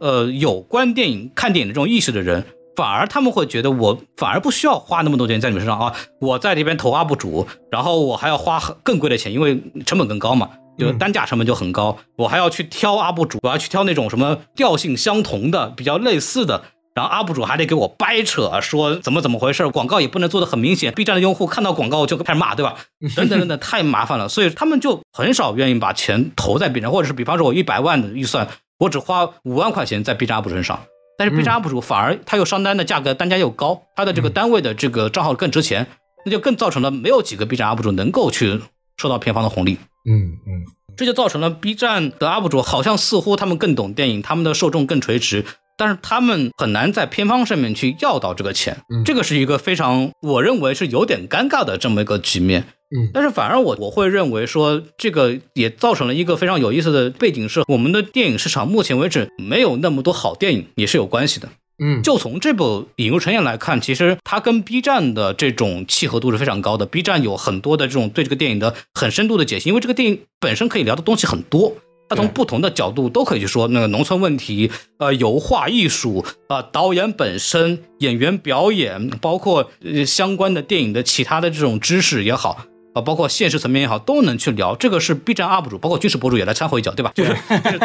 [0.00, 2.44] 呃有关电影、看电影的这种意识的人，
[2.76, 10.50] 反而他们会觉得我反而不需要花那么多钱在你们身上啊，我在这边投 UP 主，然后我还要花更贵的钱，因为成本更高嘛。
[10.80, 16.62] 就单价成本就很高，我还要去挑 UP 主，我要去挑那种什么调性相同的、比较类似的，
[16.94, 22.76] 然后 UP 主还得给我掰扯，说怎么怎么回事，广告也不能做的很明显，B 站的用户看到广告就开始骂，对吧？
[23.14, 28.48] 等等等等， 太麻烦了，所以他们就很少愿意把钱投在 B 站，或者是比方说我一百万的预算，
[28.78, 30.80] 我只花五万块钱在 B 站 UP 主身上，
[31.18, 35.86] 但是 B 站 UP 主反而他又上单的价格单价又高，他的这个单位的这个账号更值钱，
[36.24, 38.60] 那就更造成了没有几个 B 站 UP 主能够去
[39.00, 39.78] 收到片方的红利。
[40.08, 40.64] 嗯嗯。
[40.96, 45.46] 这就造成了 B 站的 UP 主好像似乎他们更懂电影，他们的受众更垂直，
[45.78, 48.82] 但是他们很难在片方上面去要到这个钱。
[48.92, 52.66] 嗯这个是一个非常我认为是有点尴尬的这么一个局面。
[52.92, 61.48] 嗯，但是反而我我会认为说，这个也造成了一个非常有意思的背景，是我们的电影市场目前为止没有那么多好电影，也是有关系的。
[61.82, 62.64] 嗯，就从这部
[62.96, 66.84] 《引入尘烟》来看，其实它跟 B 站的这种契合度是非常高的。
[66.84, 71.74] B 站有很多的这种对这个电影的很深度的解析，因为这个电影本身可以聊的东西很多，
[72.08, 79.70] 它从不同的角度都可以去说那个农村问题、呃油画艺术、啊导演本身、演员表演，包括
[80.06, 82.66] 相关的电影的其他的这种知识也好。
[82.92, 84.74] 啊，包括现实层面也好，都能去聊。
[84.74, 87.12] 这个是 B 站 UP 主，包括军事博主也来掺和一脚，对吧？
[87.14, 87.36] 就是，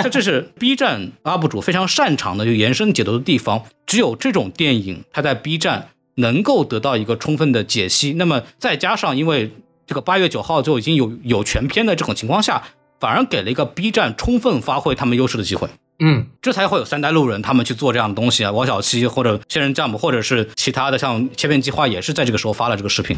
[0.01, 3.63] 这这是 B 站 UP 主非常擅长的，就延伸解读的地方。
[3.85, 8.13] 只有这种电影，它在 B 站能够得到一个充分的解析。
[8.13, 9.51] 那么再加上，因为
[9.85, 12.63] 这个八月九号就已经有有全片的这种情况下，
[12.99, 15.69] 反而给了一个 B 站充分发挥他们优势的机会。
[15.99, 18.51] 嗯，这才会有三代路人他们去做这样的东西啊。
[18.51, 23.15] 王小七或者仙人掌或者是其他的，像切片计划也是在这个时候发了这个视频。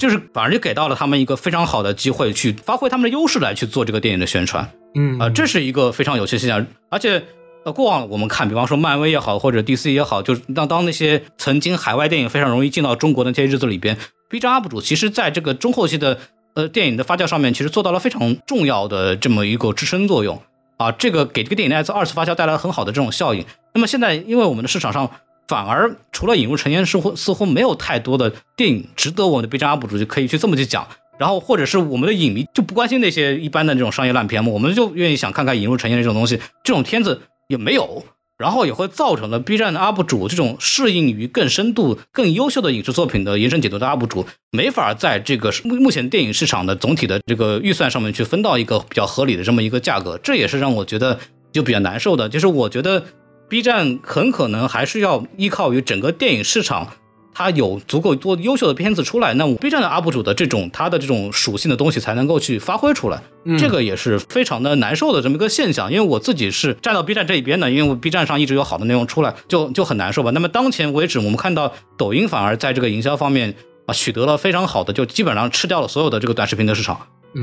[0.00, 4.66] 就是反而就给到了他们一个非常好的机会，去发挥他们的优势来去做这个电影的宣传。
[4.94, 6.66] 嗯啊，这是一个非常有趣的现象。
[6.88, 7.22] 而且
[7.66, 13.98] 呃，过往我们看，比方说漫威也好，或者 DC 也好，就是当当那些曾经海外电影非常容易进到中国的那些日子里边
[14.30, 16.18] ，B 站 UP 主其实在这个中后期的
[16.54, 20.40] 呃电影的发酵上面，其实做到了非常重要的这么一个支撑作用
[20.78, 20.90] 啊。
[20.92, 23.44] 这个给这个电影的二次发酵带来了很好的这种效应。
[23.74, 25.10] 那么现在，因为我们的市场上。
[25.50, 30.86] 反而除了引入尘烟，似乎似乎没有太多的电影值得我们的 B 站 UP 主就可以去这么去讲，
[31.18, 38.04] 然后或者是我们的影迷就不关心那些一般的这种商业烂片嘛，我们就愿意想看看引入尘烟这种东西，这种片子也没有，
[38.38, 51.18] 然后也会造成了 B 站的 UP 主这种适应于更深度、更优秀的影视作品的延伸解读的 UP 主，没法在这个目目前电影市场的总体的这个预算上面去分到一个比较合理的这么一个价格，这也是让我觉得
[51.50, 53.02] 就比较难受的，就是我觉得。
[53.50, 56.86] B 站很可能还是要依靠于整个电影市场，
[57.34, 63.20] 它有足够多优秀的片子出来，那 B 站的 UP 主的这种它的这种属性的东西才能够去发挥出来。
[63.58, 65.90] 这个也是非常的难受的这么一个现象。
[65.92, 70.30] 因为我自己是站到 B 站这一边的，因为 B 站上一直有好的内容出来，就就很难受吧。
[70.30, 73.52] 那么当前为止，我们看到抖音反而在这个营销方面
[73.86, 77.00] 啊取得了非常好的，就基本上吃掉了所有的这个短视频的市场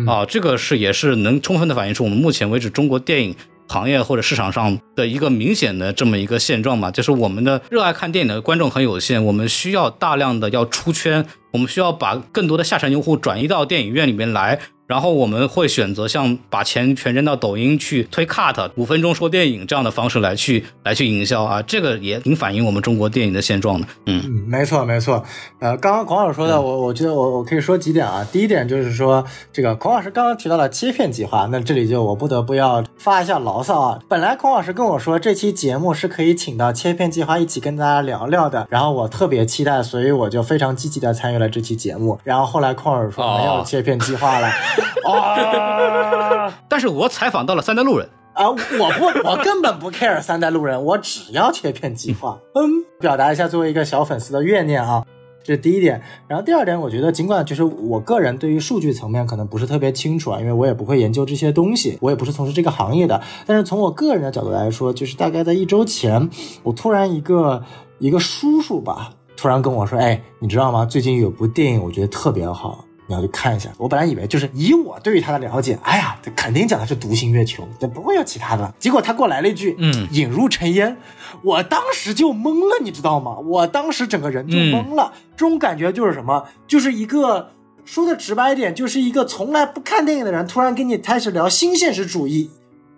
[0.07, 3.35] 啊，这个是也是能充分的反映出我们目前为止中国电影。
[3.67, 14.59] 行业或者市场上的一个明显的这么一个现状嘛，就是我们的热爱看电影的观众很有限，我们需要大量的要出圈，我们需要把更多的下沉用户转移到电影院里面来。
[14.87, 23.87] 然后我们会选择像把钱全扔到抖音去推 cut 五分钟说电影这样的方式来去来去营销啊，这个也挺反映我们中国电影的现状的。
[24.05, 25.23] 嗯嗯，没错没错。
[25.59, 28.25] 呃，刚刚孔老师说的，我我觉得我我可以说几点啊。
[28.31, 33.99] 第一点就是说，这个孔老师刚刚提到了切片计划，那这里就我不得不要发一下牢骚啊。
[34.07, 42.17] 本来孔老师跟我说这期节目是可以请到切片计划一起跟大家聊聊的，然后我特别期待，所以我就非常积极的参与了这期节目。
[42.23, 44.49] 然后后来孔老师说没有切片计划了。
[45.09, 46.53] 啊！
[46.67, 52.37] 但是我采访到了三代路人啊，我不，我根本不 care 三代路人，我只要切片计划。
[52.53, 55.03] 嗯，表达一下作为一个小粉丝的怨念啊。
[55.43, 56.01] 这是第一点。
[56.27, 63.21] 然后第二点，我觉得尽管就是我个人对于数据层面可能不是特别清楚啊，因为我也不会研究这些东西，我也不是从事这个行业的。
[63.45, 66.29] 但是从我个人的角度来说，就是大概在一周前，
[66.63, 67.63] 我突然一个
[67.97, 70.85] 一个叔叔吧，突然跟我说：“哎，你知道吗？
[70.85, 78.73] 最近有部电影，我觉得特别好。”你要去看一下，我本来以为就是以我对于他的了解，哎呀，这肯定讲的是独行月球，这不会有其他的。
[78.77, 80.97] 结果他给我来了一句，嗯，引入尘烟，
[81.41, 83.37] 我当时就懵了，你知道吗？
[83.39, 85.13] 我当时整个人就懵了。
[85.37, 86.45] 这种感觉就是什么？
[86.67, 87.51] 就是一个
[87.85, 92.49] 说的直白一点，就是一个从来不看电影的人，突然跟你开始聊新现实主义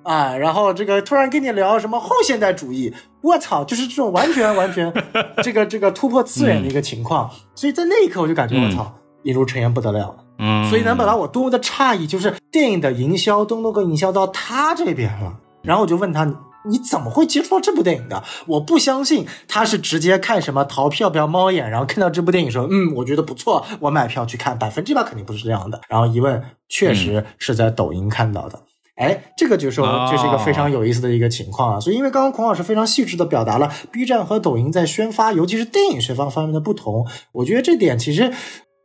[0.01, 2.91] 啊，然后这个突然跟你聊什么后现代主义，
[3.21, 4.91] 我操，就是这种完全完全
[5.43, 7.29] 这个这个突破次元的一个情况。
[7.53, 8.91] 所以在那一刻，我就感觉我操。
[9.29, 15.37] 引入尘烟不得了，嗯，所以能表达我多么的诧异，就是电影的营销都能够营销到他这边了。
[15.61, 16.25] 然后我就问他，
[16.65, 18.23] 你怎么会接触到这部电影的？
[18.47, 24.57] 我不相信他是直接看什么淘票票猫眼，然后看到这部电影说，嗯，我觉得不错，我买票去看。
[24.57, 25.79] 百分之百肯定不是这样的。
[25.87, 28.59] 然后一问，确实是在抖音看到的。
[28.95, 31.79] 哎，这个就说就是一个非常有意思的一个情况啊。
[31.79, 38.33] 所以因为刚刚孔老师非常细致的表达了 B 站和抖音在宣发，尤其是电影宣发方面的不同，我觉得这点其实。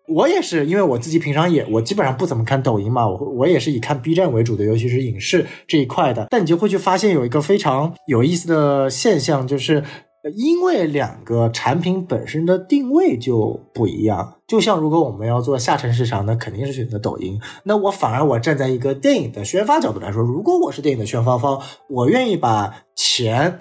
[0.07, 6.27] 我也是，因为我自己平常也，我基本上不怎么看抖音嘛，我我也是以看 B 站为主的，尤其是影视这一块的。
[6.31, 9.83] 但你就会去发现有一个非常有意思的现象，就是
[10.37, 14.37] 因为两个产品本身的定位就不一样。
[14.47, 17.41] 就像如果我们要做下沉市场，那肯定是选择抖音。
[17.65, 23.59] 那我反而我站在一个电影的宣发角度来说，如果我是电影的宣发方，我愿意把钱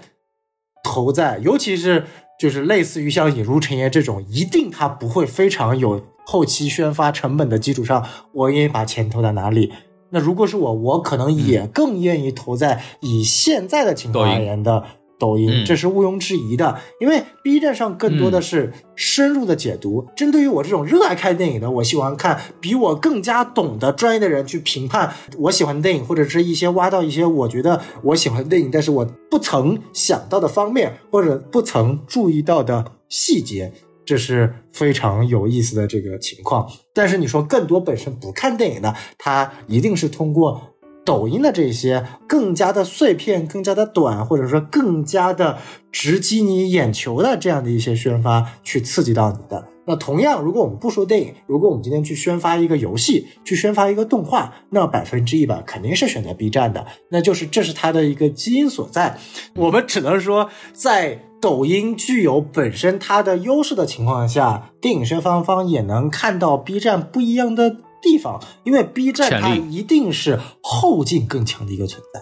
[0.83, 2.03] 投在，尤其是
[2.39, 6.01] 就是类似于像引入尘烟这种，一定它不会非常有。
[6.26, 9.73] 后期宣发成本的基础上，我愿意把钱投在哪里？
[10.11, 14.85] 那如果是我，我可能也更愿意投在以现在的情况而言的
[15.23, 16.77] 抖音，这是毋庸置疑的。
[16.99, 33.71] 因为 B 站上更多的是深入的解读，针对于我这种热爱看电影的，我喜欢看比我更加懂得专业的人去评判我喜欢的电影，或者是一些挖到一些我觉得我喜欢的电影，但是我不曾想到的方面，或者不曾注意到的细节。
[34.05, 40.72] 这是非常有意思的这个情况，但是你说更多本身不看电影的，他一定是通过
[41.05, 45.57] 抖音的这些更加的碎片、更加的短，或者说更加的
[45.91, 49.67] 直击你眼球的这样的一些宣发去刺激到你的。
[49.85, 59.17] 那同样，如果我们不说电影，如果我们今天去宣发一个游戏，去宣发一个动画，那百分之一百肯定是选择 B 站的，那就是这是它的一个基因所在。
[59.55, 61.19] 我们只能说在。
[61.43, 72.21] 抖音具有本身它的优势的情况下，电影宣发方也能看到 B 站不一样的地方，因为 B 站它一定是后劲更强的一个存在，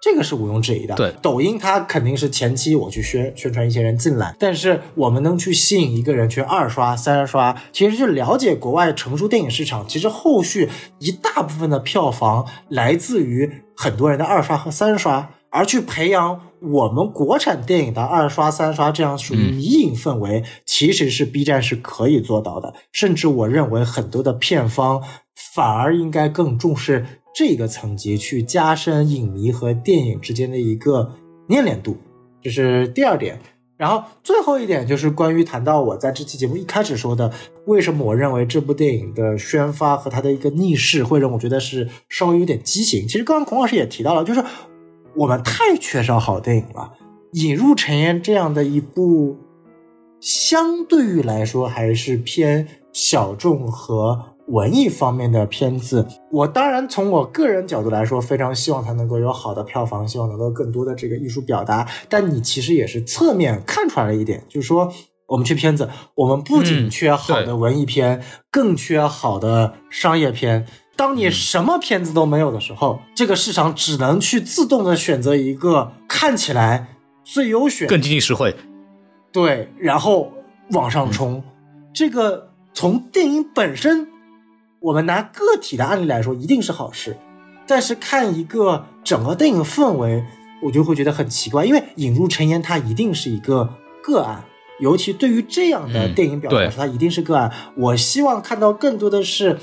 [0.00, 0.94] 这个是毋庸置疑的。
[0.94, 10.68] 对，抖音它肯定是前期我去宣宣传一些人进来，但是我们能去吸引一个人去二刷、三刷，其实去了解国外成熟电影市场，其实后续
[10.98, 15.30] 一大部分的票房来自于很多人的二刷和三刷。
[15.54, 22.72] 而去培养我们国产电影的二刷、三刷这样属于迷影氛围，其实是 B 站是可以做到的。
[22.90, 25.02] 甚至我认为很多的片方
[25.54, 27.04] 反而应该更重视
[27.34, 31.12] 这个层级，去加深影迷和电影之间的一个
[31.48, 31.96] 粘连度。
[32.40, 33.38] 这是第二点。
[33.76, 37.32] 然后最后一点就是关于谈到我在这期节目一开始说的，
[37.66, 43.08] 为什么我认为这部电影的宣发和它的一个逆势会让我觉得是稍微有点畸形。
[43.08, 44.44] 其实刚刚孔老师也提到了，就是。
[45.14, 46.94] 我们太缺少好电影了，
[47.32, 49.36] 引入尘烟这样的一部，
[50.20, 56.06] 相对于来说还是偏小众和文艺方面的片子。
[56.30, 61.88] 我当然从我个人角度来说，非常希望它能够有好的票房，希望能够更多的这个艺术表达。
[62.08, 64.92] 但你其实也是侧面看出来了一点，就是说
[65.26, 70.66] 我们缺片子，我们不仅缺好的文艺片，更缺好的商业片。
[70.94, 78.54] 当你什么片子都没有的时候，这个市场只能去自动的选择一个看起来最优选、更经济实惠，
[79.32, 80.30] 对，然后
[80.72, 81.42] 往上冲。
[81.94, 84.06] 这个从电影本身，
[84.82, 87.16] 我们拿个体的案例来说，一定是好事。
[87.66, 90.24] 但是看一个整个电影氛围，
[90.62, 93.68] 我就会觉得很奇怪，因为引入尘烟，它一定是一个
[94.02, 94.44] 个案，
[94.80, 97.50] 尤其对于这样的电影表来说，它一定是个案。
[97.76, 99.58] 我希望看到更多的是。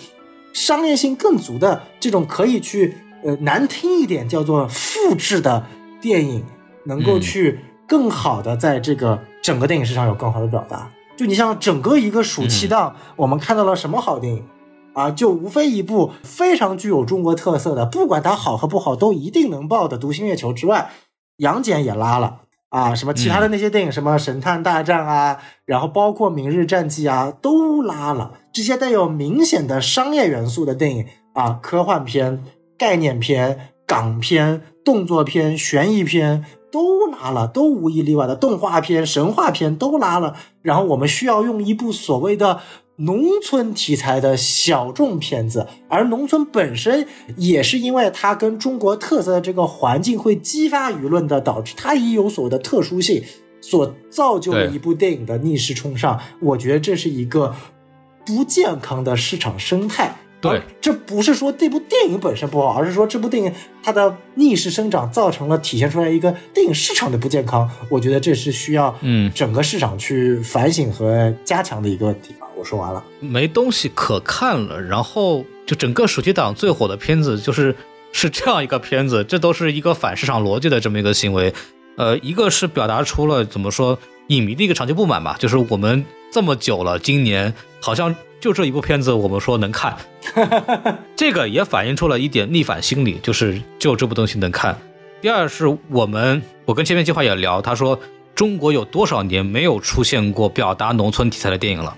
[0.51, 5.63] 商业性更足的这种可以去，呃，难听一点叫做复制的
[6.01, 6.43] 电影，
[6.85, 10.89] 能够去更好的在这个整个电影市场有更好的表达。
[11.15, 14.43] 就你像整个一个暑期档，我们看到了什么好电影
[14.99, 15.11] 啊？
[15.11, 20.91] 就无非一部非常具有中国特色的，不管它好和不好都一定能爆的《独行月球》之外，
[21.37, 32.43] 杨戬也拉了，啊，什么其他的那些电影，什么《神探大战》啊，然后包括《明日战记》啊，都拉了这些带有明显的商业元素的电影啊，科幻片、
[32.77, 40.35] 概念片、港片、动作片、悬疑片都拉了，都无一例外的动画片、神话片都拉了。
[40.61, 42.59] 然后我们需要用一部所谓的。
[42.99, 47.07] 农村题材的小众片子，而农村本身
[47.37, 53.23] 也是因为它跟中国特色的这个环境会激发舆论的，导致它也有所谓的特殊性，
[53.61, 56.19] 所造就了一部电影的逆势冲上。
[56.41, 57.55] 我觉得这是一个
[58.25, 60.17] 不健康的市场生态。
[60.41, 67.69] 对，这不是说这部电影本身不好，而是说这部电影它的逆势生长造成了体现出来一个电影市场的不健康。
[67.89, 72.38] 我觉得这是需要嗯整个市场去反省和加强的一个问题吧。
[72.59, 77.73] 我说完了，没东西可看了，然后就整个暑期档最火的片子就是
[78.11, 81.53] 是这样一个片子，这都是一个反市场逻辑的这么一个行为。
[81.95, 88.13] 呃，一个是表达出了怎么说影迷的一个长期不满吧，就是我们这么久了，今年好像。
[88.41, 89.97] 就这一部片子，我们说能看，
[91.13, 94.79] 这个也反映出了一点逆反心理，就是就这部东西能看。
[95.19, 97.99] 第二是我们，我跟千面计划也聊，他说
[98.33, 101.93] 中国有多少年没有出现过表达农村题材的电影了？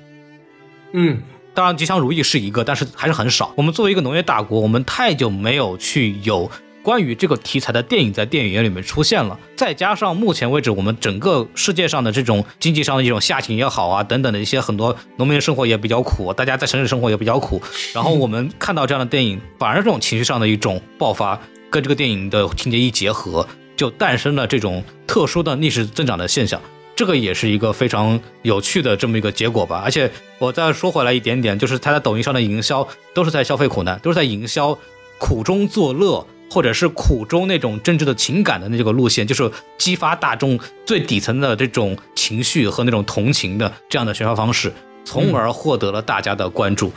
[0.94, 1.22] 嗯，
[1.54, 3.54] 当然吉祥如意是一个，但是还是很少。
[3.56, 6.50] 我们作为一个农业大国，我们太久没有去有。
[6.84, 17.62] 关于这个题材的电影在电影院里面出现了，再加上目前为止我们整个世界上的这种经济上的一种下行也好啊，等等的一些很多农民生活也比较苦，大家在城市生活也比较苦。
[17.94, 21.40] 然后我们看到这样的电影，反而这种情绪上的一种爆发，
[21.70, 26.60] 跟这个电影的情节一结合，就诞生了这种特殊的逆势增长的现象。
[26.96, 29.82] 这个也是一个非常有趣的这么一个结果吧。
[29.84, 34.78] 而且我再说回来一点点，就是他在抖音上的营销都是在消费苦难，都是在营销
[35.18, 36.26] 苦中作乐。
[36.54, 44.70] 或者是苦中那种真挚的情感的那个路线，就是激发大众最底层的这种情绪和那种同情的这样的宣发方式，
[45.06, 46.92] 从而获得了大家的关注。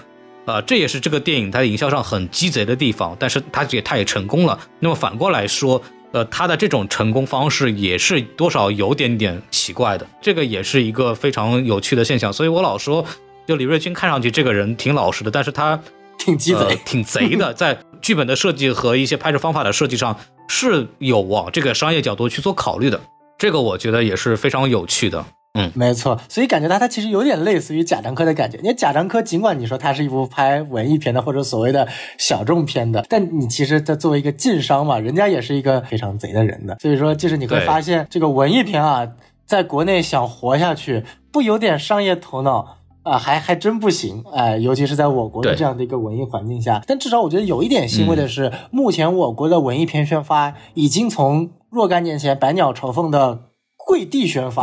[0.45, 4.59] 啊，这也是这个电影它营销上很鸡贼的地方，但是它也它也成功了。
[4.81, 5.81] 那么反过来说，
[6.15, 12.33] 呃，他的这种成功方式也是多少有点点奇怪的，这个也是一个非常有趣的现象。
[12.33, 13.05] 所以我老说，
[13.47, 15.79] 就李瑞军看上去这个人挺老实的，但是他。
[16.17, 20.17] 挺鸡贼，挺贼的， 在剧本的设计和一些拍摄方法的设计上
[20.49, 22.99] 是有往这个商业角度去做考虑的，
[23.37, 25.23] 这个我觉得也是非常有趣的。
[25.55, 28.59] 嗯，没错，所以感觉他他其实有点类似于贾樟柯的感觉。
[28.59, 36.77] 因为贾樟柯尽管你说他是一部拍文艺片的或者所谓的小众片的，但你其实他作为一个晋商嘛，人家也是一个非常贼的人的。
[36.81, 39.09] 所以说，就是你会发现这个文艺片啊，
[39.47, 42.79] 在国内想活下去，不有点商业头脑。
[43.05, 46.83] 啊，还还真不行，哎，尤其是在我国的这样的一个文艺环境下。
[46.87, 53.41] 但至少我觉得有一点欣慰的是，目前我国的文艺片宣发已经从若干年前百鸟朝凤的
[53.77, 54.63] 跪地宣发，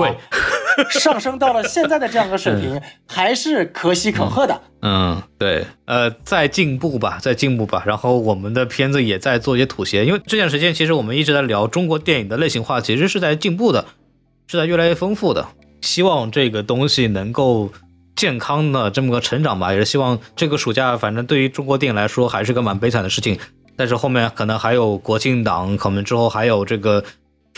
[0.89, 4.61] 上升到了现在的这样一个水平，还是可喜可贺的。
[4.81, 7.83] 嗯，对，呃，在进步吧，在进步吧。
[7.85, 13.85] 然后我们的片子也在做一些妥协，因为这段时间其实我们一直在聊中国电影的类型化，其实是在进步的，
[14.47, 15.47] 是在越来越丰富的。
[15.81, 17.71] 希望这个东西能够。
[18.13, 23.39] 健康的这么个成长吧，也是希望这个暑假，反正对于中国电影来说还是个蛮悲惨的事情。
[23.77, 27.03] 但是后面可能还有国庆档，可能之后还有这个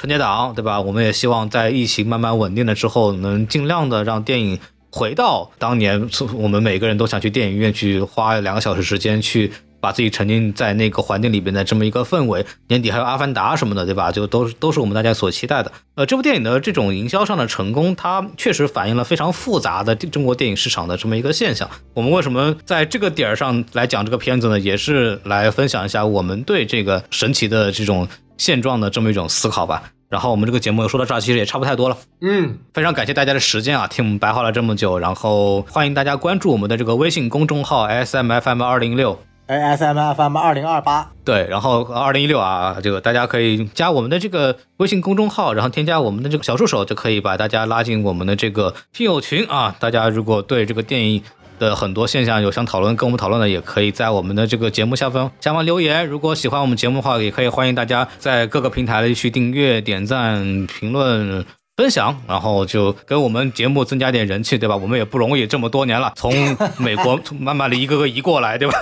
[0.04, 0.82] 春节档，对吧？
[0.82, 4.60] 我们也希望在疫情慢慢稳定了之后，能尽量的让电影
[4.90, 9.50] 回到当年我们每个人都想去电影院去花两个小时时间去。
[9.80, 14.10] 把自己沉浸在那个环境里边的这么一个氛围，年底还有《阿凡达》什么的，对吧？
[14.10, 15.70] 就都是都是我们大家所期待的。
[15.96, 21.70] 呃，这部电影的这种营销上的成功，它确实反映了非常复杂的中国电影市场的这么一个现象。
[21.94, 24.58] 我们为什么在这个点儿上来讲这个片子呢？
[24.58, 28.08] 也是来分享一下我们对这个神奇的这种
[28.38, 29.84] 现状的这么一种思考吧。
[30.10, 31.98] 然后我们这个节目说到这儿，其实也差不太多了。
[32.22, 35.00] 嗯，非常感谢大家的时间啊，听我们白话了这么久。
[35.00, 39.20] 然后欢迎大家关注我们的这个微信公众号 S M F M 二零六。
[39.48, 49.76] A S M F M 二零二八，对，然后二零一六啊，这个大家可以加我们的这个微信公众号，然后添加我们的这个小助手，就可以把大家拉进我们的这个听友群啊。
[49.80, 51.22] 大家如果对这个电影
[51.60, 56.06] 的很多现象有想讨论，跟我们讨论的，也可以在我们的这个节目下方下方留言。
[56.08, 61.46] 如果喜欢我们节目的话，也可以欢迎大家在各个平台里去订阅、点赞、评论。
[61.76, 64.76] 分享，然后就给我们节目增加点人气，对吧？
[64.76, 66.32] 我们也不容易，这么多年了，从
[66.78, 68.76] 美国 慢慢的一个个移过来，对吧？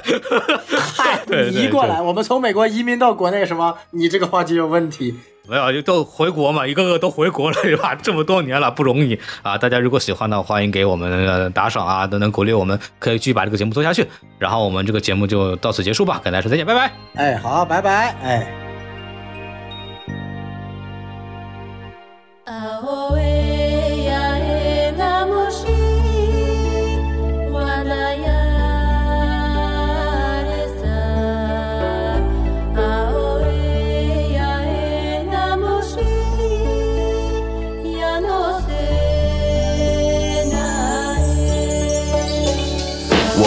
[0.97, 1.21] 嗨，
[1.53, 3.77] 移过来，我们从美国移民到国内，什么？
[3.91, 5.15] 你这个话就有问题。
[5.47, 7.95] 没有，就都回国嘛，一个个都回国了，对吧？
[8.03, 9.57] 这么多年了，不容易啊！
[9.57, 14.05] 大家如果喜欢的，欢迎给我们打赏啊，等等鼓励，我们可以继续把这个节目做下去。
[14.37, 16.91] 然后我们这个节目就到此结束吧，跟大家说再见，拜拜。
[17.15, 18.60] 哎，好，拜拜，哎。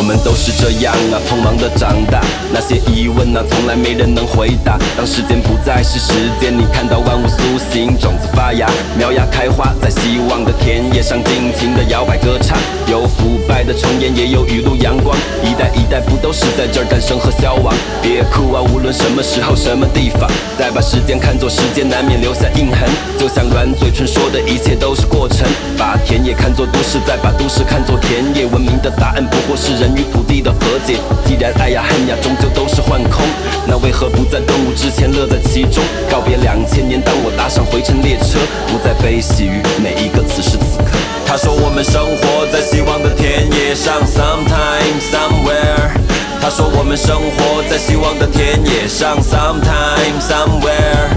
[0.05, 2.21] 我们都是这样啊，匆忙的长大。
[2.53, 4.77] 那些疑问啊，从来没人能回答。
[4.95, 8.69] 当时间不再是时间，你看到万物苏醒，种子发芽，
[8.99, 12.59] 苗芽开花，在希望的田野上尽情的摇摆歌唱。
[12.87, 15.17] 有腐败的重演，也有雨露阳光。
[15.43, 17.75] 一代一代不都是在这儿诞生和消亡？
[18.03, 22.87] 别哭啊，无论什么时候、什么地方，再把时间看作时间，难免留下印痕。
[23.19, 25.49] 就像软嘴唇说的，一切都是过程。
[25.79, 28.45] 把田野看作都市，再把都市看作田野。
[28.45, 30.97] 文明的答案不过是人与土地的和解。
[31.25, 33.25] 既然爱呀恨呀，终究都是幻空，
[33.67, 35.83] 那为何不在顿悟之前乐在其中？
[36.11, 38.39] 告别两千年，当我搭上回程列车，
[38.69, 40.97] 不再悲喜于每一个此时此刻。
[41.27, 45.91] 他说我们生活在希望的田野上，sometime somewhere。
[46.41, 51.09] 他说我们生活在希望的田野上，sometime somewhere。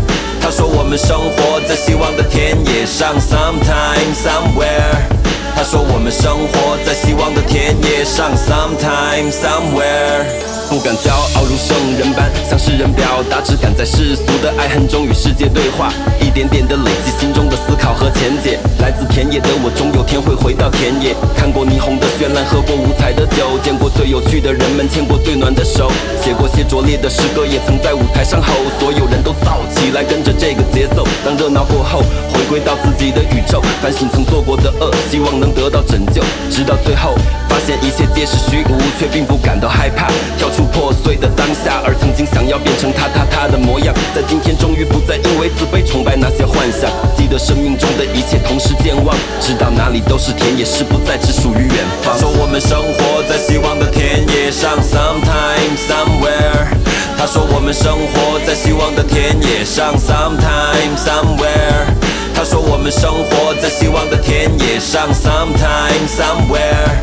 [0.41, 5.16] 他说我们生活在希望的田野上，sometime somewhere。
[5.57, 10.46] 他说我们生活在希望的田野上，sometime somewhere。
[10.69, 18.60] 不敢骄傲如圣人般向世人表达，只敢在世俗的爱恨中与世界对话，一点点的累积心中的思考和浅解。
[18.80, 21.15] 来自田野的我，终有天会回到田野。
[21.38, 25.89] 看过霓虹的绚烂，喝过五彩的酒，见过最有趣的人们，牵过最暖的手，
[26.22, 31.07] 写过些拙劣的诗歌，也曾在舞台上吼，所有人都燥起来，跟着这个节奏。
[31.23, 32.03] 当热闹过后，
[32.34, 36.22] 回归到自己的宇宙，反省曾做过的恶，希望能得到拯救，
[36.52, 37.15] 直到最后
[37.48, 40.07] 发现一切皆是虚无，却并不感到害怕，
[40.38, 40.63] 跳出。
[40.63, 52.15] 出破碎的当下，而曾经想要变成他他他的模样，在今天终于不再因为自卑崇拜那些幻想，记得生命中的一切同时健忘，知道哪里都是田野，是不再只属于远方。
[52.15, 56.73] 他说我们生活在希望的田野上，sometime somewhere。
[57.19, 61.85] 他说我们生活在希望的田野上，sometime somewhere。
[62.34, 66.97] 他说我们生活在希望的田野上，sometime somewhere。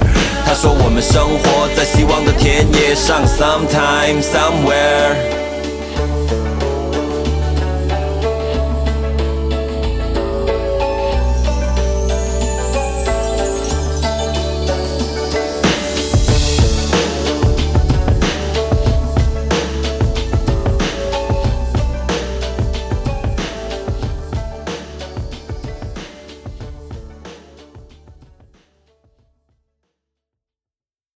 [0.44, 5.43] 他说我们生活在希望的田野上，sometime somewhere。